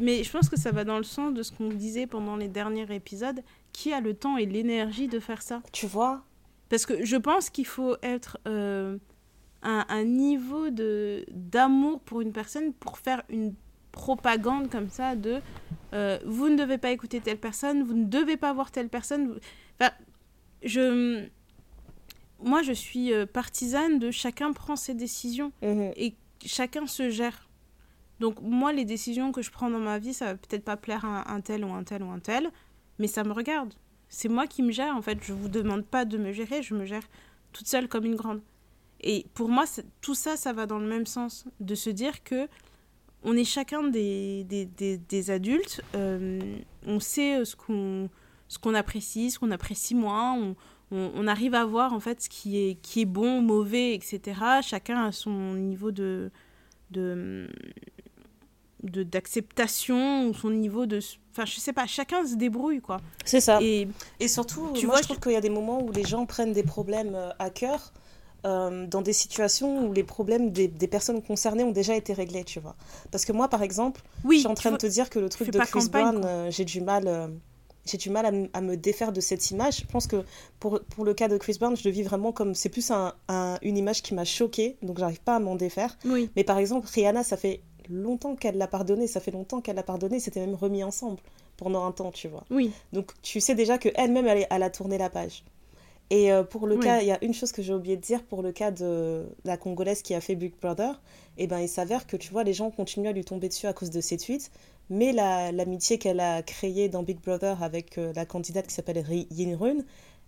Mais 0.00 0.24
je 0.24 0.30
pense 0.30 0.48
que 0.48 0.58
ça 0.58 0.70
va 0.72 0.84
dans 0.84 0.98
le 0.98 1.04
sens 1.04 1.32
de 1.34 1.42
ce 1.42 1.52
qu'on 1.52 1.68
disait 1.68 2.06
pendant 2.06 2.36
les 2.36 2.48
derniers 2.48 2.92
épisodes. 2.94 3.42
Qui 3.72 3.92
a 3.92 4.00
le 4.00 4.14
temps 4.14 4.36
et 4.36 4.46
l'énergie 4.46 5.08
de 5.08 5.18
faire 5.20 5.42
ça 5.42 5.62
Tu 5.72 5.86
vois? 5.86 6.22
Parce 6.68 6.86
que 6.86 7.04
je 7.04 7.16
pense 7.16 7.50
qu'il 7.50 7.66
faut 7.66 7.96
être 8.02 8.38
euh, 8.48 8.98
un, 9.62 9.84
un 9.88 10.04
niveau 10.04 10.70
de 10.70 11.24
d'amour 11.30 12.00
pour 12.00 12.20
une 12.20 12.32
personne 12.32 12.72
pour 12.72 12.98
faire 12.98 13.22
une 13.28 13.54
propagande 13.92 14.70
comme 14.70 14.88
ça 14.88 15.14
de 15.16 15.40
euh, 15.92 16.18
vous 16.26 16.48
ne 16.48 16.56
devez 16.56 16.78
pas 16.78 16.90
écouter 16.90 17.20
telle 17.20 17.38
personne, 17.38 17.82
vous 17.84 17.94
ne 17.94 18.04
devez 18.04 18.36
pas 18.36 18.52
voir 18.52 18.70
telle 18.72 18.88
personne. 18.88 19.38
Enfin, 19.80 19.92
je, 20.64 21.24
moi, 22.42 22.62
je 22.62 22.72
suis 22.72 23.12
euh, 23.12 23.26
partisane 23.26 23.98
de 23.98 24.10
chacun 24.10 24.52
prend 24.52 24.76
ses 24.76 24.94
décisions 24.94 25.52
Mhm. 25.62 25.92
et 25.96 26.14
chacun 26.44 26.86
se 26.86 27.10
gère. 27.10 27.48
Donc 28.20 28.40
moi, 28.40 28.72
les 28.72 28.84
décisions 28.84 29.32
que 29.32 29.42
je 29.42 29.50
prends 29.50 29.70
dans 29.70 29.80
ma 29.80 29.98
vie, 29.98 30.14
ça 30.14 30.26
va 30.26 30.34
peut-être 30.36 30.64
pas 30.64 30.76
plaire 30.76 31.04
à 31.04 31.32
un 31.32 31.40
tel 31.40 31.64
ou 31.64 31.72
un 31.72 31.84
tel 31.84 32.02
ou 32.02 32.10
un 32.10 32.20
tel, 32.20 32.50
mais 32.98 33.06
ça 33.06 33.24
me 33.24 33.32
regarde. 33.32 33.74
C'est 34.08 34.28
moi 34.28 34.46
qui 34.46 34.62
me 34.62 34.70
gère, 34.70 34.94
en 34.94 35.02
fait. 35.02 35.18
Je 35.22 35.32
vous 35.32 35.48
demande 35.48 35.84
pas 35.84 36.04
de 36.04 36.18
me 36.18 36.32
gérer, 36.32 36.62
je 36.62 36.74
me 36.74 36.84
gère 36.84 37.02
toute 37.52 37.66
seule 37.66 37.88
comme 37.88 38.04
une 38.04 38.14
grande. 38.14 38.40
Et 39.00 39.26
pour 39.34 39.48
moi, 39.48 39.64
tout 40.00 40.14
ça, 40.14 40.36
ça 40.36 40.52
va 40.52 40.66
dans 40.66 40.78
le 40.78 40.86
même 40.86 41.06
sens. 41.06 41.46
De 41.60 41.74
se 41.74 41.90
dire 41.90 42.22
que 42.22 42.48
on 43.24 43.36
est 43.36 43.44
chacun 43.44 43.82
des, 43.82 44.44
des, 44.44 44.66
des, 44.98 45.30
adultes, 45.30 45.82
euh, 45.94 46.40
on 46.86 47.00
sait 47.00 47.38
euh, 47.38 47.44
ce 47.44 47.56
qu'on 47.56 48.10
ce 48.48 48.74
apprécie, 48.74 49.30
ce 49.30 49.38
qu'on 49.38 49.50
apprécie 49.50 49.94
moins, 49.94 50.34
on, 50.34 50.54
on, 50.90 51.26
arrive 51.26 51.54
à 51.54 51.64
voir 51.64 51.94
en 51.94 52.00
fait 52.00 52.20
ce 52.20 52.28
qui 52.28 52.58
est, 52.58 52.74
qui 52.82 53.00
est 53.00 53.06
bon, 53.06 53.40
mauvais, 53.40 53.94
etc. 53.94 54.38
Chacun 54.62 55.06
a 55.06 55.12
son 55.12 55.54
niveau 55.54 55.90
de- 55.90 56.30
d'acceptation 58.88 60.26
ou 60.28 60.34
son 60.34 60.50
niveau 60.50 60.86
de 60.86 61.00
enfin 61.32 61.44
je 61.46 61.58
sais 61.58 61.72
pas 61.72 61.86
chacun 61.86 62.26
se 62.26 62.34
débrouille 62.36 62.80
quoi 62.80 62.98
C'est 63.24 63.40
ça. 63.40 63.58
et 63.62 63.88
Et 64.20 64.28
surtout, 64.28 64.70
Tu 64.74 64.86
moi, 64.86 64.94
vois, 64.96 65.02
je 65.02 65.06
trouve 65.08 65.20
qu'il 65.20 65.32
y 65.32 65.36
a 65.36 65.40
des 65.40 65.50
moments 65.50 65.82
où 65.82 65.90
les 65.92 66.04
gens 66.04 66.26
prennent 66.26 66.52
des 66.52 66.62
problèmes 66.62 67.14
euh, 67.14 67.30
à 67.38 67.50
cœur 67.50 67.92
euh, 68.46 68.86
dans 68.86 69.00
des 69.02 69.12
situations 69.14 69.86
où 69.88 69.92
les 69.92 70.04
problèmes 70.04 70.50
des, 70.52 70.68
des 70.68 70.86
personnes 70.86 71.22
concernées 71.22 71.64
ont 71.64 71.70
déjà 71.72 71.96
été 71.96 72.12
réglés, 72.12 72.44
tu 72.44 72.60
vois. 72.60 72.76
Parce 73.10 73.24
que 73.24 73.32
moi, 73.32 73.48
par 73.48 73.62
exemple, 73.62 74.02
oui 74.22 74.36
je 74.36 74.40
suis 74.40 74.48
en 74.48 74.54
train 74.54 74.70
de 74.70 74.76
te 74.76 74.86
dire 74.86 75.08
que 75.10 75.18
le 75.18 75.28
truc 75.30 75.50
de 75.50 75.58
Chris 75.58 75.88
Brown, 75.90 76.22
euh, 76.24 76.50
j'ai 76.50 76.66
du 76.66 76.80
mal, 76.82 77.04
euh, 77.08 77.28
j'ai 77.86 77.96
du 77.96 78.10
mal 78.10 78.48
à, 78.52 78.60
me 78.60 78.76
défaire 78.76 79.12
de 79.12 79.20
cette 79.20 79.50
image. 79.50 79.78
Je 79.80 79.86
pense 79.86 80.06
que 80.06 80.22
pour, 80.60 80.78
pour 80.90 81.04
le 81.06 81.14
cas 81.14 81.28
de 81.28 81.38
Chris 81.38 81.56
Brown, 81.58 81.74
je 81.76 81.84
le 81.84 81.90
vis 81.90 82.02
vraiment 82.02 82.32
comme 82.32 82.54
c'est 82.54 82.68
plus 82.68 82.90
un, 82.90 83.14
un- 83.28 83.56
une 83.62 83.78
image 83.78 84.02
qui 84.02 84.12
m'a 84.14 84.24
choquée, 84.26 84.76
donc 84.82 84.98
j'arrive 84.98 85.20
pas 85.22 85.36
à 85.36 85.38
m'en 85.40 85.54
défaire. 85.56 85.96
oui 86.04 86.28
Mais 86.36 86.44
par 86.44 86.58
exemple, 86.58 86.86
Rihanna, 86.92 87.24
ça 87.24 87.38
fait 87.38 87.62
longtemps 87.88 88.36
qu'elle 88.36 88.56
l'a 88.58 88.66
pardonné, 88.68 89.06
ça 89.06 89.20
fait 89.20 89.30
longtemps 89.30 89.60
qu'elle 89.60 89.76
l'a 89.76 89.82
pardonné, 89.82 90.20
c'était 90.20 90.40
même 90.40 90.54
remis 90.54 90.82
ensemble 90.84 91.18
pendant 91.56 91.84
un 91.86 91.92
temps, 91.92 92.10
tu 92.10 92.28
vois. 92.28 92.44
oui 92.50 92.72
Donc 92.92 93.12
tu 93.22 93.40
sais 93.40 93.54
déjà 93.54 93.78
que 93.78 93.88
elle-même 93.94 94.26
elle, 94.26 94.46
elle 94.50 94.62
a 94.62 94.70
tourné 94.70 94.98
la 94.98 95.10
page. 95.10 95.44
Et 96.10 96.30
euh, 96.32 96.42
pour 96.42 96.66
le 96.66 96.76
Oui. 96.76 96.84
cas, 96.84 97.00
il 97.00 97.06
y 97.06 97.12
a 97.12 97.24
une 97.24 97.32
chose 97.32 97.50
que 97.50 97.62
j'ai 97.62 97.72
oublié 97.72 97.96
de 97.96 98.02
dire 98.02 98.22
pour 98.24 98.42
le 98.42 98.52
cas 98.52 98.70
de 98.70 99.24
la 99.44 99.56
congolaise 99.56 100.02
qui 100.02 100.14
a 100.14 100.20
fait 100.20 100.34
Big 100.34 100.52
Brother, 100.60 101.00
et 101.38 101.46
ben 101.46 101.60
il 101.60 101.68
s'avère 101.68 102.06
que 102.06 102.16
tu 102.16 102.30
vois 102.30 102.44
les 102.44 102.52
gens 102.52 102.70
continuent 102.70 103.08
à 103.08 103.12
lui 103.12 103.24
tomber 103.24 103.48
dessus 103.48 103.66
à 103.66 103.72
cause 103.72 103.90
de 103.90 104.00
ses 104.02 104.18
tweets, 104.18 104.50
mais 104.90 105.12
la- 105.12 105.50
l'amitié 105.50 105.96
qu'elle 105.98 106.20
a 106.20 106.42
créée 106.42 106.90
dans 106.90 107.02
Big 107.02 107.18
Brother 107.20 107.62
avec 107.62 107.96
euh, 107.96 108.12
la 108.14 108.26
candidate 108.26 108.66
qui 108.66 108.74
s'appelle 108.74 108.98
Ri- 108.98 109.26
Yin 109.30 109.56
Run, 109.56 109.76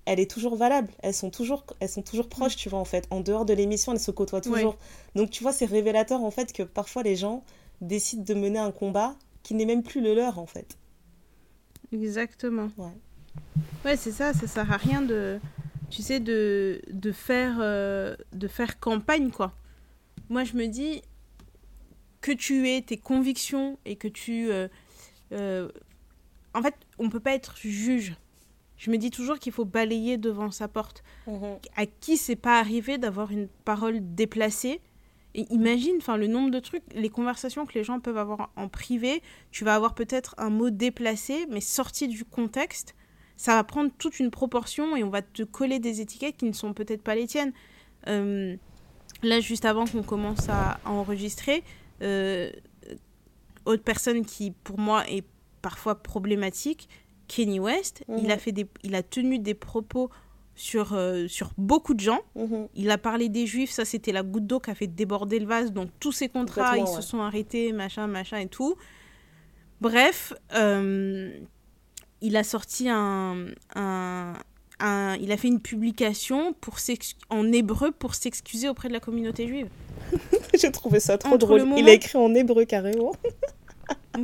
elle 0.07 0.21
est 0.21 0.31
toujours 0.31 0.57
valable. 0.57 0.89
Elles 1.03 1.15
sont 1.15 1.31
toujours, 1.31 1.67
elles 1.81 1.89
sont 1.89 2.03
toujours 2.03 2.29
proches, 2.29 2.57
tu 2.57 2.69
vois 2.69 2.79
en 2.79 2.85
fait. 2.85 3.07
En 3.11 3.21
dehors 3.21 3.45
de 3.45 3.53
l'émission, 3.53 3.93
elles 3.93 4.01
se 4.01 4.11
côtoient 4.11 4.41
toujours. 4.41 4.77
Donc 5.15 5.31
tu 5.31 5.43
vois, 5.43 5.53
c'est 5.53 5.67
révélateur 5.67 6.23
en 6.23 6.31
fait 6.31 6.53
que 6.53 6.63
parfois 6.63 7.03
les 7.03 7.17
gens 7.17 7.45
décident 7.81 8.23
de 8.25 8.35
mener 8.35 8.59
un 8.59 8.71
combat 8.73 9.17
qui 9.43 9.55
n'est 9.55 9.67
même 9.67 9.83
plus 9.83 10.01
le 10.01 10.15
leur 10.15 10.39
en 10.39 10.47
fait. 10.47 10.79
exactement 11.93 12.69
Ouais. 12.79 12.93
ouais 13.85 13.97
c'est 13.97 14.13
ça 14.13 14.33
ça 14.33 14.47
sert 14.47 14.73
à 14.73 14.77
rien 14.77 15.03
de 15.03 15.39
tu 15.91 16.03
sais 16.03 16.21
de 16.21 16.81
de 16.91 17.13
faire 17.13 17.59
euh, 17.61 18.17
de 18.33 18.49
faire 18.49 18.81
campagne 18.81 19.31
quoi 19.31 19.55
moi 20.31 20.43
je 20.45 20.55
me 20.55 20.67
dis 20.67 21.03
que 22.21 22.33
tu 22.33 22.69
aies 22.69 22.83
tes 22.83 22.97
convictions 22.97 23.79
et 23.85 23.97
que 23.97 24.09
tu 24.09 24.51
euh, 24.51 24.69
euh, 25.33 25.69
en 26.55 26.63
fait 26.63 26.75
on 26.99 27.09
peut 27.09 27.21
pas 27.21 27.35
être 27.35 27.57
juge 27.59 28.17
je 28.77 28.91
me 28.91 28.99
dis 28.99 29.11
toujours 29.11 29.39
qu'il 29.39 29.53
faut 29.53 29.65
balayer 29.65 30.19
devant 30.19 30.51
sa 30.51 30.69
porte. 30.69 31.03
Mhm. 31.27 31.59
à 31.77 31.87
qui 31.87 32.17
c'est 32.17 32.37
pas 32.37 32.59
arrivé 32.59 32.99
d'avoir 32.99 33.31
une 33.31 33.49
parole 33.65 33.99
déplacée? 34.15 34.81
Et 35.35 35.47
imagine 35.51 35.97
enfin 35.99 36.17
le 36.17 36.29
nombre 36.29 36.51
de 36.51 36.61
trucs 36.61 36.83
les 36.95 37.11
conversations 37.11 37.67
que 37.67 37.75
les 37.75 37.85
gens 37.85 38.01
peuvent 38.01 38.17
avoir 38.17 38.51
en 38.57 38.69
privé. 38.69 39.23
Tu 39.51 39.65
vas 39.65 39.75
avoir 39.75 39.95
peut-être 39.95 40.35
un 40.39 40.51
mot 40.51 40.71
déplacé 40.71 41.47
mais 41.51 41.61
sorti 41.61 42.09
du 42.09 42.25
contexte. 42.25 42.95
Ça 43.37 43.55
va 43.55 43.65
prendre 43.65 43.91
toute 43.99 44.19
une 44.19 44.31
proportion 44.31 44.97
et 44.97 45.05
on 45.05 45.11
va 45.11 45.21
te 45.21 45.43
coller 45.43 45.79
des 45.79 46.01
étiquettes 46.01 46.39
qui 46.39 46.47
ne 46.47 46.53
sont 46.53 46.73
peut-être 46.73 47.03
pas 47.03 47.15
les 47.15 47.27
tiennes. 47.27 47.53
Euh, 48.07 48.57
là 49.23 49.41
juste 49.41 49.67
avant 49.67 49.87
qu'on 49.87 50.03
commence 50.03 50.49
à, 50.49 50.79
à 50.85 50.91
enregistrer 50.91 51.65
euh, 52.03 52.51
autre 53.65 53.83
personne 53.83 54.25
qui 54.25 54.53
pour 54.53 54.79
moi 54.79 55.09
est 55.11 55.25
parfois 55.61 56.03
problématique 56.03 56.89
Kenny 57.29 57.61
West 57.61 58.05
Mhm. 58.09 58.19
il 58.25 58.31
a 58.33 58.39
fait 58.39 58.53
des 58.53 58.67
il 58.83 58.95
a 58.95 59.03
tenu 59.03 59.39
des 59.39 59.55
propos 59.55 60.11
sur, 60.55 60.95
euh, 60.95 61.29
sur 61.29 61.51
beaucoup 61.59 61.93
de 61.93 62.01
gens. 62.01 62.21
Mhm. 62.35 62.69
Il 62.75 62.91
a 62.91 62.97
parlé 62.99 63.29
des 63.29 63.47
juifs, 63.47 63.71
ça 63.71 63.85
c'était 63.85 64.13
la 64.13 64.23
goutte 64.23 64.47
d'eau 64.47 64.59
qui 64.61 64.71
a 64.71 64.75
fait 64.75 64.87
déborder 64.87 65.39
le 65.39 65.47
vase. 65.47 65.73
Donc 65.73 65.91
tous 66.01 66.13
ces 66.13 66.29
contrats, 66.31 66.79
ils 66.79 66.87
se 66.87 67.03
sont 67.03 67.21
arrêtés, 67.21 67.73
machin, 67.73 68.07
machin 68.07 68.39
et 68.39 68.47
tout. 68.49 68.75
Bref, 69.83 70.33
euh, 70.55 71.31
il 72.23 72.37
a 72.37 72.45
sorti 72.45 72.89
un, 72.89 73.47
un, 73.75 74.33
un- 74.81 75.17
Il 75.21 75.31
a 75.33 75.37
fait 75.37 75.49
une 75.49 75.61
publication 75.61 76.55
pour 76.61 76.77
en 77.31 77.53
hébreu 77.53 77.93
pour 77.93 78.15
s'excuser 78.15 78.69
auprès 78.71 78.89
de 78.89 78.95
la 78.95 79.01
communauté 79.01 79.47
juive. 79.47 79.69
J'ai 80.59 80.71
trouvé 80.73 81.01
ça 81.01 81.19
trop 81.19 81.31
Entre 81.35 81.39
drôle. 81.47 81.61
moment- 81.61 81.77
Il 81.77 81.89
a 81.89 81.93
écrit 81.93 82.17
en 82.17 82.35
hébreu 82.35 82.65
carrément. 82.65 83.13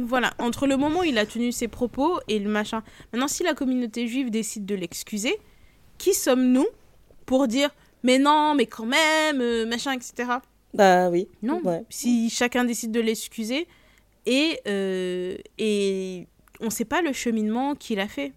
voilà, 0.07 0.33
entre 0.38 0.66
le 0.66 0.77
moment 0.77 1.01
où 1.01 1.05
il 1.05 1.18
a 1.18 1.27
tenu 1.27 1.53
ses 1.53 1.68
propos 1.68 2.18
et 2.29 2.38
le 2.38 2.48
machin. 2.51 2.83
Maintenant, 3.12 3.29
si 3.29 3.42
la 3.42 3.55
communauté 3.55 4.07
juive 4.09 4.31
décide 4.31 4.66
de 4.66 4.75
l'excuser, 4.75 5.37
qui 5.98 6.14
sommes-nous 6.14 6.66
pour 7.27 7.46
dire 7.48 7.70
mais 8.05 8.18
non, 8.18 8.55
mais 8.57 8.66
quand 8.66 8.87
même, 8.87 9.40
euh, 9.40 9.64
machin, 9.66 9.92
etc. 9.92 10.29
Bah 10.75 11.09
oui. 11.11 11.29
Non, 11.42 11.61
Ouais. 11.64 11.85
si 11.88 12.31
chacun 12.31 12.64
décide 12.64 12.90
de 12.90 12.98
l'excuser 13.01 13.68
et, 14.27 14.59
euh, 14.66 15.37
et 15.59 16.27
on 16.61 16.66
ne 16.66 16.70
sait 16.70 16.85
pas 16.85 17.03
le 17.03 17.12
cheminement 17.12 17.75
qu'il 17.77 18.01
a 18.01 18.09
fait. 18.09 18.33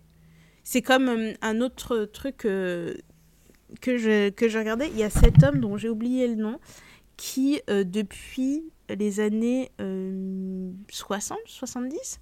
C'est 0.63 0.81
comme 0.83 1.09
euh, 1.09 1.33
un 1.41 1.61
autre 1.61 2.05
truc 2.05 2.45
euh, 2.45 2.93
que, 3.81 3.97
je, 3.97 4.29
que 4.29 4.49
je 4.49 4.57
regardais. 4.59 4.89
Il 4.89 4.97
y 4.97 5.03
a 5.03 5.09
cet 5.09 5.41
homme 5.43 5.59
dont 5.59 5.77
j'ai 5.77 5.89
oublié 5.89 6.27
le 6.27 6.35
nom 6.35 6.59
qui, 7.17 7.61
depuis 7.67 8.65
les 8.89 9.19
années 9.19 9.71
euh, 9.81 10.71
60, 10.89 11.37
70, 11.45 12.19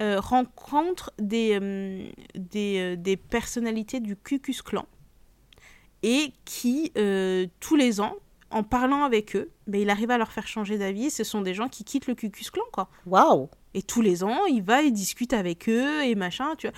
euh, 0.00 0.18
rencontre 0.20 1.12
des, 1.18 1.58
euh, 1.60 2.08
des, 2.34 2.78
euh, 2.78 2.96
des 2.96 3.16
personnalités 3.16 4.00
du 4.00 4.16
Ku 4.16 4.40
Klux 4.40 4.62
Klan 4.64 4.86
et 6.02 6.32
qui, 6.44 6.92
euh, 6.98 7.46
tous 7.60 7.76
les 7.76 8.00
ans, 8.00 8.16
en 8.50 8.62
parlant 8.62 9.04
avec 9.04 9.34
eux, 9.36 9.50
ben, 9.66 9.80
il 9.80 9.90
arrive 9.90 10.10
à 10.10 10.18
leur 10.18 10.30
faire 10.30 10.46
changer 10.46 10.78
d'avis. 10.78 11.10
Ce 11.10 11.24
sont 11.24 11.40
des 11.40 11.54
gens 11.54 11.68
qui 11.68 11.82
quittent 11.82 12.06
le 12.06 12.14
Ku 12.14 12.30
Klux 12.30 12.50
Klan, 12.52 12.64
quoi. 12.72 12.88
Waouh 13.06 13.48
Et 13.72 13.82
tous 13.82 14.02
les 14.02 14.22
ans, 14.22 14.44
il 14.46 14.62
va 14.62 14.82
et 14.82 14.90
discute 14.90 15.32
avec 15.32 15.68
eux 15.68 16.04
et 16.04 16.14
machin, 16.14 16.54
tu 16.56 16.68
vois. 16.68 16.76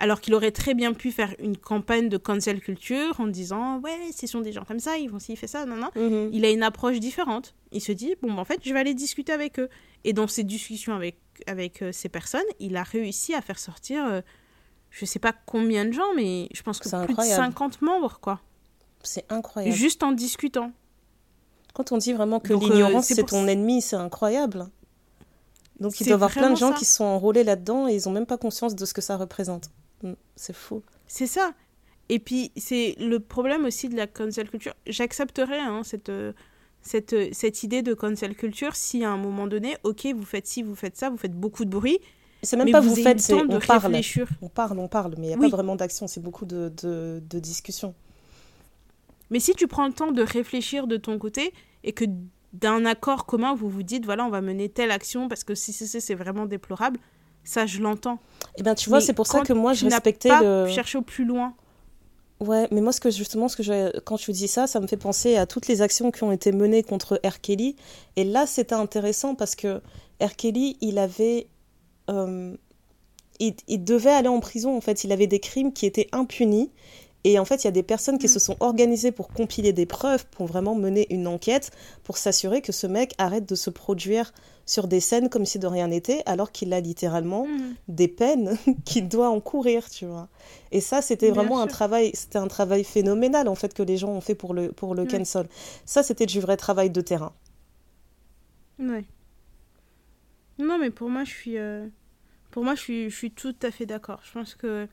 Alors 0.00 0.20
qu'il 0.20 0.32
aurait 0.34 0.52
très 0.52 0.74
bien 0.74 0.92
pu 0.92 1.10
faire 1.10 1.34
une 1.40 1.56
campagne 1.56 2.08
de 2.08 2.16
cancel 2.16 2.60
culture 2.60 3.18
en 3.18 3.26
disant 3.26 3.80
Ouais, 3.80 3.98
ce 4.16 4.26
sont 4.28 4.40
des 4.40 4.52
gens 4.52 4.64
comme 4.64 4.78
ça, 4.78 4.96
ils 4.96 5.10
vont 5.10 5.18
s'y 5.18 5.34
faire 5.34 5.48
ça, 5.48 5.66
non, 5.66 5.76
non. 5.76 5.90
Mhm. 5.96 6.30
Il 6.32 6.44
a 6.44 6.50
une 6.50 6.62
approche 6.62 7.00
différente. 7.00 7.54
Il 7.72 7.80
se 7.80 7.90
dit 7.92 8.14
Bon, 8.22 8.28
ben, 8.28 8.38
en 8.38 8.44
fait, 8.44 8.60
je 8.64 8.72
vais 8.72 8.78
aller 8.78 8.94
discuter 8.94 9.32
avec 9.32 9.58
eux. 9.58 9.68
Et 10.04 10.12
dans 10.12 10.28
ces 10.28 10.44
discussions 10.44 10.94
avec, 10.94 11.18
avec 11.46 11.82
euh, 11.82 11.90
ces 11.92 12.08
personnes, 12.08 12.44
il 12.60 12.76
a 12.76 12.84
réussi 12.84 13.34
à 13.34 13.40
faire 13.40 13.58
sortir, 13.58 14.04
euh, 14.06 14.20
je 14.90 15.04
sais 15.04 15.18
pas 15.18 15.34
combien 15.46 15.84
de 15.84 15.92
gens, 15.92 16.14
mais 16.14 16.48
je 16.54 16.62
pense 16.62 16.78
que 16.78 16.88
C'est 16.88 16.96
plus 17.04 17.12
incroyable. 17.12 17.42
de 17.42 17.50
50 17.52 17.82
membres, 17.82 18.18
quoi. 18.20 18.40
C'est 19.02 19.24
incroyable. 19.30 19.74
Juste 19.74 20.02
en 20.04 20.12
discutant. 20.12 20.70
Quand 21.74 21.92
on 21.92 21.98
dit 21.98 22.12
vraiment 22.12 22.40
que 22.40 22.52
euh, 22.52 22.58
l'ignorance 22.58 23.06
c'est 23.06 23.24
ton 23.24 23.46
ennemi, 23.46 23.82
c'est 23.82 23.96
incroyable. 23.96 24.68
Donc 25.80 26.00
il 26.00 26.04
doit 26.04 26.12
y 26.12 26.14
avoir 26.14 26.30
plein 26.30 26.50
de 26.50 26.56
gens 26.56 26.72
ça. 26.72 26.78
qui 26.78 26.84
sont 26.84 27.04
enrôlés 27.04 27.44
là-dedans 27.44 27.86
et 27.86 27.94
ils 27.94 28.08
ont 28.08 28.12
même 28.12 28.26
pas 28.26 28.36
conscience 28.38 28.74
de 28.74 28.84
ce 28.84 28.92
que 28.94 29.00
ça 29.00 29.16
représente. 29.16 29.70
Mm, 30.02 30.12
C'est 30.36 30.54
fou. 30.54 30.82
C'est 31.06 31.26
ça. 31.26 31.52
Et 32.08 32.18
puis, 32.18 32.52
c'est 32.56 32.94
le 32.98 33.20
problème 33.20 33.64
aussi 33.66 33.88
de 33.88 33.96
la 33.96 34.06
cancel 34.06 34.48
culture. 34.50 34.74
J'accepterais 34.86 35.58
hein, 35.60 35.82
cette, 35.84 36.08
euh, 36.08 36.32
cette, 36.80 37.12
euh, 37.12 37.28
cette 37.32 37.62
idée 37.62 37.82
de 37.82 37.92
cancel 37.94 38.34
culture 38.34 38.74
si 38.76 39.04
à 39.04 39.10
un 39.10 39.16
moment 39.18 39.46
donné, 39.46 39.76
ok, 39.84 40.06
vous 40.14 40.24
faites 40.24 40.46
ci, 40.46 40.62
vous 40.62 40.74
faites 40.74 40.96
ça, 40.96 41.10
vous 41.10 41.18
faites 41.18 41.34
beaucoup 41.34 41.64
de 41.66 41.70
bruit, 41.70 41.98
C'est 42.42 42.56
même 42.56 42.66
mais 42.66 42.72
pas 42.72 42.80
vous, 42.80 42.94
faites, 42.94 43.18
le 43.18 43.22
c'est 43.22 43.32
temps 43.32 43.44
de 43.44 43.56
on 43.56 43.60
parle. 43.60 43.86
réfléchir. 43.86 44.26
On 44.40 44.48
parle, 44.48 44.78
on 44.78 44.88
parle, 44.88 45.14
mais 45.18 45.26
il 45.26 45.28
n'y 45.28 45.34
a 45.34 45.38
Oui. 45.38 45.50
pas 45.50 45.56
vraiment 45.56 45.76
d'action, 45.76 46.06
c'est 46.06 46.20
beaucoup 46.22 46.46
de, 46.46 46.72
de, 46.82 47.22
de 47.28 47.38
discussion. 47.40 47.94
Mais 49.30 49.40
si 49.40 49.52
tu 49.54 49.66
prends 49.66 49.86
le 49.86 49.92
temps 49.92 50.12
de 50.12 50.22
réfléchir 50.22 50.86
de 50.86 50.96
ton 50.96 51.18
côté 51.18 51.52
et 51.84 51.92
que 51.92 52.04
d'un 52.54 52.86
accord 52.86 53.26
commun, 53.26 53.54
vous 53.54 53.68
vous 53.68 53.82
dites, 53.82 54.06
voilà, 54.06 54.24
on 54.24 54.30
va 54.30 54.40
mener 54.40 54.70
telle 54.70 54.90
action 54.90 55.28
parce 55.28 55.44
que 55.44 55.54
si 55.54 55.72
c'est 55.74 56.00
c'est 56.00 56.14
vraiment 56.14 56.46
déplorable, 56.46 56.98
ça, 57.48 57.64
je 57.64 57.80
l'entends. 57.80 58.18
Et 58.58 58.62
bien 58.62 58.74
tu 58.74 58.90
vois, 58.90 59.00
c'est 59.00 59.14
pour 59.14 59.26
ça 59.26 59.40
que 59.40 59.54
moi 59.54 59.72
je 59.72 59.86
respectais 59.86 60.28
pas 60.28 60.42
le... 60.42 60.68
cherché 60.68 60.98
au 60.98 61.02
plus 61.02 61.24
loin. 61.24 61.54
Ouais, 62.40 62.68
mais 62.70 62.80
moi, 62.80 62.92
ce 62.92 63.00
que 63.00 63.10
justement, 63.10 63.48
ce 63.48 63.56
que 63.56 63.62
je, 63.62 63.98
quand 64.00 64.16
tu 64.16 64.30
dis 64.32 64.46
ça, 64.46 64.66
ça 64.66 64.80
me 64.80 64.86
fait 64.86 64.98
penser 64.98 65.36
à 65.36 65.46
toutes 65.46 65.66
les 65.66 65.82
actions 65.82 66.10
qui 66.10 66.22
ont 66.22 66.30
été 66.30 66.52
menées 66.52 66.82
contre 66.82 67.20
R. 67.24 67.40
Kelly. 67.40 67.74
Et 68.16 68.24
là, 68.24 68.46
c'était 68.46 68.74
intéressant 68.74 69.34
parce 69.34 69.56
que 69.56 69.80
R. 70.20 70.36
Kelly, 70.36 70.76
il 70.80 70.98
avait, 70.98 71.48
euh, 72.10 72.54
il, 73.40 73.54
il 73.66 73.82
devait 73.82 74.10
aller 74.10 74.28
en 74.28 74.40
prison. 74.40 74.76
En 74.76 74.80
fait, 74.80 75.02
il 75.02 75.10
avait 75.10 75.26
des 75.26 75.40
crimes 75.40 75.72
qui 75.72 75.86
étaient 75.86 76.08
impunis. 76.12 76.70
Et 77.24 77.38
en 77.38 77.44
fait, 77.44 77.64
il 77.64 77.66
y 77.66 77.68
a 77.68 77.72
des 77.72 77.82
personnes 77.82 78.18
qui 78.18 78.26
Mm. 78.26 78.30
se 78.30 78.38
sont 78.38 78.56
organisées 78.60 79.10
pour 79.12 79.28
compiler 79.28 79.72
des 79.72 79.86
preuves, 79.86 80.24
pour 80.26 80.46
vraiment 80.46 80.74
mener 80.74 81.06
une 81.12 81.26
enquête, 81.26 81.70
pour 82.04 82.16
s'assurer 82.16 82.62
que 82.62 82.72
ce 82.72 82.86
mec 82.86 83.14
arrête 83.18 83.46
de 83.48 83.54
se 83.54 83.70
produire 83.70 84.32
sur 84.66 84.86
des 84.86 85.00
scènes 85.00 85.28
comme 85.28 85.44
si 85.46 85.58
de 85.58 85.66
rien 85.66 85.88
n'était, 85.88 86.22
alors 86.26 86.52
qu'il 86.52 86.72
a 86.72 86.80
littéralement 86.80 87.46
Mhm. 87.46 87.74
des 87.88 88.08
peines 88.08 88.56
qu'il 88.84 89.08
doit 89.08 89.30
encourir, 89.30 89.88
tu 89.90 90.04
vois. 90.06 90.28
Et 90.72 90.80
ça, 90.80 91.02
c'était 91.02 91.30
vraiment 91.30 91.60
un 91.60 91.66
travail, 91.66 92.10
c'était 92.14 92.38
un 92.38 92.48
travail 92.48 92.84
phénoménal 92.84 93.48
en 93.48 93.54
fait 93.54 93.74
que 93.74 93.82
les 93.82 93.96
gens 93.96 94.10
ont 94.10 94.20
fait 94.20 94.34
pour 94.34 94.54
le 94.54 94.70
pour 94.72 94.94
le 94.94 95.02
Ouais. 95.02 95.08
cancel. 95.08 95.48
Ça, 95.86 96.02
c'était 96.02 96.26
du 96.26 96.40
vrai 96.40 96.56
travail 96.56 96.90
de 96.90 97.00
terrain. 97.00 97.32
Ouais. 98.78 99.04
Non, 100.58 100.78
mais 100.78 100.90
pour 100.90 101.08
moi, 101.08 101.24
je 101.24 101.30
suis, 101.30 101.56
euh, 101.58 101.86
pour 102.50 102.64
moi, 102.64 102.74
je 102.74 102.80
suis, 102.80 103.10
je 103.10 103.16
suis 103.16 103.30
tout 103.30 103.54
à 103.62 103.70
fait 103.70 103.86
d'accord. 103.86 104.20
Je 104.24 104.32
pense 104.32 104.54
que 104.54 104.86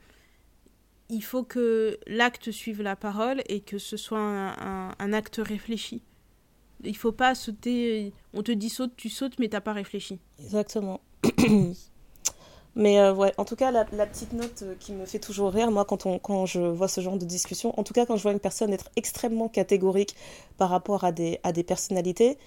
il 1.09 1.21
faut 1.21 1.43
que 1.43 1.99
l'acte 2.07 2.51
suive 2.51 2.81
la 2.81 2.95
parole 2.95 3.41
et 3.47 3.59
que 3.61 3.77
ce 3.77 3.97
soit 3.97 4.19
un, 4.19 4.89
un- 4.89 4.95
un 4.97 5.13
acte 5.13 5.39
réfléchi. 5.43 6.01
Il 6.83 6.95
faut 6.97 7.11
pas 7.11 7.35
sauter. 7.35 8.13
On 8.33 8.43
te 8.43 8.51
dit 8.51 8.69
saute, 8.69 8.91
tu 8.97 9.09
sautes, 9.09 9.39
mais 9.39 9.47
t'as 9.47 9.61
pas 9.61 9.73
réfléchi. 9.73 10.19
Exactement. 10.43 10.99
Mais 12.77 12.99
euh, 12.99 13.13
ouais, 13.13 13.33
en 13.37 13.45
tout 13.45 13.55
cas, 13.55 13.71
la, 13.71 13.85
la 13.93 14.05
petite 14.05 14.33
note 14.33 14.63
euh, 14.63 14.75
qui 14.77 14.91
me 14.91 15.05
fait 15.05 15.19
toujours 15.19 15.51
rire, 15.53 15.71
moi, 15.71 15.85
quand, 15.85 16.05
on, 16.05 16.19
quand 16.19 16.45
je 16.45 16.59
vois 16.59 16.89
ce 16.89 16.99
genre 16.99 17.17
de 17.17 17.23
discussion, 17.23 17.77
en 17.79 17.83
tout 17.83 17.93
cas, 17.93 18.05
quand 18.05 18.17
je 18.17 18.23
vois 18.23 18.33
une 18.33 18.39
personne 18.41 18.73
être 18.73 18.89
extrêmement 18.97 19.47
catégorique 19.47 20.13
par 20.57 20.69
rapport 20.69 21.05
à 21.05 21.13
des, 21.13 21.39
à 21.43 21.53
des 21.53 21.63
personnalités, 21.63 22.37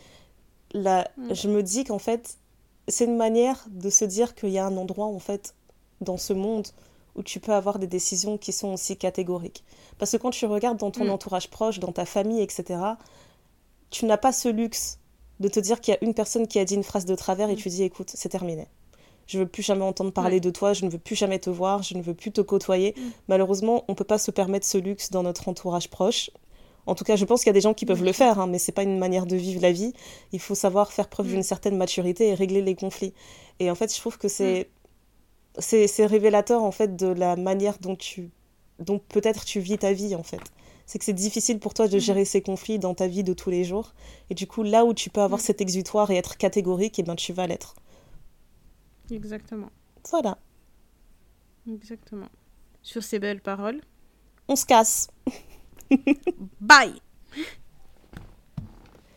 là, 0.74 1.08
Mm. 1.16 1.34
je 1.34 1.48
me 1.48 1.62
dis 1.62 1.84
qu'en 1.84 1.98
fait, 1.98 2.36
c'est 2.88 3.06
une 3.06 3.16
manière 3.16 3.64
de 3.70 3.88
se 3.88 4.04
dire 4.04 4.34
qu'il 4.34 4.50
y 4.50 4.58
a 4.58 4.66
un 4.66 4.76
endroit, 4.76 5.06
en 5.06 5.18
fait, 5.18 5.54
dans 6.02 6.18
ce 6.18 6.34
monde 6.34 6.66
où 7.16 7.22
tu 7.22 7.40
peux 7.40 7.52
avoir 7.52 7.78
des 7.78 7.86
décisions 7.86 8.38
qui 8.38 8.52
sont 8.52 8.68
aussi 8.74 8.96
catégoriques. 8.96 9.64
Parce 9.98 10.12
que 10.12 10.16
quand 10.16 10.30
tu 10.30 10.46
regardes 10.46 10.78
dans 10.78 10.90
ton 10.90 11.04
Mm. 11.04 11.10
entourage 11.10 11.50
proche, 11.50 11.78
dans 11.80 11.92
ta 11.92 12.04
famille, 12.04 12.40
etc., 12.42 12.80
tu 13.90 14.04
n'as 14.04 14.16
pas 14.18 14.32
ce 14.32 14.48
luxe 14.48 14.98
de 15.40 15.48
te 15.48 15.60
dire 15.60 15.80
qu'il 15.80 15.92
y 15.94 15.96
a 15.96 16.04
une 16.04 16.14
personne 16.14 16.46
qui 16.46 16.58
a 16.58 16.64
dit 16.64 16.74
une 16.74 16.82
phrase 16.84 17.04
de 17.06 17.14
travers 17.14 17.48
et 17.48 17.54
Mm. 17.54 17.58
tu 17.58 17.68
dis 17.68 17.82
écoute, 17.82 18.10
c'est 18.14 18.28
terminé. 18.28 18.66
Je 19.26 19.38
veux 19.38 19.46
plus 19.46 19.62
jamais 19.62 19.84
entendre 19.84 20.10
parler 20.10 20.36
Ouais. 20.36 20.40
de 20.40 20.50
toi, 20.50 20.72
je 20.72 20.84
ne 20.84 20.90
veux 20.90 20.98
plus 20.98 21.14
jamais 21.16 21.38
te 21.38 21.50
voir, 21.50 21.82
je 21.82 21.94
ne 21.94 22.02
veux 22.02 22.14
plus 22.14 22.32
te 22.32 22.40
côtoyer. 22.40 22.94
Mm. 22.96 23.00
Malheureusement, 23.28 23.84
on 23.88 23.94
peut 23.94 24.04
pas 24.04 24.18
se 24.18 24.30
permettre 24.30 24.66
ce 24.66 24.78
luxe 24.78 25.10
dans 25.10 25.22
notre 25.22 25.48
entourage 25.48 25.90
proche. 25.90 26.30
En 26.86 26.94
tout 26.94 27.04
cas, 27.04 27.16
je 27.16 27.26
pense 27.26 27.40
qu'il 27.40 27.48
y 27.48 27.50
a 27.50 27.52
des 27.54 27.60
gens 27.60 27.74
qui 27.74 27.84
peuvent 27.84 28.02
le 28.02 28.12
faire, 28.12 28.38
hein, 28.40 28.46
mais 28.46 28.58
c'est 28.58 28.72
pas 28.72 28.82
une 28.82 28.98
manière 28.98 29.26
de 29.26 29.36
vivre 29.36 29.60
la 29.60 29.72
vie. 29.72 29.92
Il 30.32 30.40
faut 30.40 30.54
savoir 30.54 30.90
faire 30.92 31.08
preuve 31.08 31.26
d'une 31.28 31.42
certaine 31.42 31.76
maturité 31.76 32.28
et 32.28 32.34
régler 32.34 32.62
les 32.62 32.74
conflits. 32.74 33.12
Et 33.60 33.70
en 33.70 33.74
fait, 33.74 33.94
je 33.94 34.00
trouve 34.00 34.16
que 34.16 34.28
c'est 34.28 34.70
c'est 35.58 36.06
révélateur 36.06 36.62
en 36.62 36.70
fait 36.72 36.96
de 36.96 37.06
la 37.06 37.36
manière 37.36 37.78
dont 37.78 37.96
tu 37.96 38.30
dont 38.78 38.98
peut-être 39.00 39.44
tu 39.44 39.58
vis 39.60 39.78
ta 39.78 39.92
vie 39.92 40.14
en 40.14 40.22
fait. 40.22 40.40
C'est 40.86 40.98
que 40.98 41.04
c'est 41.04 41.12
difficile 41.12 41.58
pour 41.58 41.74
toi 41.74 41.88
de 41.88 41.96
Mhm. 41.96 42.00
gérer 42.00 42.24
ces 42.24 42.40
conflits 42.42 42.78
dans 42.78 42.94
ta 42.94 43.08
vie 43.08 43.24
de 43.24 43.34
tous 43.34 43.50
les 43.50 43.64
jours. 43.64 43.92
Et 44.30 44.34
du 44.34 44.46
coup, 44.46 44.62
là 44.62 44.84
où 44.84 44.94
tu 44.94 45.10
peux 45.10 45.20
avoir 45.20 45.40
Mhm. 45.40 45.46
cet 45.46 45.60
exutoire 45.60 46.10
et 46.10 46.16
être 46.16 46.36
catégorique, 46.38 46.98
et 46.98 47.02
ben 47.02 47.16
tu 47.16 47.32
vas 47.32 47.46
l'être. 47.46 47.74
Exactement. 49.10 49.70
Voilà. 50.10 50.38
Exactement. 51.70 52.28
Sur 52.82 53.02
ces 53.02 53.18
belles 53.18 53.40
paroles. 53.42 53.80
On 54.48 54.56
se 54.56 54.64
casse. 54.64 55.08
Bye 56.60 56.94